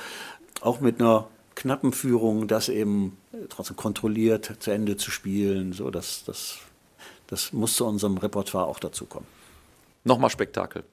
auch 0.62 0.80
mit 0.80 1.01
einer 1.01 1.28
knappen 1.56 1.91
Führung, 1.91 2.47
das 2.47 2.69
eben 2.69 3.17
äh, 3.34 3.47
trotzdem 3.49 3.75
kontrolliert 3.75 4.54
zu 4.60 4.71
Ende 4.71 4.97
zu 4.97 5.12
spielen. 5.12 5.73
So, 5.73 5.89
das, 5.89 6.23
das, 6.25 6.60
das 7.28 7.51
muss 7.51 7.75
zu 7.75 7.86
unserem 7.86 8.17
Repertoire 8.17 8.67
auch 8.67 8.80
dazu 8.80 9.06
kommen. 9.06 9.28
Nochmal 10.04 10.30
Spektakel. 10.30 10.84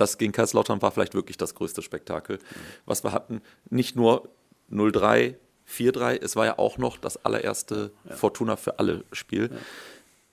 Das 0.00 0.16
gegen 0.16 0.32
Kaiserslautern 0.32 0.80
war 0.80 0.92
vielleicht 0.92 1.12
wirklich 1.12 1.36
das 1.36 1.54
größte 1.54 1.82
Spektakel, 1.82 2.38
was 2.86 3.04
wir 3.04 3.12
hatten. 3.12 3.42
Nicht 3.68 3.96
nur 3.96 4.30
0-3, 4.72 5.34
4-3, 5.68 6.22
es 6.22 6.36
war 6.36 6.46
ja 6.46 6.58
auch 6.58 6.78
noch 6.78 6.96
das 6.96 7.22
allererste 7.22 7.92
Fortuna 8.08 8.56
für 8.56 8.78
alle 8.78 9.04
Spiel. 9.12 9.50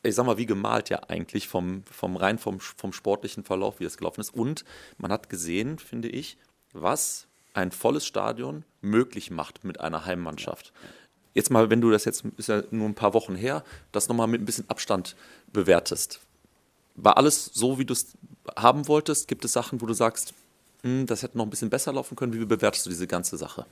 Ich 0.03 0.15
sag 0.15 0.25
mal, 0.25 0.37
wie 0.37 0.45
gemalt 0.45 0.89
ja 0.89 1.01
eigentlich 1.09 1.49
vom, 1.49 1.83
vom 1.91 2.15
rein 2.15 2.37
vom, 2.37 2.61
vom 2.61 2.93
sportlichen 2.93 3.43
Verlauf, 3.43 3.81
wie 3.81 3.83
es 3.83 3.97
gelaufen 3.97 4.21
ist. 4.21 4.33
Und 4.33 4.63
man 4.99 5.11
hat 5.11 5.29
gesehen, 5.29 5.79
finde 5.79 6.07
ich, 6.07 6.37
was 6.71 7.27
ein 7.53 7.73
volles 7.73 8.05
Stadion 8.05 8.63
möglich 8.79 9.31
macht 9.31 9.65
mit 9.65 9.81
einer 9.81 10.05
Heimmannschaft. 10.05 10.71
Jetzt 11.33 11.51
mal, 11.51 11.69
wenn 11.69 11.81
du 11.81 11.91
das 11.91 12.05
jetzt, 12.05 12.23
ist 12.37 12.47
ja 12.47 12.63
nur 12.71 12.87
ein 12.87 12.95
paar 12.95 13.13
Wochen 13.13 13.35
her, 13.35 13.65
das 13.91 14.07
nochmal 14.07 14.27
mit 14.27 14.41
ein 14.41 14.45
bisschen 14.45 14.69
Abstand 14.69 15.17
bewertest. 15.51 16.21
War 16.95 17.17
alles 17.17 17.45
so, 17.45 17.77
wie 17.77 17.85
du 17.85 17.91
es 17.91 18.17
haben 18.55 18.87
wolltest? 18.87 19.27
Gibt 19.27 19.45
es 19.45 19.53
Sachen, 19.53 19.81
wo 19.81 19.85
du 19.85 19.93
sagst, 19.93 20.33
hm, 20.83 21.05
das 21.05 21.23
hätte 21.23 21.37
noch 21.37 21.45
ein 21.45 21.49
bisschen 21.49 21.69
besser 21.69 21.93
laufen 21.93 22.15
können? 22.15 22.33
Wie 22.33 22.45
bewertest 22.45 22.85
du 22.85 22.89
diese 22.89 23.07
ganze 23.07 23.37
Sache? 23.37 23.65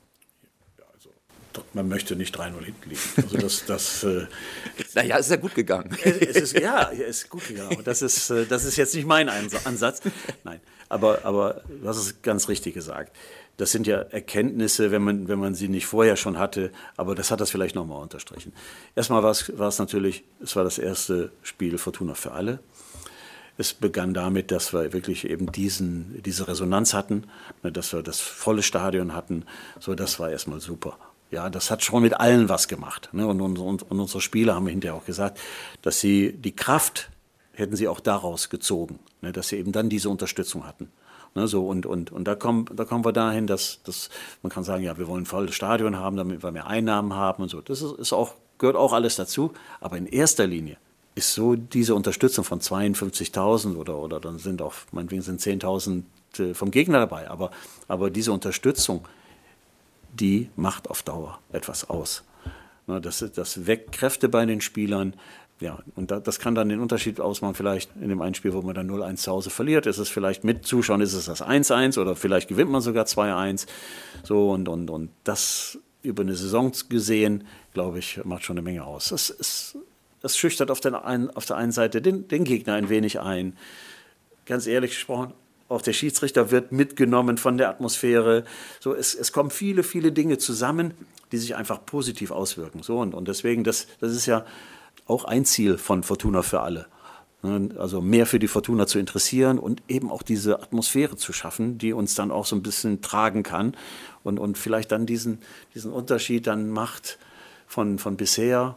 Man 1.74 1.88
möchte 1.88 2.16
nicht 2.16 2.38
3-0 2.38 2.64
hinten 2.64 2.90
liegen. 2.90 3.02
Also 3.16 3.38
das, 3.38 3.66
das, 3.66 4.04
äh, 4.04 4.28
Naja, 4.96 5.18
ist 5.18 5.30
ja 5.30 5.38
gut 5.38 5.56
gegangen. 5.56 5.90
es 6.04 6.36
ist, 6.36 6.60
ja, 6.60 6.92
es 6.92 7.24
ist 7.24 7.30
gut 7.30 7.48
gegangen. 7.48 7.72
Aber 7.72 7.84
das 7.84 8.02
ist, 8.02 8.30
äh, 8.30 8.46
das 8.46 8.66
ist 8.66 8.76
jetzt 8.76 8.96
nicht 8.96 9.06
mein 9.06 9.30
Ansatz. 9.30 10.02
Nein, 10.44 10.60
aber, 10.90 11.24
aber 11.24 11.62
du 11.68 11.88
hast 11.88 11.98
es 11.98 12.22
ganz 12.22 12.50
richtig 12.50 12.74
gesagt. 12.74 13.16
Das 13.58 13.72
sind 13.72 13.88
ja 13.88 14.00
Erkenntnisse, 14.00 14.92
wenn 14.92 15.02
man, 15.02 15.28
wenn 15.30 15.40
man 15.40 15.56
sie 15.56 15.70
nicht 15.70 15.86
vorher 15.86 16.18
schon 16.18 16.38
hatte, 16.38 16.72
aber 16.98 17.16
das 17.16 17.32
hat 17.32 17.40
das 17.40 17.52
vielleicht 17.52 17.76
nochmal 17.76 18.02
unterstrichen. 18.02 18.52
Erstmal 18.96 19.24
war 19.24 19.32
es, 19.32 19.58
war 19.58 19.70
es 19.70 19.80
natürlich, 19.80 20.26
es 20.42 20.58
war 20.58 20.66
das 20.66 20.78
erste 20.78 21.32
Spiel 21.42 21.78
Fortuna 21.78 22.16
für 22.16 22.34
alle. 22.34 22.60
Es 23.58 23.74
begann 23.74 24.14
damit, 24.14 24.52
dass 24.52 24.74
wir 24.74 24.92
wirklich 24.92 25.30
eben 25.30 25.52
diesen, 25.52 26.22
diese 26.24 26.48
Resonanz 26.48 26.94
hatten, 26.94 27.24
ne, 27.64 27.72
dass 27.72 27.94
wir 27.94 28.04
das 28.04 28.20
volle 28.20 28.64
Stadion 28.64 29.14
hatten. 29.14 29.46
So, 29.80 29.96
das 29.96 30.20
war 30.20 30.30
erstmal 30.30 30.60
super. 30.60 30.98
Ja, 31.32 31.50
das 31.50 31.72
hat 31.72 31.84
schon 31.84 32.04
mit 32.04 32.20
allen 32.20 32.50
was 32.50 32.68
gemacht. 32.68 33.10
Ne? 33.14 33.26
Und, 33.26 33.42
und, 33.42 33.58
und, 33.58 33.84
unsere 33.84 34.22
Spieler 34.22 34.56
haben 34.56 34.68
hinterher 34.68 34.96
auch 34.96 35.06
gesagt, 35.06 35.40
dass 35.82 36.00
sie 36.00 36.34
die 36.34 36.56
Kraft 36.56 37.10
hätten 37.54 37.76
sie 37.76 37.88
auch 37.88 38.00
daraus 38.00 38.50
gezogen, 38.50 39.00
ne? 39.22 39.32
dass 39.32 39.50
sie 39.50 39.58
eben 39.58 39.72
dann 39.72 39.90
diese 39.90 40.10
Unterstützung 40.10 40.68
hatten. 40.68 40.92
Ne, 41.34 41.50
so 41.50 41.68
und, 41.68 41.86
und, 41.86 42.14
und 42.14 42.26
da, 42.26 42.36
kommen, 42.36 42.66
da 42.74 42.86
kommen 42.86 43.04
wir 43.04 43.12
dahin, 43.12 43.46
dass, 43.46 43.84
dass 43.84 44.10
man 44.42 44.50
kann 44.50 44.64
sagen, 44.64 44.84
ja, 44.84 44.98
wir 44.98 45.08
wollen 45.08 45.24
ein 45.24 45.26
volles 45.26 45.54
Stadion 45.54 45.98
haben, 45.98 46.16
damit 46.16 46.44
wir 46.44 46.52
mehr 46.52 46.68
Einnahmen 46.68 47.14
haben 47.14 47.44
und 47.44 47.50
so. 47.50 47.60
Das 47.60 47.82
ist, 47.82 47.92
ist 48.00 48.14
auch, 48.14 48.36
gehört 48.58 48.78
auch 48.78 48.94
alles 48.94 49.18
dazu. 49.18 49.52
Aber 49.82 49.98
in 49.98 50.08
erster 50.08 50.48
Linie 50.48 50.78
ist 51.16 51.34
so 51.34 51.56
diese 51.56 51.96
Unterstützung 51.96 52.44
von 52.44 52.60
52.000 52.60 53.78
oder, 53.78 53.98
oder 53.98 54.20
dann 54.20 54.38
sind 54.38 54.62
auch, 54.62 54.74
meinetwegen 54.92 55.22
sind 55.22 55.42
10.000 55.42 56.04
äh, 56.40 56.54
vom 56.54 56.72
Gegner 56.72 57.00
dabei. 57.00 57.30
Aber, 57.30 57.52
aber 57.88 58.10
diese 58.10 58.34
Unterstützung, 58.34 59.08
die 60.14 60.50
macht 60.56 60.90
auf 60.90 61.04
Dauer 61.04 61.40
etwas 61.52 61.90
aus. 61.90 62.24
Das, 62.88 63.26
das 63.34 63.66
weckt 63.66 63.94
Kräfte 63.94 64.30
bei 64.30 64.46
den 64.46 64.62
Spielern, 64.62 65.16
ja, 65.60 65.80
und 65.96 66.12
da, 66.12 66.20
das 66.20 66.40
kann 66.40 66.54
dann 66.54 66.68
den 66.68 66.82
Unterschied 66.82 67.22
ausmachen, 67.22 67.56
vielleicht 67.56 67.90
in 67.96 68.10
dem 68.10 68.22
einen 68.22 68.36
Spiel, 68.36 68.54
wo 68.54 68.62
man 68.62 68.76
dann 68.76 68.90
0-1 68.90 69.16
zu 69.16 69.32
Hause 69.32 69.50
verliert, 69.50 69.86
ist 69.86 69.98
es 69.98 70.10
vielleicht 70.10 70.44
mit 70.44 70.68
Zuschauern, 70.68 71.00
ist 71.00 71.14
es 71.14 71.26
das 71.26 71.42
1-1 71.42 71.98
oder 72.00 72.16
vielleicht 72.16 72.50
gewinnt 72.50 72.70
man 72.70 72.82
sogar 72.82 73.06
2-1. 73.06 73.66
So, 74.24 74.52
und, 74.52 74.68
und, 74.68 74.90
und 74.90 75.12
das 75.24 75.80
über 76.04 76.24
eine 76.24 76.36
Saison 76.36 76.74
gesehen, 76.90 77.46
glaube 77.74 78.00
ich, 78.00 78.20
macht 78.26 78.44
schon 78.44 78.58
eine 78.58 78.64
Menge 78.64 78.84
aus. 78.84 79.10
Das, 79.10 79.30
ist, 79.30 79.78
das 80.26 80.38
schüchtert 80.38 80.72
auf, 80.72 80.80
den 80.80 80.96
einen, 80.96 81.30
auf 81.30 81.46
der 81.46 81.56
einen 81.56 81.72
Seite 81.72 82.02
den, 82.02 82.28
den 82.28 82.46
Gegner 82.46 82.74
ein 82.74 82.90
wenig 82.90 83.20
ein. 83.20 83.56
Ganz 84.48 84.66
ehrlich 84.66 84.90
gesprochen, 84.90 85.36
auch 85.70 85.84
der 85.84 85.94
Schiedsrichter 85.94 86.50
wird 86.50 86.72
mitgenommen 86.72 87.38
von 87.38 87.60
der 87.60 87.70
Atmosphäre. 87.70 88.44
So, 88.80 88.96
es, 88.96 89.14
es 89.14 89.32
kommen 89.32 89.52
viele, 89.52 89.84
viele 89.84 90.12
Dinge 90.12 90.40
zusammen, 90.40 90.96
die 91.32 91.38
sich 91.38 91.56
einfach 91.56 91.86
positiv 91.86 92.32
auswirken. 92.32 92.82
So, 92.82 93.02
und, 93.02 93.14
und 93.14 93.28
deswegen, 93.28 93.64
das, 93.64 93.86
das 94.00 94.14
ist 94.14 94.26
ja 94.26 94.48
auch 95.06 95.26
ein 95.26 95.46
Ziel 95.46 95.78
von 95.78 96.02
Fortuna 96.02 96.42
für 96.42 96.62
alle. 96.62 96.88
Ne, 97.44 97.70
also 97.78 98.02
mehr 98.02 98.26
für 98.26 98.40
die 98.40 98.48
Fortuna 98.48 98.88
zu 98.88 98.98
interessieren 98.98 99.60
und 99.60 99.84
eben 99.88 100.10
auch 100.10 100.24
diese 100.24 100.60
Atmosphäre 100.60 101.18
zu 101.18 101.34
schaffen, 101.34 101.78
die 101.78 101.94
uns 101.94 102.16
dann 102.16 102.32
auch 102.32 102.48
so 102.48 102.56
ein 102.56 102.64
bisschen 102.64 103.04
tragen 103.04 103.44
kann 103.44 103.78
und, 104.24 104.40
und 104.40 104.58
vielleicht 104.58 104.92
dann 104.92 105.06
diesen, 105.06 105.38
diesen 105.76 105.94
Unterschied 105.94 106.48
dann 106.48 106.72
macht 106.72 107.20
von, 107.68 108.00
von 108.00 108.18
bisher 108.18 108.76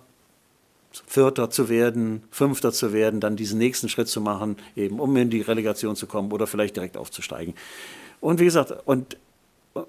Vierter 1.07 1.51
zu 1.51 1.69
werden, 1.69 2.23
Fünfter 2.31 2.73
zu 2.73 2.93
werden, 2.93 3.21
dann 3.21 3.37
diesen 3.37 3.59
nächsten 3.59 3.89
Schritt 3.89 4.09
zu 4.09 4.21
machen, 4.21 4.57
eben 4.75 5.01
um 5.01 5.17
in 5.17 5.31
die 5.31 5.43
Relegation 5.43 5.97
zu 5.97 6.07
kommen 6.07 6.33
oder 6.33 6.47
vielleicht 6.47 6.77
direkt 6.77 6.97
aufzusteigen. 6.97 7.55
Und 8.21 8.41
wie 8.41 8.45
gesagt, 8.45 8.73
und, 8.87 9.17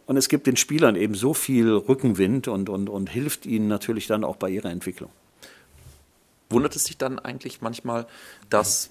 und 0.06 0.18
es 0.18 0.30
gibt 0.30 0.46
den 0.46 0.58
Spielern 0.58 0.96
eben 0.96 1.16
so 1.16 1.34
viel 1.34 1.72
Rückenwind 1.72 2.48
und, 2.48 2.70
und, 2.70 2.90
und 2.90 3.10
hilft 3.10 3.46
ihnen 3.46 3.68
natürlich 3.68 4.08
dann 4.08 4.24
auch 4.24 4.36
bei 4.36 4.50
ihrer 4.50 4.70
Entwicklung 4.70 5.10
wundert 6.50 6.76
es 6.76 6.86
sich 6.86 6.98
dann 6.98 7.20
eigentlich 7.20 7.62
manchmal, 7.62 8.08
dass, 8.50 8.90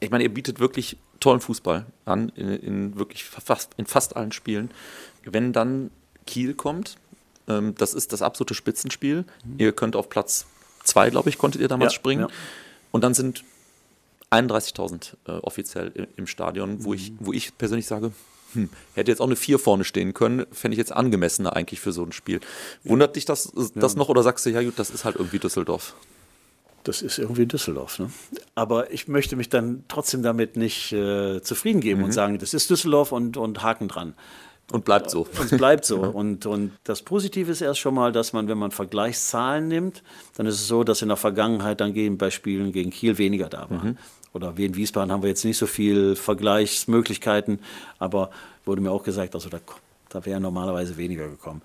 ich 0.00 0.10
meine, 0.10 0.24
ihr 0.24 0.32
bietet 0.32 0.60
wirklich 0.60 0.96
tollen 1.20 1.40
Fußball 1.40 1.86
an, 2.04 2.30
in, 2.30 2.48
in 2.48 2.98
wirklich 2.98 3.24
fast, 3.24 3.70
in 3.76 3.86
fast 3.86 4.16
allen 4.16 4.32
Spielen. 4.32 4.70
Wenn 5.24 5.52
dann 5.52 5.90
Kiel 6.26 6.54
kommt, 6.54 6.96
ähm, 7.48 7.74
das 7.76 7.94
ist 7.94 8.12
das 8.12 8.22
absolute 8.22 8.54
Spitzenspiel. 8.54 9.24
Mhm. 9.44 9.54
Ihr 9.58 9.72
könnt 9.72 9.96
auf 9.96 10.08
Platz 10.08 10.46
zwei, 10.92 11.10
glaube 11.10 11.28
ich, 11.28 11.38
konntet 11.38 11.60
ihr 11.60 11.68
damals 11.68 11.92
ja, 11.92 11.96
springen. 11.96 12.22
Ja. 12.22 12.28
Und 12.90 13.02
dann 13.02 13.14
sind 13.14 13.44
31.000 14.30 15.14
äh, 15.26 15.32
offiziell 15.42 15.92
im, 15.94 16.06
im 16.16 16.26
Stadion, 16.26 16.84
wo, 16.84 16.90
mhm. 16.90 16.94
ich, 16.94 17.12
wo 17.18 17.32
ich 17.32 17.56
persönlich 17.58 17.86
sage, 17.86 18.12
hm, 18.52 18.68
hätte 18.94 19.10
jetzt 19.10 19.20
auch 19.20 19.26
eine 19.26 19.36
4 19.36 19.58
vorne 19.58 19.84
stehen 19.84 20.14
können, 20.14 20.46
fände 20.52 20.74
ich 20.74 20.78
jetzt 20.78 20.92
angemessener 20.92 21.56
eigentlich 21.56 21.80
für 21.80 21.92
so 21.92 22.04
ein 22.04 22.12
Spiel. 22.12 22.40
Wundert 22.84 23.16
dich 23.16 23.24
das, 23.24 23.52
das 23.74 23.96
noch 23.96 24.08
oder 24.08 24.22
sagst 24.22 24.44
du, 24.46 24.50
ja 24.50 24.62
gut, 24.62 24.78
das 24.78 24.90
ist 24.90 25.04
halt 25.04 25.16
irgendwie 25.16 25.38
Düsseldorf? 25.38 25.94
das 26.84 27.02
ist 27.02 27.18
irgendwie 27.18 27.46
Düsseldorf. 27.46 27.98
Ne? 27.98 28.10
Aber 28.54 28.92
ich 28.92 29.08
möchte 29.08 29.36
mich 29.36 29.48
dann 29.48 29.84
trotzdem 29.88 30.22
damit 30.22 30.56
nicht 30.56 30.92
äh, 30.92 31.40
zufrieden 31.42 31.80
geben 31.80 32.00
mhm. 32.00 32.06
und 32.06 32.12
sagen, 32.12 32.38
das 32.38 32.54
ist 32.54 32.70
Düsseldorf 32.70 33.12
und, 33.12 33.36
und 33.36 33.62
Haken 33.62 33.88
dran. 33.88 34.14
Und 34.72 34.84
bleibt 34.84 35.10
so. 35.10 35.26
Und 35.38 35.56
bleibt 35.56 35.84
so. 35.84 36.00
und, 36.00 36.46
und 36.46 36.72
das 36.84 37.02
Positive 37.02 37.50
ist 37.50 37.60
erst 37.60 37.80
schon 37.80 37.94
mal, 37.94 38.12
dass 38.12 38.32
man, 38.32 38.48
wenn 38.48 38.58
man 38.58 38.70
Vergleichszahlen 38.70 39.68
nimmt, 39.68 40.02
dann 40.36 40.46
ist 40.46 40.56
es 40.56 40.66
so, 40.66 40.84
dass 40.84 41.02
in 41.02 41.08
der 41.08 41.16
Vergangenheit 41.16 41.80
dann 41.80 41.92
gegen, 41.92 42.18
bei 42.18 42.30
Spielen 42.30 42.72
gegen 42.72 42.90
Kiel 42.90 43.18
weniger 43.18 43.48
da 43.48 43.68
waren. 43.70 43.90
Mhm. 43.90 43.98
Oder 44.32 44.56
wie 44.56 44.64
in 44.64 44.76
Wiesbaden 44.76 45.12
haben 45.12 45.22
wir 45.22 45.28
jetzt 45.28 45.44
nicht 45.44 45.58
so 45.58 45.66
viel 45.66 46.16
Vergleichsmöglichkeiten, 46.16 47.58
aber 47.98 48.30
wurde 48.64 48.80
mir 48.80 48.90
auch 48.90 49.04
gesagt, 49.04 49.34
also 49.34 49.48
da, 49.48 49.58
da 50.08 50.24
wäre 50.24 50.40
normalerweise 50.40 50.96
weniger 50.96 51.28
gekommen. 51.28 51.62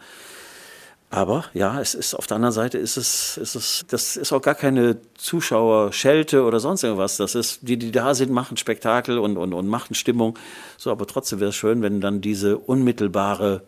Aber 1.09 1.45
ja, 1.53 1.79
es 1.79 1.93
ist 1.93 2.15
auf 2.15 2.27
der 2.27 2.35
anderen 2.35 2.51
Seite 2.51 2.77
ist 2.77 2.97
es, 2.97 3.37
ist 3.37 3.55
es, 3.55 3.85
das 3.87 4.17
ist 4.17 4.33
auch 4.33 4.41
gar 4.41 4.55
keine 4.55 4.97
Zuschauerschelte 5.15 6.43
oder 6.43 6.59
sonst 6.59 6.83
irgendwas. 6.83 7.15
Das 7.15 7.33
ist, 7.33 7.59
die, 7.61 7.77
die 7.77 7.91
da 7.91 8.13
sind, 8.13 8.31
machen 8.31 8.57
Spektakel 8.57 9.17
und, 9.17 9.37
und, 9.37 9.53
und 9.53 9.67
machen 9.67 9.95
Stimmung. 9.95 10.37
So, 10.77 10.91
aber 10.91 11.07
trotzdem 11.07 11.39
wäre 11.39 11.49
es 11.49 11.55
schön, 11.55 11.81
wenn 11.81 12.01
dann 12.01 12.19
diese 12.19 12.57
unmittelbare 12.57 13.63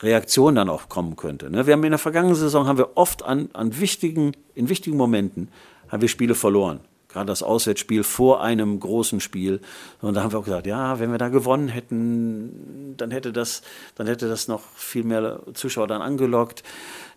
Reaktion 0.00 0.54
dann 0.54 0.68
auch 0.68 0.88
kommen 0.88 1.16
könnte. 1.16 1.50
Ne? 1.50 1.66
Wir 1.66 1.72
haben 1.72 1.82
in 1.82 1.90
der 1.90 1.98
vergangenen 1.98 2.36
Saison 2.36 2.66
haben 2.68 2.78
wir 2.78 2.96
oft 2.96 3.24
an, 3.24 3.48
an 3.52 3.80
wichtigen, 3.80 4.32
in 4.54 4.68
wichtigen 4.68 4.96
Momenten 4.96 5.48
haben 5.88 6.02
wir 6.02 6.08
Spiele 6.08 6.36
verloren 6.36 6.80
gerade 7.14 7.26
das 7.26 7.42
Auswärtsspiel 7.42 8.02
vor 8.02 8.42
einem 8.42 8.78
großen 8.78 9.20
Spiel. 9.20 9.60
Und 10.02 10.14
da 10.14 10.22
haben 10.22 10.32
wir 10.32 10.38
auch 10.40 10.44
gesagt, 10.44 10.66
ja, 10.66 10.98
wenn 10.98 11.10
wir 11.10 11.18
da 11.18 11.28
gewonnen 11.28 11.68
hätten, 11.68 12.94
dann 12.96 13.10
hätte 13.10 13.32
das, 13.32 13.62
dann 13.94 14.06
hätte 14.06 14.28
das 14.28 14.48
noch 14.48 14.62
viel 14.74 15.04
mehr 15.04 15.40
Zuschauer 15.54 15.86
dann 15.86 16.02
angelockt. 16.02 16.62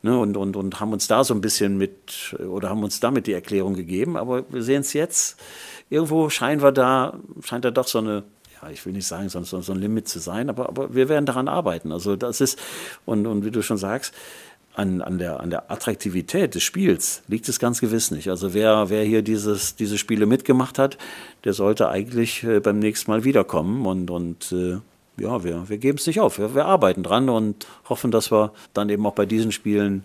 Ne, 0.03 0.17
und, 0.17 0.37
und, 0.37 0.55
und 0.55 0.79
haben 0.79 0.93
uns 0.93 1.07
da 1.07 1.23
so 1.23 1.33
ein 1.33 1.41
bisschen 1.41 1.77
mit, 1.77 2.35
oder 2.47 2.69
haben 2.69 2.83
uns 2.83 2.99
damit 2.99 3.25
die 3.25 3.33
Erklärung 3.33 3.73
gegeben. 3.73 4.15
Aber 4.15 4.45
wir 4.49 4.61
sehen 4.61 4.81
es 4.81 4.93
jetzt, 4.93 5.39
irgendwo 5.89 6.29
scheinen 6.29 6.61
wir 6.61 6.71
da, 6.71 7.19
scheint 7.43 7.65
da 7.65 7.71
doch 7.71 7.87
so 7.87 7.97
eine, 7.97 8.23
ja, 8.61 8.69
ich 8.69 8.85
will 8.85 8.93
nicht 8.93 9.07
sagen, 9.07 9.29
so, 9.29 9.41
so, 9.43 9.61
so 9.61 9.73
ein 9.73 9.79
Limit 9.79 10.07
zu 10.07 10.19
sein, 10.19 10.49
aber, 10.49 10.69
aber 10.69 10.93
wir 10.93 11.09
werden 11.09 11.25
daran 11.25 11.47
arbeiten. 11.47 11.91
Also 11.91 12.15
das 12.15 12.41
ist, 12.41 12.59
und, 13.05 13.25
und 13.25 13.43
wie 13.43 13.51
du 13.51 13.61
schon 13.61 13.77
sagst, 13.77 14.13
an, 14.77 15.01
an, 15.01 15.17
der, 15.17 15.39
an 15.39 15.49
der 15.49 15.71
Attraktivität 15.71 16.53
des 16.53 16.61
Spiels 16.61 17.23
liegt 17.27 17.49
es 17.49 17.59
ganz 17.59 17.81
gewiss 17.81 18.11
nicht. 18.11 18.29
Also 18.29 18.53
wer, 18.53 18.89
wer 18.89 19.03
hier 19.03 19.23
dieses, 19.23 19.75
diese 19.75 19.97
Spiele 19.97 20.27
mitgemacht 20.27 20.77
hat, 20.77 20.99
der 21.43 21.53
sollte 21.53 21.89
eigentlich 21.89 22.43
äh, 22.43 22.59
beim 22.59 22.77
nächsten 22.77 23.09
Mal 23.09 23.23
wiederkommen 23.23 23.87
und, 23.87 24.11
und 24.11 24.51
äh, 24.51 24.77
ja, 25.19 25.43
wir, 25.43 25.67
wir 25.67 25.77
geben 25.79 25.97
es 25.97 26.05
nicht 26.05 26.19
auf. 26.19 26.37
Wir, 26.37 26.53
wir 26.53 26.65
arbeiten 26.65 27.01
dran 27.01 27.27
und 27.27 27.65
hoffen, 27.89 28.11
dass 28.11 28.31
wir 28.31 28.51
dann 28.75 28.89
eben 28.89 29.05
auch 29.07 29.15
bei 29.15 29.25
diesen 29.25 29.51
Spielen 29.51 30.03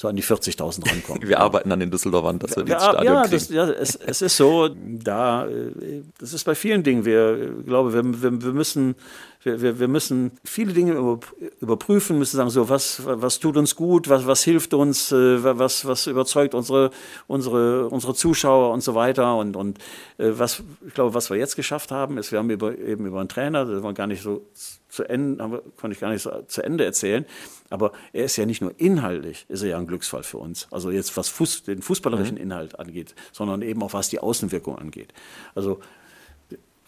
so 0.00 0.08
an 0.08 0.16
die 0.16 0.22
40.000 0.22 0.90
rankommen. 0.90 1.22
Wir 1.28 1.40
arbeiten 1.40 1.70
an 1.72 1.78
den 1.78 1.90
Düsseldorfern, 1.90 2.38
dass 2.38 2.56
wir, 2.56 2.66
wir 2.66 2.74
ins 2.74 2.84
Stadion 2.84 3.14
ja, 3.14 3.28
das, 3.28 3.48
ja 3.50 3.68
es, 3.68 3.96
es, 3.96 4.22
ist 4.22 4.34
so, 4.38 4.70
da, 4.74 5.46
äh, 5.46 6.02
das 6.18 6.32
ist 6.32 6.44
bei 6.44 6.54
vielen 6.54 6.82
Dingen. 6.82 7.04
Wir, 7.04 7.58
ich 7.60 7.66
glaube, 7.66 7.92
wir, 7.92 8.02
wir, 8.22 8.42
wir 8.42 8.52
müssen 8.54 8.94
wir, 9.42 9.60
wir, 9.60 9.78
wir 9.78 9.88
müssen 9.88 10.32
viele 10.42 10.72
Dinge 10.72 11.18
überprüfen, 11.60 12.18
müssen 12.18 12.38
sagen, 12.38 12.48
so, 12.48 12.70
was, 12.70 13.02
was 13.04 13.40
tut 13.40 13.58
uns 13.58 13.76
gut, 13.76 14.08
was, 14.08 14.26
was 14.26 14.42
hilft 14.42 14.72
uns, 14.72 15.12
äh, 15.12 15.44
was, 15.44 15.84
was 15.84 16.06
überzeugt 16.06 16.54
unsere, 16.54 16.92
unsere, 17.26 17.88
unsere 17.88 18.14
Zuschauer 18.14 18.72
und 18.72 18.80
so 18.82 18.94
weiter. 18.94 19.36
Und, 19.36 19.54
und 19.54 19.78
äh, 20.16 20.30
was, 20.30 20.62
ich 20.86 20.94
glaube, 20.94 21.12
was 21.12 21.28
wir 21.28 21.36
jetzt 21.36 21.56
geschafft 21.56 21.90
haben, 21.90 22.16
ist, 22.16 22.32
wir 22.32 22.38
haben 22.38 22.48
über, 22.48 22.78
eben 22.78 23.04
über 23.04 23.20
einen 23.20 23.28
Trainer, 23.28 23.66
das 23.66 23.82
war 23.82 23.92
gar 23.92 24.06
nicht 24.06 24.22
so 24.22 24.46
zu 24.90 25.04
Ende, 25.04 25.42
haben 25.42 25.52
wir, 25.52 25.62
konnte 25.76 25.94
ich 25.94 26.00
gar 26.00 26.10
nicht 26.10 26.22
so 26.22 26.30
zu 26.46 26.62
Ende 26.62 26.84
erzählen. 26.84 27.24
Aber 27.70 27.92
er 28.12 28.24
ist 28.24 28.36
ja 28.36 28.44
nicht 28.44 28.60
nur 28.60 28.74
inhaltlich, 28.78 29.46
ist 29.48 29.62
er 29.62 29.70
ja 29.70 29.78
ein 29.78 29.86
Glücksfall 29.86 30.22
für 30.22 30.38
uns. 30.38 30.66
Also 30.70 30.90
jetzt 30.90 31.16
was 31.16 31.28
Fuß, 31.28 31.64
den 31.64 31.82
fußballerischen 31.82 32.36
mhm. 32.36 32.42
Inhalt 32.42 32.78
angeht, 32.78 33.14
sondern 33.32 33.62
eben 33.62 33.82
auch 33.82 33.92
was 33.92 34.08
die 34.08 34.18
Außenwirkung 34.18 34.76
angeht. 34.76 35.14
Also 35.54 35.80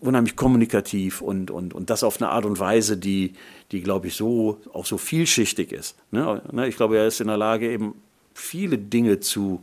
unheimlich 0.00 0.34
kommunikativ 0.34 1.22
und, 1.22 1.50
und, 1.50 1.74
und 1.74 1.88
das 1.88 2.02
auf 2.02 2.20
eine 2.20 2.30
Art 2.30 2.44
und 2.44 2.58
Weise, 2.58 2.96
die, 2.96 3.34
die 3.70 3.82
glaube 3.82 4.08
ich, 4.08 4.16
so, 4.16 4.60
auch 4.72 4.84
so 4.84 4.98
vielschichtig 4.98 5.70
ist. 5.70 5.96
Ne? 6.10 6.42
ne 6.50 6.66
ich 6.66 6.76
glaube, 6.76 6.98
er 6.98 7.06
ist 7.06 7.20
in 7.20 7.28
der 7.28 7.36
Lage, 7.36 7.70
eben 7.70 7.94
viele 8.34 8.78
Dinge 8.78 9.20
zu, 9.20 9.62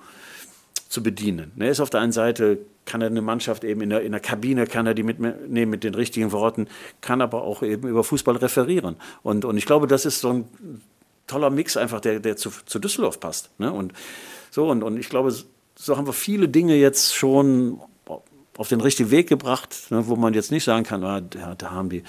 zu 0.87 1.03
bedienen. 1.03 1.51
Ne? 1.55 1.65
Er 1.65 1.71
ist 1.71 1.81
auf 1.81 1.89
der 1.89 1.99
einen 1.99 2.13
Seite, 2.13 2.59
kann 2.89 3.01
er 3.01 3.07
eine 3.07 3.21
Mannschaft 3.21 3.63
eben 3.63 3.81
in 3.81 3.91
der, 3.91 4.01
in 4.01 4.11
der 4.11 4.19
Kabine, 4.19 4.65
kann 4.65 4.87
er 4.87 4.93
die 4.93 5.03
mitnehmen 5.03 5.69
mit 5.69 5.83
den 5.83 5.93
richtigen 5.93 6.31
Worten, 6.31 6.67
kann 7.01 7.21
aber 7.21 7.43
auch 7.43 7.61
eben 7.61 7.87
über 7.87 8.03
Fußball 8.03 8.35
referieren. 8.35 8.95
Und, 9.23 9.45
und 9.45 9.57
ich 9.57 9.65
glaube, 9.65 9.87
das 9.87 10.05
ist 10.05 10.19
so 10.19 10.29
ein 10.29 10.81
toller 11.27 11.51
Mix 11.51 11.77
einfach, 11.77 12.01
der, 12.01 12.19
der 12.19 12.35
zu, 12.35 12.51
zu 12.65 12.79
Düsseldorf 12.79 13.19
passt. 13.19 13.51
Ne? 13.59 13.71
Und 13.71 13.93
so, 14.49 14.69
und, 14.69 14.81
und 14.83 14.97
ich 14.97 15.09
glaube, 15.09 15.33
so 15.75 15.97
haben 15.97 16.07
wir 16.07 16.13
viele 16.13 16.49
Dinge 16.49 16.75
jetzt 16.75 17.15
schon 17.15 17.79
auf 18.57 18.67
den 18.67 18.81
richtigen 18.81 19.11
Weg 19.11 19.29
gebracht, 19.29 19.89
ne, 19.89 20.07
wo 20.07 20.17
man 20.17 20.33
jetzt 20.33 20.51
nicht 20.51 20.65
sagen 20.65 20.83
kann, 20.83 21.03
ah, 21.05 21.21
da, 21.21 21.55
da 21.55 21.71
haben 21.71 21.89
die, 21.89 22.03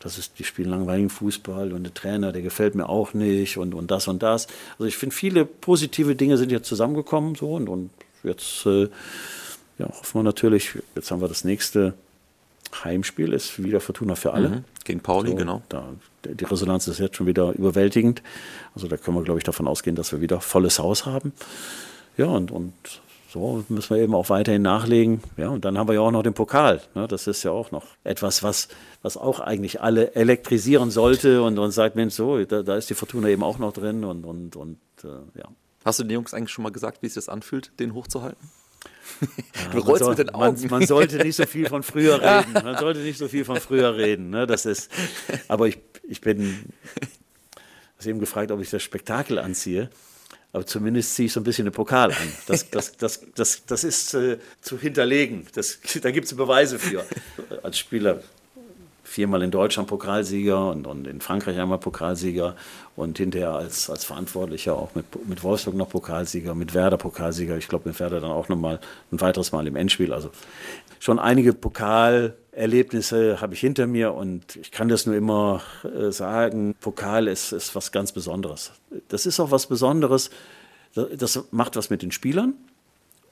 das 0.00 0.18
ist, 0.18 0.38
die 0.38 0.44
spielen 0.44 0.68
langweiligen 0.68 1.08
Fußball 1.08 1.72
und 1.72 1.84
der 1.84 1.94
Trainer, 1.94 2.32
der 2.32 2.42
gefällt 2.42 2.74
mir 2.74 2.88
auch 2.90 3.14
nicht 3.14 3.56
und, 3.56 3.74
und 3.74 3.90
das 3.90 4.06
und 4.06 4.22
das. 4.22 4.46
Also 4.72 4.84
ich 4.84 4.98
finde, 4.98 5.14
viele 5.14 5.46
positive 5.46 6.14
Dinge 6.14 6.36
sind 6.36 6.52
jetzt 6.52 6.68
zusammengekommen 6.68 7.34
so 7.34 7.54
und, 7.54 7.70
und 7.70 7.90
jetzt 8.22 8.66
äh, 8.66 8.88
ja, 9.78 9.88
hoffen 9.88 10.20
wir 10.20 10.22
natürlich, 10.22 10.78
jetzt 10.94 11.10
haben 11.10 11.20
wir 11.20 11.28
das 11.28 11.44
nächste 11.44 11.94
Heimspiel, 12.84 13.32
ist 13.32 13.62
wieder 13.62 13.80
Fortuna 13.80 14.14
für 14.14 14.32
alle. 14.32 14.48
Mhm, 14.48 14.64
gegen 14.84 15.00
Pauli, 15.00 15.30
so, 15.30 15.36
genau. 15.36 15.62
Da, 15.68 15.84
die 16.24 16.44
Resonanz 16.44 16.88
ist 16.88 16.98
jetzt 16.98 17.16
schon 17.16 17.26
wieder 17.26 17.52
überwältigend. 17.52 18.22
Also 18.74 18.88
da 18.88 18.96
können 18.96 19.16
wir, 19.16 19.22
glaube 19.22 19.38
ich, 19.38 19.44
davon 19.44 19.68
ausgehen, 19.68 19.96
dass 19.96 20.12
wir 20.12 20.20
wieder 20.20 20.40
volles 20.40 20.78
Haus 20.78 21.06
haben. 21.06 21.32
Ja, 22.16 22.26
und, 22.26 22.50
und 22.50 22.72
so 23.28 23.64
müssen 23.68 23.94
wir 23.94 24.02
eben 24.02 24.14
auch 24.14 24.30
weiterhin 24.30 24.62
nachlegen. 24.62 25.22
Ja, 25.36 25.50
und 25.50 25.64
dann 25.64 25.76
haben 25.78 25.88
wir 25.88 25.94
ja 25.94 26.00
auch 26.00 26.10
noch 26.10 26.22
den 26.22 26.34
Pokal. 26.34 26.80
Ne? 26.94 27.06
Das 27.06 27.26
ist 27.26 27.42
ja 27.42 27.50
auch 27.50 27.70
noch 27.70 27.84
etwas, 28.02 28.42
was, 28.42 28.68
was 29.02 29.16
auch 29.16 29.40
eigentlich 29.40 29.80
alle 29.82 30.14
elektrisieren 30.14 30.90
sollte 30.90 31.42
und, 31.42 31.58
und 31.58 31.70
sagt, 31.70 31.96
Mensch, 31.96 32.14
so, 32.14 32.42
da, 32.44 32.62
da 32.62 32.76
ist 32.76 32.90
die 32.90 32.94
Fortuna 32.94 33.28
eben 33.28 33.42
auch 33.42 33.58
noch 33.58 33.72
drin 33.72 34.04
und, 34.04 34.24
und, 34.24 34.56
und 34.56 34.78
äh, 35.04 35.38
ja. 35.38 35.48
Hast 35.84 36.00
du 36.00 36.04
den 36.04 36.12
Jungs 36.12 36.34
eigentlich 36.34 36.50
schon 36.50 36.64
mal 36.64 36.72
gesagt, 36.72 37.02
wie 37.02 37.06
es 37.06 37.14
sich 37.14 37.24
das 37.26 37.32
anfühlt, 37.32 37.70
den 37.78 37.94
hochzuhalten? 37.94 38.50
Du 39.72 39.78
rollst 39.78 40.04
soll, 40.04 40.10
mit 40.10 40.18
den 40.18 40.30
Augen. 40.30 40.60
Man, 40.62 40.70
man, 40.70 40.86
sollte 40.86 41.16
nicht 41.18 41.36
so 41.36 41.46
viel 41.46 41.68
von 41.68 41.82
früher 41.82 42.20
reden. 42.22 42.52
Man 42.52 42.76
sollte 42.76 43.00
nicht 43.00 43.18
so 43.18 43.28
viel 43.28 43.44
von 43.44 43.60
früher 43.60 43.96
reden. 43.96 44.30
Ne? 44.30 44.46
Das 44.46 44.66
ist, 44.66 44.90
aber 45.48 45.68
ich, 45.68 45.78
ich 46.08 46.20
bin, 46.20 46.64
hast 47.96 48.06
eben 48.06 48.20
gefragt, 48.20 48.50
ob 48.50 48.60
ich 48.60 48.70
das 48.70 48.82
Spektakel 48.82 49.38
anziehe. 49.38 49.90
Aber 50.52 50.64
zumindest 50.64 51.14
ziehe 51.14 51.26
ich 51.26 51.32
so 51.32 51.40
ein 51.40 51.44
bisschen 51.44 51.66
den 51.66 51.72
Pokal 51.72 52.12
an. 52.12 52.32
Das, 52.46 52.70
das, 52.70 52.96
das, 52.96 53.20
das, 53.34 53.66
das 53.66 53.84
ist 53.84 54.14
äh, 54.14 54.38
zu 54.60 54.78
hinterlegen. 54.78 55.46
Das, 55.54 55.78
da 56.02 56.10
gibt 56.10 56.26
es 56.26 56.34
Beweise 56.34 56.78
für. 56.78 57.04
Als 57.62 57.78
Spieler 57.78 58.22
viermal 59.16 59.42
in 59.42 59.50
Deutschland 59.50 59.88
Pokalsieger 59.88 60.68
und, 60.72 60.86
und 60.86 61.06
in 61.06 61.22
Frankreich 61.22 61.58
einmal 61.58 61.78
Pokalsieger 61.78 62.54
und 62.96 63.16
hinterher 63.16 63.52
als, 63.52 63.88
als 63.88 64.04
Verantwortlicher 64.04 64.74
auch 64.74 64.94
mit, 64.94 65.06
mit 65.26 65.42
Wolfsburg 65.42 65.74
noch 65.74 65.88
Pokalsieger, 65.88 66.54
mit 66.54 66.74
Werder 66.74 66.98
Pokalsieger. 66.98 67.56
Ich 67.56 67.66
glaube, 67.66 67.88
mit 67.88 67.98
Werder 67.98 68.20
dann 68.20 68.30
auch 68.30 68.50
nochmal 68.50 68.78
ein 69.10 69.18
weiteres 69.22 69.52
Mal 69.52 69.66
im 69.66 69.74
Endspiel. 69.74 70.12
Also 70.12 70.28
schon 70.98 71.18
einige 71.18 71.54
Pokalerlebnisse 71.54 73.40
habe 73.40 73.54
ich 73.54 73.60
hinter 73.60 73.86
mir 73.86 74.12
und 74.12 74.54
ich 74.56 74.70
kann 74.70 74.90
das 74.90 75.06
nur 75.06 75.16
immer 75.16 75.62
äh, 75.82 76.12
sagen, 76.12 76.74
Pokal 76.78 77.26
ist, 77.26 77.52
ist 77.52 77.74
was 77.74 77.92
ganz 77.92 78.12
Besonderes. 78.12 78.72
Das 79.08 79.24
ist 79.24 79.40
auch 79.40 79.50
was 79.50 79.66
Besonderes, 79.66 80.28
das 80.94 81.42
macht 81.52 81.76
was 81.76 81.88
mit 81.88 82.02
den 82.02 82.12
Spielern, 82.12 82.52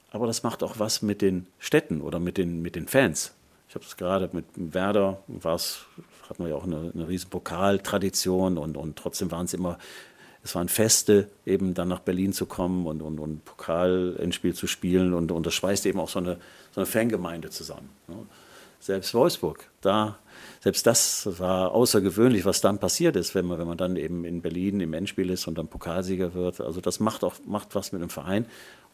aber 0.09 0.25
das 0.25 0.41
macht 0.41 0.63
auch 0.63 0.79
was 0.79 1.03
mit 1.03 1.21
den 1.21 1.45
Städten 1.59 2.01
oder 2.01 2.19
mit 2.19 2.39
den, 2.39 2.63
mit 2.63 2.75
den 2.75 2.87
Fans. 2.87 3.35
Ich 3.75 3.77
habe 3.77 3.85
es 3.87 3.97
gerade 3.97 4.29
mit 4.31 4.45
Werder, 4.55 5.21
war's, 5.27 5.81
hatten 6.29 6.43
wir 6.43 6.51
ja 6.51 6.55
auch 6.55 6.63
eine, 6.63 6.93
eine 6.93 7.09
riesen 7.09 7.29
Pokaltradition 7.29 8.57
und, 8.57 8.77
und 8.77 8.95
trotzdem 8.95 9.29
waren 9.31 9.47
es 9.47 9.53
immer 9.53 9.77
es 10.45 10.55
waren 10.55 10.69
Feste, 10.69 11.27
eben 11.45 11.73
dann 11.73 11.89
nach 11.89 11.99
Berlin 11.99 12.31
zu 12.31 12.45
kommen 12.45 12.85
und, 12.85 13.01
und, 13.01 13.19
und 13.19 13.43
Pokal-Endspiel 13.43 14.53
zu 14.53 14.67
spielen 14.67 15.13
und, 15.13 15.31
und 15.31 15.45
das 15.45 15.55
schweißt 15.55 15.85
eben 15.87 15.99
auch 15.99 16.07
so 16.07 16.19
eine, 16.19 16.37
so 16.71 16.79
eine 16.79 16.85
Fangemeinde 16.85 17.49
zusammen. 17.49 17.89
Ne? 18.07 18.15
Selbst 18.79 19.13
Wolfsburg, 19.13 19.67
da, 19.81 20.19
selbst 20.61 20.87
das 20.87 21.27
war 21.39 21.71
außergewöhnlich, 21.71 22.45
was 22.45 22.61
dann 22.61 22.79
passiert 22.79 23.17
ist, 23.17 23.35
wenn 23.35 23.45
man, 23.45 23.59
wenn 23.59 23.67
man 23.67 23.77
dann 23.77 23.97
eben 23.97 24.23
in 24.23 24.41
Berlin 24.41 24.79
im 24.79 24.93
Endspiel 24.93 25.31
ist 25.31 25.47
und 25.47 25.57
dann 25.57 25.67
Pokalsieger 25.67 26.33
wird. 26.33 26.61
Also 26.61 26.79
das 26.79 27.01
macht 27.01 27.25
auch 27.25 27.33
macht 27.45 27.75
was 27.75 27.91
mit 27.91 28.01
dem 28.01 28.09
Verein 28.09 28.45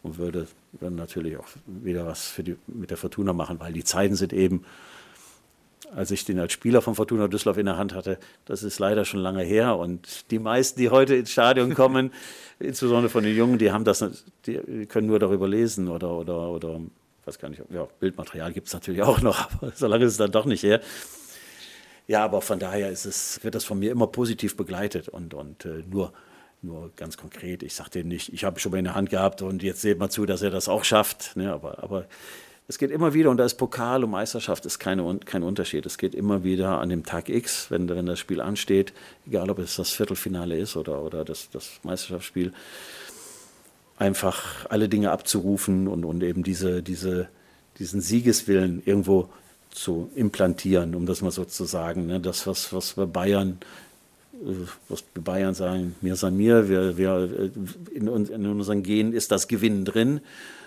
und 0.02 0.18
würde 0.18 0.46
dann 0.80 0.94
natürlich 0.94 1.36
auch 1.36 1.46
wieder 1.66 2.06
was 2.06 2.28
für 2.28 2.42
die, 2.42 2.56
mit 2.66 2.90
der 2.90 2.96
Fortuna 2.96 3.32
machen, 3.32 3.60
weil 3.60 3.72
die 3.72 3.84
Zeiten 3.84 4.16
sind 4.16 4.32
eben 4.32 4.64
als 5.94 6.10
ich 6.10 6.24
den 6.24 6.38
als 6.38 6.52
Spieler 6.52 6.82
von 6.82 6.94
Fortuna 6.94 7.28
Düsseldorf 7.28 7.58
in 7.58 7.66
der 7.66 7.76
Hand 7.76 7.94
hatte, 7.94 8.18
das 8.44 8.62
ist 8.62 8.78
leider 8.78 9.04
schon 9.04 9.20
lange 9.20 9.42
her. 9.42 9.76
Und 9.76 10.30
die 10.30 10.38
meisten, 10.38 10.80
die 10.80 10.90
heute 10.90 11.14
ins 11.16 11.30
Stadion 11.30 11.74
kommen, 11.74 12.12
insbesondere 12.58 13.10
von 13.10 13.24
den 13.24 13.36
Jungen, 13.36 13.58
die 13.58 13.72
haben 13.72 13.84
das, 13.84 14.24
die 14.46 14.86
können 14.86 15.06
nur 15.06 15.18
darüber 15.18 15.48
lesen 15.48 15.88
oder, 15.88 16.12
oder, 16.12 16.50
oder 16.50 16.80
weiß 17.24 17.38
gar 17.38 17.48
nicht, 17.48 17.62
ja, 17.70 17.86
Bildmaterial 18.00 18.52
gibt 18.52 18.68
es 18.68 18.74
natürlich 18.74 19.02
auch 19.02 19.20
noch, 19.20 19.52
aber 19.60 19.72
so 19.74 19.86
lange 19.86 20.04
ist 20.04 20.12
es 20.12 20.18
dann 20.18 20.32
doch 20.32 20.44
nicht 20.44 20.62
her. 20.62 20.80
Ja, 22.08 22.24
aber 22.24 22.42
von 22.42 22.58
daher 22.58 22.90
ist 22.90 23.04
es, 23.04 23.42
wird 23.44 23.54
das 23.54 23.64
von 23.64 23.78
mir 23.78 23.92
immer 23.92 24.06
positiv 24.06 24.56
begleitet 24.56 25.08
und, 25.08 25.34
und 25.34 25.64
äh, 25.64 25.84
nur, 25.88 26.12
nur 26.62 26.90
ganz 26.96 27.16
konkret. 27.16 27.62
Ich 27.62 27.74
sage 27.74 27.90
denen 27.90 28.08
nicht, 28.08 28.32
ich 28.32 28.44
habe 28.44 28.60
schon 28.60 28.72
mal 28.72 28.78
in 28.78 28.84
der 28.84 28.94
Hand 28.94 29.10
gehabt 29.10 29.42
und 29.42 29.62
jetzt 29.62 29.80
seht 29.80 29.98
mal 29.98 30.10
zu, 30.10 30.26
dass 30.26 30.42
er 30.42 30.50
das 30.50 30.68
auch 30.68 30.84
schafft. 30.84 31.36
Ne? 31.36 31.52
Aber, 31.52 31.82
aber 31.82 32.06
es 32.68 32.78
geht 32.78 32.90
immer 32.90 33.12
wieder, 33.12 33.30
und 33.30 33.36
da 33.36 33.44
ist 33.44 33.54
Pokal 33.54 34.04
und 34.04 34.10
Meisterschaft 34.10 34.64
ist 34.66 34.78
keine, 34.78 35.18
kein 35.24 35.42
Unterschied. 35.42 35.84
Es 35.84 35.98
geht 35.98 36.14
immer 36.14 36.44
wieder 36.44 36.78
an 36.80 36.88
dem 36.88 37.04
Tag 37.04 37.28
X, 37.28 37.70
wenn, 37.70 37.88
wenn 37.88 38.06
das 38.06 38.18
Spiel 38.18 38.40
ansteht, 38.40 38.92
egal 39.26 39.50
ob 39.50 39.58
es 39.58 39.76
das 39.76 39.90
Viertelfinale 39.90 40.56
ist 40.56 40.76
oder, 40.76 41.02
oder 41.02 41.24
das, 41.24 41.50
das 41.50 41.80
Meisterschaftsspiel, 41.82 42.52
einfach 43.98 44.66
alle 44.70 44.88
Dinge 44.88 45.10
abzurufen 45.10 45.88
und, 45.88 46.04
und 46.04 46.22
eben 46.22 46.42
diese, 46.44 46.82
diese, 46.82 47.28
diesen 47.78 48.00
Siegeswillen 48.00 48.82
irgendwo 48.84 49.28
zu 49.70 50.10
implantieren, 50.14 50.94
um 50.94 51.06
das 51.06 51.22
mal 51.22 51.30
so 51.30 51.44
zu 51.44 51.64
sagen. 51.64 52.06
Ne? 52.06 52.20
Das, 52.20 52.46
was, 52.46 52.72
was 52.72 52.92
bei 52.94 53.06
Bayern 53.06 53.58
was 54.88 55.04
wir 55.14 55.22
Bayern 55.22 55.54
sagen, 55.54 55.94
mir 56.00 56.16
san 56.16 56.36
mir, 56.36 56.68
wir, 56.68 56.96
wir, 56.96 57.50
in, 57.92 58.08
in 58.08 58.46
unseren 58.46 58.82
Genen 58.82 59.12
ist 59.12 59.30
das 59.30 59.48
Gewinn 59.48 59.84
drin. 59.84 60.20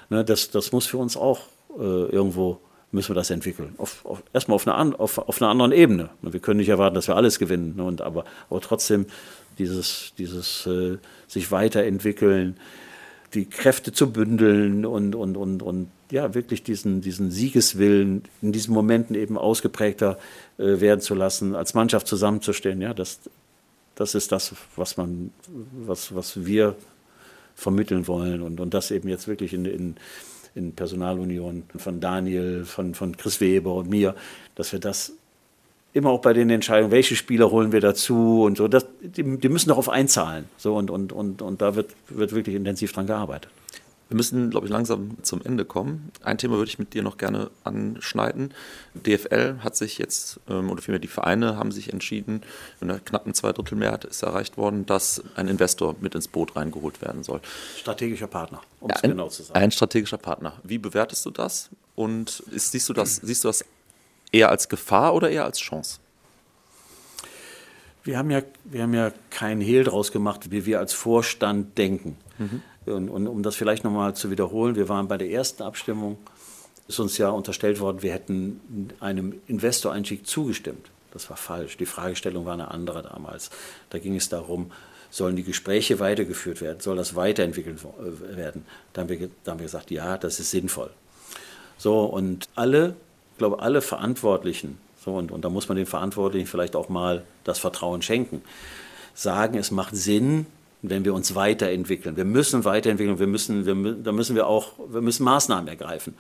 Ne, 0.10 0.24
das, 0.24 0.52
das 0.52 0.72
muss 0.72 0.86
für 0.86 0.98
uns 0.98 1.18
auch 1.18 1.42
äh, 1.78 1.82
irgendwo 1.82 2.60
müssen 2.92 3.10
wir 3.10 3.16
das 3.16 3.30
entwickeln. 3.30 3.76
Auf, 3.78 4.06
auf, 4.06 4.24
erstmal 4.34 4.56
auf 4.56 4.68
einer, 4.68 5.00
auf, 5.00 5.18
auf 5.18 5.42
einer 5.42 5.52
anderen 5.52 5.72
Ebene. 5.72 6.10
Wir 6.22 6.40
können 6.40 6.60
nicht 6.60 6.70
erwarten, 6.70 6.96
dass 6.96 7.08
wir 7.08 7.16
alles 7.16 7.40
gewinnen. 7.40 7.76
Ne? 7.76 7.84
Und 7.84 8.02
aber, 8.02 8.24
aber 8.50 8.62
trotzdem 8.62 9.06
dieses, 9.58 10.14
dieses 10.18 10.66
äh, 10.66 10.98
sich 11.28 11.52
weiterentwickeln, 11.52 12.58
die 13.34 13.46
Kräfte 13.46 13.92
zu 13.92 14.12
bündeln 14.12 14.86
und, 14.86 15.14
und, 15.14 15.36
und, 15.36 15.62
und 15.62 15.90
ja, 16.10 16.34
wirklich 16.34 16.64
diesen, 16.64 17.02
diesen 17.02 17.32
Siegeswillen 17.32 18.24
in 18.42 18.52
diesen 18.52 18.74
Momenten 18.74 19.16
eben 19.16 19.38
ausgeprägter 19.38 20.18
äh, 20.58 20.80
werden 20.80 21.02
zu 21.02 21.16
lassen, 21.16 21.56
als 21.56 21.74
Mannschaft 21.74 22.08
zusammenzustellen. 22.08 22.82
Ja, 22.82 22.94
das, 22.94 23.20
das 23.96 24.16
ist 24.16 24.32
das, 24.32 24.54
was 24.76 24.98
man, 24.98 25.32
was, 25.86 26.14
was 26.14 26.46
wir 26.46 26.76
vermitteln 27.56 28.08
wollen 28.08 28.42
und, 28.42 28.60
und 28.60 28.74
das 28.74 28.92
eben 28.92 29.08
jetzt 29.08 29.28
wirklich 29.28 29.54
in, 29.54 29.66
in 29.66 29.96
in 30.56 30.72
Personalunion 30.72 31.64
von 31.76 32.00
Daniel, 32.00 32.66
von, 32.66 32.96
von 32.96 33.16
Chris 33.18 33.42
Weber 33.42 33.76
und 33.76 33.90
mir, 33.90 34.16
dass 34.56 34.72
wir 34.72 34.80
das 34.80 35.12
immer 35.94 36.10
auch 36.10 36.22
bei 36.22 36.34
den 36.34 36.50
Entscheidungen, 36.50 36.92
welche 36.92 37.16
Spieler 37.16 37.52
holen 37.52 37.72
wir 37.72 37.82
dazu 37.82 38.44
und 38.44 38.58
so, 38.58 38.68
das, 38.68 38.86
die, 39.02 39.38
die 39.38 39.50
müssen 39.50 39.70
darauf 39.70 39.90
einzahlen. 39.90 40.46
So, 40.58 40.76
und, 40.76 40.90
und, 40.90 41.12
und, 41.12 41.42
und 41.42 41.62
da 41.62 41.76
wird, 41.76 41.92
wird 42.10 42.34
wirklich 42.34 42.56
intensiv 42.56 42.94
dran 42.94 43.06
gearbeitet. 43.06 43.52
Wir 44.08 44.18
müssen, 44.18 44.52
glaube 44.52 44.68
ich, 44.68 44.72
langsam 44.72 45.18
zum 45.24 45.42
Ende 45.44 45.66
kommen. 45.66 46.12
Ein 46.24 46.38
Thema 46.38 46.58
würde 46.58 46.70
ich 46.70 46.78
mit 46.78 46.94
dir 46.94 47.02
noch 47.02 47.18
gerne 47.18 47.50
anschneiden. 47.64 48.54
DFL 48.94 49.58
hat 49.64 49.76
sich 49.76 49.98
jetzt, 49.98 50.40
ähm, 50.48 50.70
oder 50.70 50.82
vielmehr 50.82 51.00
die 51.00 51.08
Vereine 51.08 51.58
haben 51.58 51.72
sich 51.72 51.92
entschieden, 51.92 52.42
in 52.82 52.90
einer 52.90 53.00
knappen 53.00 53.34
Zweidrittelmehrheit 53.34 54.06
ist 54.06 54.22
erreicht 54.22 54.58
worden, 54.58 54.86
dass 54.86 55.24
ein 55.36 55.48
Investor 55.48 55.96
mit 56.02 56.14
ins 56.14 56.28
Boot 56.28 56.56
reingeholt 56.56 57.02
werden 57.02 57.24
soll. 57.24 57.42
Strategischer 57.78 58.28
Partner, 58.28 58.62
um 58.80 58.90
ja, 58.90 58.96
es 58.96 59.02
genau 59.02 59.30
zu 59.30 59.42
sagen. 59.42 59.60
Ein 59.60 59.72
strategischer 59.72 60.18
Partner. 60.18 60.54
Wie 60.64 60.78
bewertest 60.78 61.26
du 61.26 61.32
das? 61.32 61.70
Und 61.96 62.42
ist, 62.52 62.72
siehst, 62.72 62.88
du 62.90 62.94
das, 62.94 63.16
siehst 63.16 63.44
du 63.44 63.48
das 63.48 63.66
eher 64.32 64.50
als 64.50 64.70
Gefahr 64.70 65.16
oder 65.16 65.32
eher 65.32 65.46
als 65.46 65.60
Chance? 65.60 66.00
Wir 68.04 68.20
haben 68.20 68.30
ja, 68.30 68.44
wir 68.66 68.84
haben 68.84 68.94
ja 68.94 69.12
keinen 69.32 69.62
Hehl 69.62 69.84
draus 69.84 70.12
gemacht, 70.12 70.52
wie 70.52 70.68
wir 70.68 70.78
als 70.78 70.94
Vorstand 70.94 71.76
denken. 71.76 72.18
Mhm. 72.38 72.62
Und, 72.86 73.10
und 73.10 73.28
um 73.28 73.44
das 73.44 73.56
vielleicht 73.56 73.84
nochmal 73.84 74.16
zu 74.16 74.30
wiederholen, 74.30 74.76
wir 74.76 74.90
waren 74.90 75.08
bei 75.08 75.18
der 75.18 75.30
ersten 75.30 75.64
Abstimmung, 75.64 76.18
ist 76.88 77.00
uns 77.00 77.18
ja 77.18 77.30
unterstellt 77.30 77.80
worden, 77.80 78.02
wir 78.02 78.14
hätten 78.14 78.92
einem 79.00 79.42
Investoreinstieg 79.48 80.28
zugestimmt. 80.28 80.92
Das 81.12 81.30
war 81.30 81.38
falsch. 81.38 81.78
Die 81.78 81.86
Fragestellung 81.86 82.46
war 82.46 82.54
eine 82.54 82.70
andere 82.72 83.02
damals. 83.02 83.50
Da 83.90 84.00
ging 84.00 84.16
es 84.16 84.30
darum, 84.30 84.72
sollen 85.10 85.38
die 85.38 85.44
Gespräche 85.44 86.00
weitergeführt 86.00 86.62
werden, 86.62 86.82
soll 86.82 86.98
das 86.98 87.16
weiterentwickelt 87.16 87.80
werden? 88.36 88.66
Da 88.92 89.02
haben 89.02 89.10
wir, 89.10 89.30
da 89.46 89.52
haben 89.52 89.60
wir 89.60 89.66
gesagt, 89.66 89.90
ja, 89.92 90.18
das 90.18 90.40
ist 90.42 90.52
sinnvoll. 90.52 90.90
So, 91.78 92.04
und 92.04 92.50
alle, 92.56 92.96
ich 93.32 93.38
glaube, 93.38 93.60
alle 93.60 93.82
Verantwortlichen, 93.82 94.78
so, 95.04 95.16
und, 95.16 95.32
und 95.32 95.46
da 95.46 95.50
muss 95.50 95.70
man 95.70 95.78
den 95.78 95.86
Verantwortlichen 95.86 96.48
vielleicht 96.48 96.76
auch 96.76 96.90
mal 96.90 97.24
das 97.46 97.60
Vertrauen 97.60 98.02
schenken, 98.02 98.42
sagen, 99.14 99.58
es 99.58 99.72
macht 99.72 99.96
Sinn, 99.96 100.48
wenn 100.90 101.06
wir 101.06 101.14
uns 101.14 101.36
weiterentwickeln. 101.36 102.18
Wir 102.18 102.26
müssen 102.26 102.66
weiterentwickeln, 102.66 103.20
wir 103.20 103.28
müssen, 103.28 103.66
wir, 103.66 103.94
da 103.94 104.12
müssen 104.12 104.36
wir 104.36 104.48
auch, 104.48 104.74
wir 104.88 105.02
müssen 105.02 105.24
Maßnahmen 105.24 105.68
ergreifen. 105.68 106.16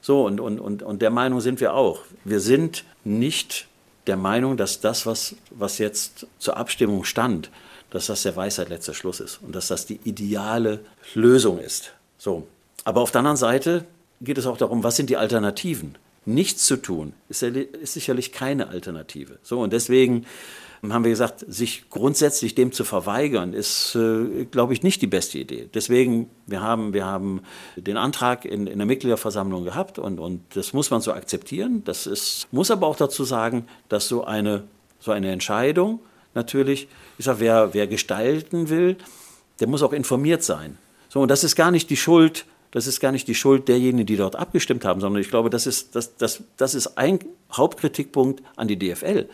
So, 0.00 0.24
und, 0.24 0.40
und, 0.40 0.58
und, 0.60 0.82
und 0.82 1.02
der 1.02 1.10
Meinung 1.10 1.40
sind 1.40 1.60
wir 1.60 1.74
auch. 1.74 2.00
Wir 2.24 2.40
sind 2.40 2.84
nicht 3.04 3.66
der 4.06 4.16
Meinung, 4.16 4.56
dass 4.56 4.80
das, 4.80 5.06
was, 5.06 5.36
was 5.50 5.78
jetzt 5.78 6.26
zur 6.38 6.56
Abstimmung 6.56 7.04
stand, 7.04 7.50
dass 7.90 8.06
das 8.06 8.22
der 8.22 8.36
Weisheit 8.36 8.68
letzter 8.68 8.94
Schluss 8.94 9.20
ist 9.20 9.40
und 9.42 9.54
dass 9.54 9.68
das 9.68 9.86
die 9.86 10.00
ideale 10.04 10.80
Lösung 11.14 11.58
ist. 11.58 11.92
So. 12.18 12.46
Aber 12.84 13.02
auf 13.02 13.10
der 13.10 13.20
anderen 13.20 13.36
Seite 13.36 13.84
geht 14.20 14.38
es 14.38 14.46
auch 14.46 14.56
darum, 14.56 14.84
was 14.84 14.96
sind 14.96 15.10
die 15.10 15.16
Alternativen? 15.16 15.96
Nichts 16.24 16.66
zu 16.66 16.76
tun 16.76 17.12
ist, 17.28 17.42
ist 17.42 17.94
sicherlich 17.94 18.32
keine 18.32 18.68
Alternative. 18.68 19.38
So, 19.42 19.60
und 19.60 19.72
deswegen 19.72 20.26
haben 20.88 21.04
wir 21.04 21.10
gesagt, 21.10 21.44
sich 21.46 21.90
grundsätzlich 21.90 22.54
dem 22.54 22.72
zu 22.72 22.84
verweigern, 22.84 23.52
ist, 23.52 23.94
äh, 23.94 24.46
glaube 24.46 24.72
ich, 24.72 24.82
nicht 24.82 25.02
die 25.02 25.06
beste 25.06 25.38
Idee. 25.38 25.68
Deswegen, 25.72 26.30
wir 26.46 26.62
haben, 26.62 26.94
wir 26.94 27.04
haben 27.04 27.42
den 27.76 27.98
Antrag 27.98 28.46
in, 28.46 28.66
in 28.66 28.78
der 28.78 28.86
Mitgliederversammlung 28.86 29.64
gehabt 29.64 29.98
und, 29.98 30.18
und 30.18 30.40
das 30.54 30.72
muss 30.72 30.90
man 30.90 31.02
so 31.02 31.12
akzeptieren. 31.12 31.82
Das 31.84 32.06
ist, 32.06 32.48
muss 32.50 32.70
aber 32.70 32.86
auch 32.86 32.96
dazu 32.96 33.24
sagen, 33.24 33.66
dass 33.88 34.08
so 34.08 34.24
eine, 34.24 34.64
so 35.00 35.12
eine 35.12 35.30
Entscheidung 35.30 36.00
natürlich, 36.34 36.88
ich 37.18 37.26
sage, 37.26 37.40
wer, 37.40 37.74
wer 37.74 37.86
gestalten 37.86 38.70
will, 38.70 38.96
der 39.60 39.68
muss 39.68 39.82
auch 39.82 39.92
informiert 39.92 40.42
sein. 40.42 40.78
So, 41.10 41.20
und 41.20 41.28
das 41.28 41.44
ist 41.44 41.56
gar 41.56 41.70
nicht 41.70 41.90
die 41.90 41.96
Schuld 41.96 42.46
Das 42.72 42.86
ist 42.86 43.00
gar 43.00 43.10
nicht 43.10 43.26
die 43.26 43.34
Schuld 43.34 43.68
derjenigen, 43.68 44.06
die 44.06 44.16
dort 44.16 44.36
abgestimmt 44.36 44.84
haben, 44.84 45.00
sondern 45.00 45.20
ich 45.20 45.28
glaube, 45.28 45.50
das 45.50 45.66
ist, 45.66 45.96
das, 45.96 46.16
das, 46.16 46.44
das 46.56 46.74
ist 46.74 46.96
ein 46.96 47.18
Hauptkritikpunkt 47.52 48.42
an 48.56 48.68
die 48.68 48.78
DFL 48.78 49.28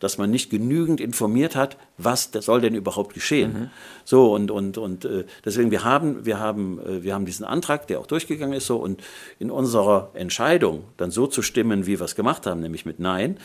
dass 0.00 0.18
man 0.18 0.30
nicht 0.30 0.50
genügend 0.50 1.00
informiert 1.00 1.56
hat, 1.56 1.76
was 1.96 2.30
soll 2.32 2.60
denn 2.60 2.74
überhaupt 2.74 3.14
geschehen. 3.14 3.52
Mhm. 3.52 3.70
So 4.04 4.32
und 4.32 4.50
und 4.50 4.78
und 4.78 5.04
äh, 5.04 5.24
deswegen 5.44 5.70
wir 5.70 5.84
haben 5.84 6.24
wir 6.24 6.38
haben 6.38 6.78
äh, 6.80 7.02
wir 7.02 7.14
haben 7.14 7.26
diesen 7.26 7.44
Antrag, 7.44 7.86
der 7.86 8.00
auch 8.00 8.06
durchgegangen 8.06 8.56
ist, 8.56 8.66
so 8.66 8.76
und 8.76 9.02
in 9.38 9.50
unserer 9.50 10.10
Entscheidung 10.14 10.84
dann 10.96 11.10
so 11.10 11.26
zu 11.26 11.42
stimmen, 11.42 11.86
wie 11.86 11.98
wir 11.98 12.04
es 12.04 12.14
gemacht 12.14 12.46
haben, 12.46 12.60
nämlich 12.60 12.86
mit 12.86 13.00
Nein, 13.00 13.38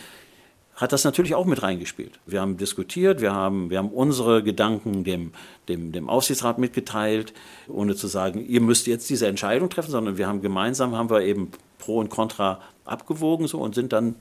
hat 0.76 0.92
das 0.92 1.04
natürlich 1.04 1.36
auch 1.36 1.46
mit 1.46 1.62
reingespielt. 1.62 2.20
Wir 2.26 2.42
haben 2.42 2.58
diskutiert, 2.58 3.22
wir 3.22 3.34
haben, 3.34 3.70
wir 3.70 3.78
haben 3.78 3.90
unsere 3.90 4.42
Gedanken 4.42 5.04
dem, 5.04 5.32
dem, 5.68 5.92
dem 5.92 6.10
Aufsichtsrat 6.10 6.58
mitgeteilt, 6.58 7.34
ohne 7.68 7.96
zu 7.96 8.08
sagen, 8.08 8.44
ihr 8.46 8.62
müsst 8.62 8.88
jetzt 8.88 9.10
diese 9.10 9.28
Entscheidung 9.28 9.70
treffen, 9.70 9.92
sondern 9.92 10.18
wir 10.18 10.28
haben 10.28 10.42
gemeinsam, 10.42 10.96
haben 10.96 11.10
wir 11.10 11.22
eben 11.22 11.52
Pro 11.78 12.00
und 12.00 12.10
Contra 12.10 12.60
abgewogen 12.86 13.48
so 13.48 13.60
und 13.60 13.76
sind 13.76 13.94
dann 13.94 14.16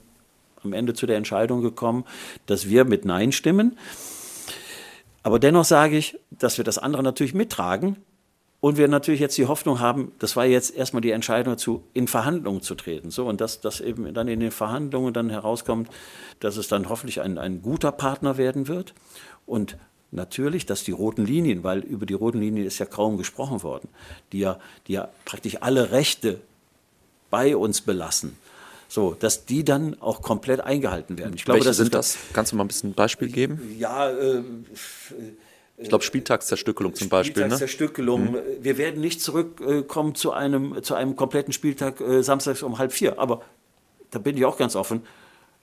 am 0.63 0.73
Ende 0.73 0.93
zu 0.93 1.05
der 1.05 1.17
Entscheidung 1.17 1.61
gekommen, 1.61 2.05
dass 2.45 2.69
wir 2.69 2.85
mit 2.85 3.05
Nein 3.05 3.31
stimmen. 3.31 3.77
Aber 5.21 5.39
dennoch 5.39 5.65
sage 5.65 5.97
ich, 5.97 6.19
dass 6.31 6.57
wir 6.57 6.65
das 6.65 6.77
andere 6.77 7.03
natürlich 7.03 7.33
mittragen, 7.33 7.97
und 8.63 8.77
wir 8.77 8.87
natürlich 8.87 9.19
jetzt 9.19 9.37
die 9.37 9.47
Hoffnung 9.47 9.81
haben, 9.81 10.13
das 10.19 10.37
war 10.37 10.45
jetzt 10.45 10.73
erstmal 10.73 11.01
die 11.01 11.11
Entscheidung 11.11 11.55
dazu, 11.55 11.83
in 11.93 12.07
Verhandlungen 12.07 12.61
zu 12.61 12.75
treten. 12.75 13.11
So, 13.11 13.27
und 13.27 13.41
dass 13.41 13.59
das 13.59 13.81
eben 13.81 14.13
dann 14.13 14.29
in 14.29 14.39
den 14.39 14.51
Verhandlungen 14.51 15.13
dann 15.13 15.29
herauskommt, 15.29 15.89
dass 16.39 16.55
es 16.55 16.69
dann 16.69 16.87
hoffentlich 16.87 17.19
ein, 17.19 17.37
ein 17.37 17.61
guter 17.61 17.91
Partner 17.91 18.37
werden 18.37 18.69
wird. 18.69 18.93
Und 19.45 19.75
natürlich, 20.11 20.65
dass 20.65 20.85
die 20.85 20.93
roten 20.93 21.25
Linien, 21.25 21.65
weil 21.65 21.79
über 21.79 22.05
die 22.05 22.13
roten 22.13 22.39
Linien 22.39 22.65
ist 22.65 22.79
ja 22.79 22.85
kaum 22.85 23.17
gesprochen 23.17 23.63
worden, 23.63 23.89
die 24.31 24.39
ja, 24.39 24.57
die 24.87 24.93
ja 24.93 25.09
praktisch 25.25 25.57
alle 25.59 25.91
Rechte 25.91 26.39
bei 27.29 27.57
uns 27.57 27.81
belassen. 27.81 28.37
So, 28.93 29.15
dass 29.17 29.45
die 29.45 29.63
dann 29.63 29.99
auch 30.01 30.21
komplett 30.21 30.61
eingehalten 30.61 31.17
werden. 31.17 31.33
Ich 31.33 31.45
glaube, 31.45 31.55
Welche 31.57 31.69
das 31.69 31.77
sind 31.77 31.95
das? 31.95 32.15
Kannst 32.31 32.51
du 32.51 32.57
mal 32.57 32.63
ein 32.63 32.67
bisschen 32.67 32.91
ein 32.91 32.93
Beispiel 32.93 33.27
geben? 33.27 33.75
Ja, 33.79 34.11
äh, 34.11 34.43
ich 35.79 35.89
glaube, 35.89 36.03
Spieltagszerstückelung 36.03 36.93
zum 36.93 37.09
Beispiel. 37.09 37.41
Ne? 37.41 37.49
Spieltagszerstückelung. 37.49 38.33
Ne? 38.33 38.43
Wir 38.61 38.77
werden 38.77 39.01
nicht 39.01 39.19
zurückkommen 39.19 40.13
zu 40.13 40.31
einem, 40.31 40.83
zu 40.83 40.93
einem 40.93 41.15
kompletten 41.15 41.53
Spieltag 41.53 42.01
äh, 42.01 42.21
samstags 42.21 42.61
um 42.61 42.77
halb 42.77 42.91
vier. 42.91 43.17
Aber 43.17 43.41
da 44.11 44.19
bin 44.19 44.37
ich 44.37 44.45
auch 44.45 44.57
ganz 44.57 44.75
offen. 44.75 45.01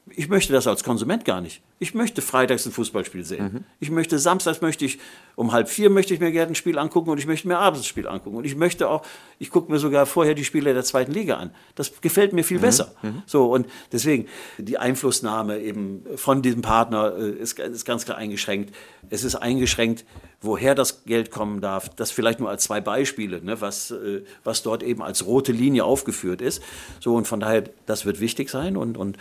Ich 0.09 0.29
möchte 0.29 0.53
das 0.53 0.67
als 0.67 0.83
Konsument 0.83 1.25
gar 1.25 1.41
nicht. 1.41 1.63
Ich 1.83 1.95
möchte 1.95 2.21
freitags 2.21 2.67
ein 2.67 2.73
Fußballspiel 2.73 3.25
sehen. 3.25 3.53
Mhm. 3.53 3.65
Ich 3.81 3.91
möchte 3.91 4.19
samstags 4.19 4.61
möchte 4.61 4.85
ich 4.85 4.99
um 5.35 5.53
halb 5.53 5.67
vier 5.71 5.89
möchte 5.89 6.13
ich 6.13 6.21
mir 6.21 6.31
gerne 6.31 6.53
ein 6.53 6.55
Spiel 6.55 6.79
angucken 6.79 7.09
und 7.09 7.17
ich 7.17 7.27
möchte 7.27 7.49
mir 7.49 7.59
abends 7.59 7.81
ein 7.81 7.85
Spiel 7.85 8.07
angucken 8.07 8.37
und 8.37 8.45
ich 8.45 8.55
möchte 8.55 8.91
auch 8.91 9.03
ich 9.39 9.49
gucke 9.49 9.73
mir 9.73 9.79
sogar 9.79 10.05
vorher 10.05 10.35
die 10.35 10.45
Spiele 10.45 10.75
der 10.75 10.85
zweiten 10.85 11.11
Liga 11.11 11.39
an. 11.39 11.55
Das 11.77 12.03
gefällt 12.03 12.35
mir 12.35 12.45
viel 12.45 12.59
mhm. 12.59 12.63
besser. 12.63 12.95
Mhm. 13.01 13.23
So 13.25 13.51
und 13.51 13.67
deswegen 13.93 14.27
die 14.59 14.77
Einflussnahme 14.77 15.59
eben 15.59 16.05
von 16.17 16.43
diesem 16.43 16.61
Partner 16.61 17.17
äh, 17.17 17.31
ist, 17.31 17.59
ist 17.59 17.87
ganz 17.87 18.05
klar 18.05 18.19
eingeschränkt. 18.19 18.75
Es 19.09 19.25
ist 19.25 19.37
eingeschränkt 19.37 20.05
woher 20.41 20.75
das 20.75 21.05
Geld 21.05 21.31
kommen 21.31 21.61
darf, 21.61 21.89
das 21.91 22.11
vielleicht 22.11 22.41
nur 22.41 22.49
als 22.49 22.65
zwei 22.65 22.81
Beispiele, 22.81 23.43
ne, 23.43 23.61
was, 23.61 23.91
äh, 23.91 24.23
was 24.43 24.63
dort 24.63 24.83
eben 24.83 25.03
als 25.03 25.27
rote 25.27 25.53
Linie 25.53 25.85
aufgeführt 25.85 26.41
ist. 26.41 26.63
So 26.99 27.15
und 27.15 27.29
von 27.29 27.41
daher, 27.41 27.65
das 27.87 28.07
wird 28.07 28.21
wichtig 28.21 28.49
sein 28.49 28.77
und, 28.77 28.97
und 28.97 29.19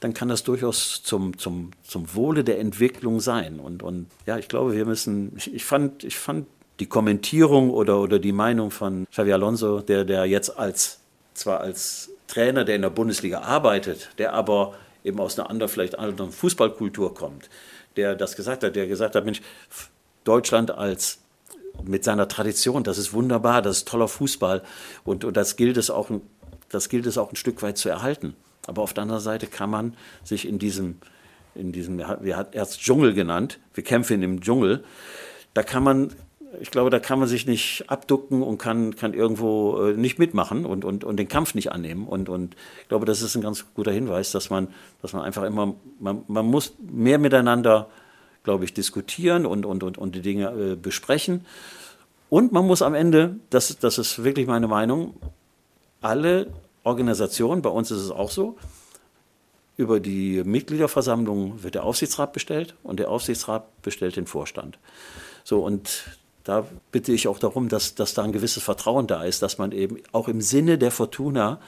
dann 0.00 0.12
kann 0.12 0.28
das 0.28 0.42
durchaus 0.42 1.02
zum, 1.02 1.38
zum, 1.38 1.70
zum 1.84 1.95
Wohle 2.14 2.44
der 2.44 2.58
Entwicklung 2.58 3.20
sein. 3.20 3.60
Und, 3.60 3.82
und 3.82 4.06
ja, 4.26 4.38
ich 4.38 4.48
glaube, 4.48 4.74
wir 4.74 4.84
müssen, 4.84 5.32
ich, 5.36 5.54
ich, 5.54 5.64
fand, 5.64 6.04
ich 6.04 6.16
fand 6.16 6.46
die 6.80 6.86
Kommentierung 6.86 7.70
oder, 7.70 8.00
oder 8.00 8.18
die 8.18 8.32
Meinung 8.32 8.70
von 8.70 9.06
Xavi 9.10 9.32
Alonso, 9.32 9.80
der, 9.80 10.04
der 10.04 10.26
jetzt 10.26 10.58
als, 10.58 11.00
zwar 11.34 11.60
als 11.60 12.10
Trainer, 12.26 12.64
der 12.64 12.76
in 12.76 12.82
der 12.82 12.90
Bundesliga 12.90 13.40
arbeitet, 13.40 14.10
der 14.18 14.32
aber 14.32 14.74
eben 15.04 15.20
aus 15.20 15.38
einer 15.38 15.48
anderen, 15.48 15.70
vielleicht 15.70 15.98
anderen 15.98 16.32
Fußballkultur 16.32 17.14
kommt, 17.14 17.48
der 17.96 18.14
das 18.14 18.36
gesagt 18.36 18.64
hat, 18.64 18.76
der 18.76 18.86
gesagt 18.86 19.14
hat, 19.14 19.24
Mensch, 19.24 19.40
Deutschland 20.24 20.70
als 20.72 21.18
mit 21.84 22.04
seiner 22.04 22.26
Tradition, 22.28 22.84
das 22.84 22.98
ist 22.98 23.12
wunderbar, 23.12 23.62
das 23.62 23.78
ist 23.78 23.88
toller 23.88 24.08
Fußball 24.08 24.62
und, 25.04 25.24
und 25.24 25.36
das, 25.36 25.56
gilt 25.56 25.76
es 25.76 25.90
auch, 25.90 26.10
das 26.68 26.88
gilt 26.88 27.06
es 27.06 27.18
auch 27.18 27.30
ein 27.30 27.36
Stück 27.36 27.62
weit 27.62 27.78
zu 27.78 27.88
erhalten. 27.88 28.34
Aber 28.66 28.82
auf 28.82 28.92
der 28.92 29.02
anderen 29.02 29.22
Seite 29.22 29.46
kann 29.46 29.70
man 29.70 29.94
sich 30.24 30.48
in 30.48 30.58
diesem, 30.58 30.98
in 31.58 31.72
diesem, 31.72 31.98
er 31.98 32.36
hat 32.36 32.54
es 32.54 32.78
Dschungel 32.78 33.14
genannt, 33.14 33.58
wir 33.74 33.84
kämpfen 33.84 34.22
im 34.22 34.40
Dschungel, 34.40 34.84
da 35.54 35.62
kann 35.62 35.82
man, 35.82 36.12
ich 36.60 36.70
glaube, 36.70 36.90
da 36.90 36.98
kann 36.98 37.18
man 37.18 37.28
sich 37.28 37.46
nicht 37.46 37.84
abducken 37.88 38.42
und 38.42 38.58
kann, 38.58 38.94
kann 38.96 39.14
irgendwo 39.14 39.82
äh, 39.82 39.92
nicht 39.94 40.18
mitmachen 40.18 40.66
und, 40.66 40.84
und, 40.84 41.04
und 41.04 41.16
den 41.16 41.28
Kampf 41.28 41.54
nicht 41.54 41.72
annehmen. 41.72 42.06
Und, 42.06 42.28
und 42.28 42.56
ich 42.82 42.88
glaube, 42.88 43.06
das 43.06 43.22
ist 43.22 43.34
ein 43.34 43.42
ganz 43.42 43.64
guter 43.74 43.92
Hinweis, 43.92 44.32
dass 44.32 44.50
man, 44.50 44.68
dass 45.02 45.12
man 45.12 45.22
einfach 45.22 45.42
immer, 45.44 45.74
man, 45.98 46.22
man 46.28 46.46
muss 46.46 46.74
mehr 46.80 47.18
miteinander 47.18 47.88
glaube 48.46 48.64
ich, 48.64 48.72
diskutieren 48.72 49.44
und, 49.44 49.66
und, 49.66 49.82
und, 49.82 49.98
und 49.98 50.14
die 50.14 50.22
Dinge 50.22 50.50
äh, 50.50 50.76
besprechen. 50.76 51.44
Und 52.30 52.52
man 52.52 52.64
muss 52.64 52.80
am 52.80 52.94
Ende, 52.94 53.36
das, 53.50 53.76
das 53.78 53.98
ist 53.98 54.24
wirklich 54.24 54.46
meine 54.46 54.68
Meinung, 54.68 55.14
alle 56.00 56.46
Organisationen, 56.84 57.60
bei 57.60 57.70
uns 57.70 57.90
ist 57.90 58.00
es 58.00 58.10
auch 58.12 58.30
so, 58.30 58.56
über 59.76 60.00
die 60.00 60.42
Mitgliederversammlung 60.44 61.62
wird 61.62 61.74
der 61.74 61.84
Aufsichtsrat 61.84 62.32
bestellt 62.32 62.74
und 62.82 62.98
der 62.98 63.10
Aufsichtsrat 63.10 63.82
bestellt 63.82 64.16
den 64.16 64.26
Vorstand. 64.26 64.78
So, 65.44 65.64
und 65.64 66.04
da 66.44 66.66
bitte 66.92 67.12
ich 67.12 67.28
auch 67.28 67.38
darum, 67.38 67.68
dass, 67.68 67.94
dass 67.94 68.14
da 68.14 68.22
ein 68.22 68.32
gewisses 68.32 68.62
Vertrauen 68.62 69.06
da 69.06 69.24
ist, 69.24 69.42
dass 69.42 69.58
man 69.58 69.72
eben 69.72 69.98
auch 70.12 70.28
im 70.28 70.40
Sinne 70.40 70.78
der 70.78 70.90
Fortuna 70.90 71.60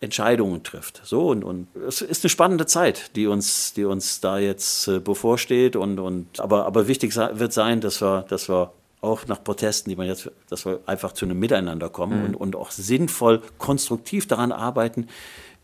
Entscheidungen 0.00 0.62
trifft. 0.62 1.00
So 1.04 1.28
und, 1.28 1.44
und 1.44 1.68
es 1.86 2.00
ist 2.00 2.24
eine 2.24 2.30
spannende 2.30 2.66
Zeit, 2.66 3.14
die 3.14 3.26
uns, 3.26 3.72
die 3.74 3.84
uns 3.84 4.20
da 4.20 4.38
jetzt 4.38 4.88
äh, 4.88 4.98
bevorsteht 4.98 5.76
und, 5.76 6.00
und 6.00 6.40
aber, 6.40 6.66
aber 6.66 6.88
wichtig 6.88 7.14
wird 7.14 7.52
sein, 7.52 7.80
dass 7.80 8.02
wir, 8.02 8.22
dass 8.28 8.48
wir 8.48 8.72
auch 9.00 9.26
nach 9.26 9.42
Protesten, 9.42 9.90
die 9.90 9.96
man 9.96 10.06
jetzt, 10.06 10.30
dass 10.48 10.64
wir 10.64 10.80
einfach 10.86 11.12
zu 11.12 11.24
einem 11.24 11.38
Miteinander 11.38 11.88
kommen 11.88 12.18
mhm. 12.18 12.24
und, 12.24 12.34
und 12.36 12.56
auch 12.56 12.70
sinnvoll, 12.70 13.42
konstruktiv 13.58 14.26
daran 14.26 14.52
arbeiten, 14.52 15.08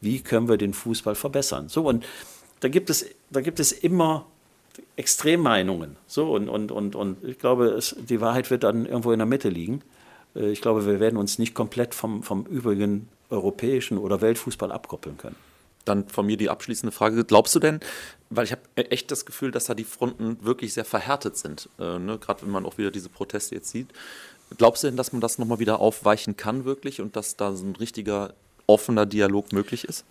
wie 0.00 0.20
können 0.20 0.48
wir 0.48 0.56
den 0.56 0.74
Fußball 0.74 1.14
verbessern. 1.14 1.68
So 1.68 1.86
und 1.86 2.06
da 2.60 2.68
gibt 2.68 2.90
es, 2.90 3.06
da 3.30 3.40
gibt 3.40 3.60
es 3.60 3.72
immer 3.72 4.26
Extremmeinungen. 4.96 5.96
So 6.06 6.32
und, 6.32 6.48
und, 6.48 6.72
und, 6.72 6.94
und 6.94 7.24
ich 7.24 7.38
glaube, 7.38 7.66
es, 7.66 7.96
die 7.98 8.20
Wahrheit 8.20 8.50
wird 8.50 8.64
dann 8.64 8.86
irgendwo 8.86 9.12
in 9.12 9.18
der 9.18 9.26
Mitte 9.26 9.48
liegen. 9.48 9.82
Äh, 10.34 10.50
ich 10.50 10.60
glaube, 10.60 10.86
wir 10.86 11.00
werden 11.00 11.16
uns 11.16 11.38
nicht 11.38 11.54
komplett 11.54 11.94
vom, 11.94 12.22
vom 12.22 12.46
übrigen 12.46 13.08
europäischen 13.30 13.98
oder 13.98 14.20
Weltfußball 14.20 14.72
abkoppeln 14.72 15.18
können. 15.18 15.36
Dann 15.84 16.08
von 16.08 16.26
mir 16.26 16.36
die 16.36 16.50
abschließende 16.50 16.92
Frage. 16.92 17.24
Glaubst 17.24 17.54
du 17.54 17.60
denn, 17.60 17.80
weil 18.30 18.44
ich 18.44 18.52
habe 18.52 18.62
echt 18.74 19.10
das 19.10 19.24
Gefühl, 19.26 19.50
dass 19.50 19.66
da 19.66 19.74
die 19.74 19.84
Fronten 19.84 20.38
wirklich 20.42 20.74
sehr 20.74 20.84
verhärtet 20.84 21.36
sind, 21.36 21.68
äh, 21.78 21.98
ne? 21.98 22.18
gerade 22.18 22.42
wenn 22.42 22.50
man 22.50 22.66
auch 22.66 22.78
wieder 22.78 22.90
diese 22.90 23.08
Proteste 23.08 23.54
jetzt 23.54 23.70
sieht. 23.70 23.88
Glaubst 24.56 24.82
du 24.82 24.86
denn, 24.86 24.96
dass 24.96 25.12
man 25.12 25.20
das 25.20 25.38
nochmal 25.38 25.58
wieder 25.58 25.78
aufweichen 25.78 26.36
kann 26.36 26.64
wirklich 26.64 27.00
und 27.00 27.16
dass 27.16 27.36
da 27.36 27.52
so 27.54 27.66
ein 27.66 27.76
richtiger 27.76 28.34
offener 28.68 29.06
Dialog 29.06 29.52
möglich 29.52 29.84
ist? 29.84 30.04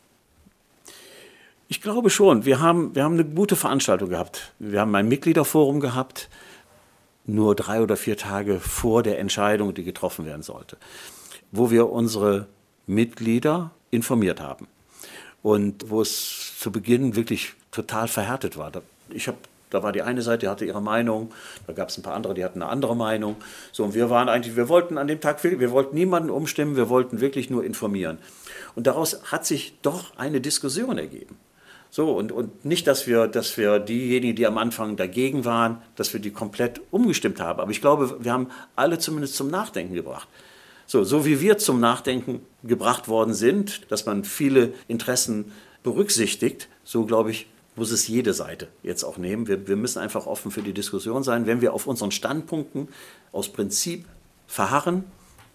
Ich 1.70 1.82
glaube 1.82 2.10
schon. 2.10 2.46
Wir 2.46 2.60
haben, 2.60 2.96
wir 2.96 3.04
haben 3.04 3.14
eine 3.14 3.26
gute 3.26 3.56
Veranstaltung 3.56 4.10
gehabt. 4.10 4.54
Wir 4.60 4.82
haben 4.82 4.94
ein 4.96 5.08
Mitgliederforum 5.08 5.80
gehabt, 5.80 6.30
nur 7.26 7.56
drei 7.56 7.82
oder 7.82 7.98
vier 7.98 8.18
Tage 8.18 8.60
vor 8.60 9.04
der 9.04 9.20
Entscheidung, 9.20 9.74
die 9.74 9.84
getroffen 9.84 10.26
werden 10.26 10.44
sollte, 10.44 10.78
wo 11.52 11.72
wir 11.72 11.90
unsere 11.90 12.48
Mitglieder 12.86 13.72
informiert 13.92 14.42
haben. 14.42 14.68
Und 15.44 15.90
wo 15.90 16.02
es 16.02 16.58
zu 16.60 16.72
Beginn 16.72 17.16
wirklich 17.16 17.54
total 17.72 18.08
verhärtet 18.08 18.58
war. 18.58 18.72
Ich 19.10 19.28
habe 19.28 19.38
da 19.70 19.84
war 19.84 19.92
die 19.92 20.02
eine 20.02 20.22
Seite, 20.22 20.40
die 20.46 20.48
hatte 20.48 20.66
ihre 20.66 20.82
Meinung, 20.82 21.32
da 21.66 21.74
gab 21.74 21.90
es 21.90 21.98
ein 21.98 22.04
paar 22.04 22.14
andere, 22.14 22.34
die 22.34 22.44
hatten 22.44 22.62
eine 22.62 22.72
andere 22.72 22.96
Meinung. 22.96 23.36
So, 23.72 23.84
und 23.84 23.94
wir 23.94 24.10
waren 24.10 24.30
eigentlich, 24.30 24.56
wir 24.56 24.70
wollten 24.70 24.98
an 24.98 25.08
dem 25.08 25.20
Tag, 25.20 25.44
wir 25.44 25.72
wollten 25.72 25.96
niemanden 25.96 26.30
umstimmen, 26.30 26.76
wir 26.76 26.90
wollten 26.90 27.20
wirklich 27.22 27.50
nur 27.50 27.64
informieren. 27.64 28.18
Und 28.76 28.88
daraus 28.88 29.32
hat 29.32 29.46
sich 29.46 29.78
doch 29.82 30.18
eine 30.18 30.42
Diskussion 30.42 30.98
ergeben. 30.98 31.38
So, 31.90 32.14
und, 32.14 32.32
und 32.32 32.66
nicht, 32.66 32.86
dass 32.88 33.08
wir, 33.08 33.28
dass 33.28 33.58
wir 33.58 33.80
diejenigen, 33.80 34.36
die 34.36 34.46
am 34.46 34.58
Anfang 34.58 34.98
dagegen 34.98 35.46
waren, 35.46 35.82
dass 35.96 36.14
wir 36.14 36.20
die 36.20 36.32
komplett 36.32 36.82
umgestimmt 36.92 37.40
haben. 37.40 37.60
Aber 37.60 37.72
ich 37.72 37.82
glaube, 37.82 38.18
wir 38.20 38.32
haben 38.32 38.50
alle 38.76 39.00
zumindest 39.00 39.36
zum 39.36 39.50
Nachdenken 39.50 39.94
gebracht. 39.94 40.28
So, 40.86 41.04
so 41.04 41.26
wie 41.26 41.42
wir 41.42 41.58
zum 41.58 41.80
Nachdenken 41.80 42.42
gebracht 42.64 43.08
worden 43.08 43.34
sind, 43.34 43.92
dass 43.92 44.06
man 44.06 44.24
viele 44.24 44.74
Interessen 44.88 45.52
berücksichtigt, 45.84 46.68
so 46.84 47.06
glaube 47.06 47.32
ich, 47.32 47.48
muss 47.78 47.92
es 47.92 48.08
jede 48.08 48.34
Seite 48.34 48.68
jetzt 48.84 49.04
auch 49.04 49.18
nehmen. 49.18 49.48
Wir, 49.48 49.68
wir 49.68 49.78
müssen 49.78 50.00
einfach 50.00 50.26
offen 50.26 50.52
für 50.52 50.62
die 50.62 50.74
Diskussion 50.74 51.24
sein. 51.24 51.46
Wenn 51.46 51.62
wir 51.62 51.74
auf 51.74 51.88
unseren 51.88 52.12
Standpunkten 52.12 52.90
aus 53.32 53.50
Prinzip 53.50 54.06
verharren, 54.48 55.06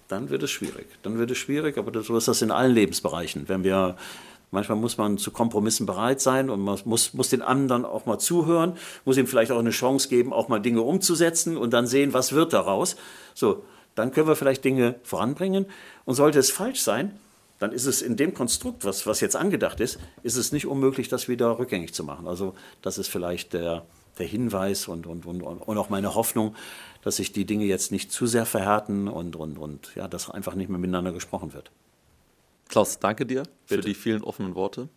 dann 0.08 0.30
wird 0.30 0.42
es 0.42 0.50
schwierig. 0.50 0.86
Dann 1.02 1.18
wird 1.18 1.30
es 1.30 1.38
schwierig, 1.38 1.78
aber 1.78 2.02
so 2.02 2.16
ist 2.16 2.28
das 2.28 2.40
in 2.40 2.50
allen 2.50 2.72
Lebensbereichen. 2.72 3.48
Wenn 3.48 3.64
wir 3.64 3.96
Manchmal 4.54 4.76
muss 4.76 4.98
man 4.98 5.16
zu 5.16 5.30
Kompromissen 5.30 5.86
bereit 5.86 6.20
sein 6.20 6.50
und 6.50 6.60
man 6.60 6.78
muss, 6.84 7.14
muss 7.14 7.30
den 7.30 7.40
anderen 7.40 7.86
auch 7.86 8.04
mal 8.04 8.18
zuhören, 8.18 8.76
muss 9.06 9.16
ihm 9.16 9.26
vielleicht 9.26 9.50
auch 9.50 9.58
eine 9.58 9.70
Chance 9.70 10.10
geben, 10.10 10.34
auch 10.34 10.48
mal 10.48 10.60
Dinge 10.60 10.82
umzusetzen 10.82 11.56
und 11.56 11.72
dann 11.72 11.86
sehen, 11.86 12.12
was 12.12 12.34
wird 12.34 12.52
daraus. 12.52 12.96
So, 13.32 13.64
dann 13.94 14.12
können 14.12 14.28
wir 14.28 14.36
vielleicht 14.36 14.62
Dinge 14.62 14.96
voranbringen. 15.04 15.64
Und 16.04 16.16
sollte 16.16 16.38
es 16.38 16.50
falsch 16.50 16.82
sein, 16.82 17.18
dann 17.62 17.72
ist 17.72 17.86
es 17.86 18.02
in 18.02 18.16
dem 18.16 18.34
Konstrukt, 18.34 18.84
was, 18.84 19.06
was 19.06 19.20
jetzt 19.20 19.36
angedacht 19.36 19.78
ist, 19.78 20.00
ist 20.24 20.36
es 20.36 20.50
nicht 20.50 20.66
unmöglich, 20.66 21.08
das 21.08 21.28
wieder 21.28 21.58
rückgängig 21.58 21.94
zu 21.94 22.02
machen. 22.02 22.26
Also 22.26 22.54
das 22.82 22.98
ist 22.98 23.08
vielleicht 23.08 23.52
der, 23.52 23.86
der 24.18 24.26
Hinweis 24.26 24.88
und, 24.88 25.06
und, 25.06 25.24
und, 25.24 25.42
und 25.42 25.78
auch 25.78 25.88
meine 25.88 26.16
Hoffnung, 26.16 26.56
dass 27.02 27.16
sich 27.16 27.32
die 27.32 27.44
Dinge 27.44 27.64
jetzt 27.64 27.92
nicht 27.92 28.10
zu 28.10 28.26
sehr 28.26 28.46
verhärten 28.46 29.06
und, 29.06 29.36
und, 29.36 29.58
und 29.58 29.94
ja, 29.94 30.08
dass 30.08 30.28
einfach 30.28 30.54
nicht 30.54 30.70
mehr 30.70 30.78
miteinander 30.78 31.12
gesprochen 31.12 31.54
wird. 31.54 31.70
Klaus, 32.68 32.98
danke 32.98 33.26
dir 33.26 33.44
für 33.66 33.80
die 33.80 33.94
vielen 33.94 34.24
offenen 34.24 34.54
Worte. 34.56 34.88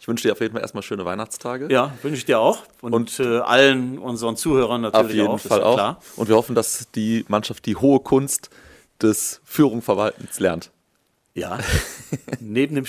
Ich 0.00 0.08
wünsche 0.08 0.26
dir 0.26 0.32
auf 0.32 0.40
jeden 0.40 0.52
Fall 0.52 0.62
erstmal 0.62 0.82
schöne 0.82 1.04
Weihnachtstage. 1.04 1.68
Ja, 1.70 1.92
wünsche 2.02 2.18
ich 2.18 2.24
dir 2.24 2.40
auch. 2.40 2.58
Und, 2.80 2.92
und 2.92 3.20
äh, 3.20 3.38
allen 3.38 3.98
unseren 3.98 4.36
Zuhörern 4.36 4.80
natürlich 4.80 5.06
auf 5.06 5.12
jeden 5.12 5.28
auch. 5.28 5.38
Fall 5.38 5.62
auch. 5.62 5.74
Klar. 5.76 6.00
Und 6.16 6.28
wir 6.28 6.34
hoffen, 6.34 6.54
dass 6.54 6.90
die 6.94 7.24
Mannschaft 7.28 7.64
die 7.66 7.76
hohe 7.76 8.00
Kunst 8.00 8.50
des 9.00 9.40
Führung 9.44 9.80
verwaltens 9.80 10.40
lernt. 10.40 10.70
Ja, 11.34 11.58
neben 12.40 12.76
dem 12.76 12.82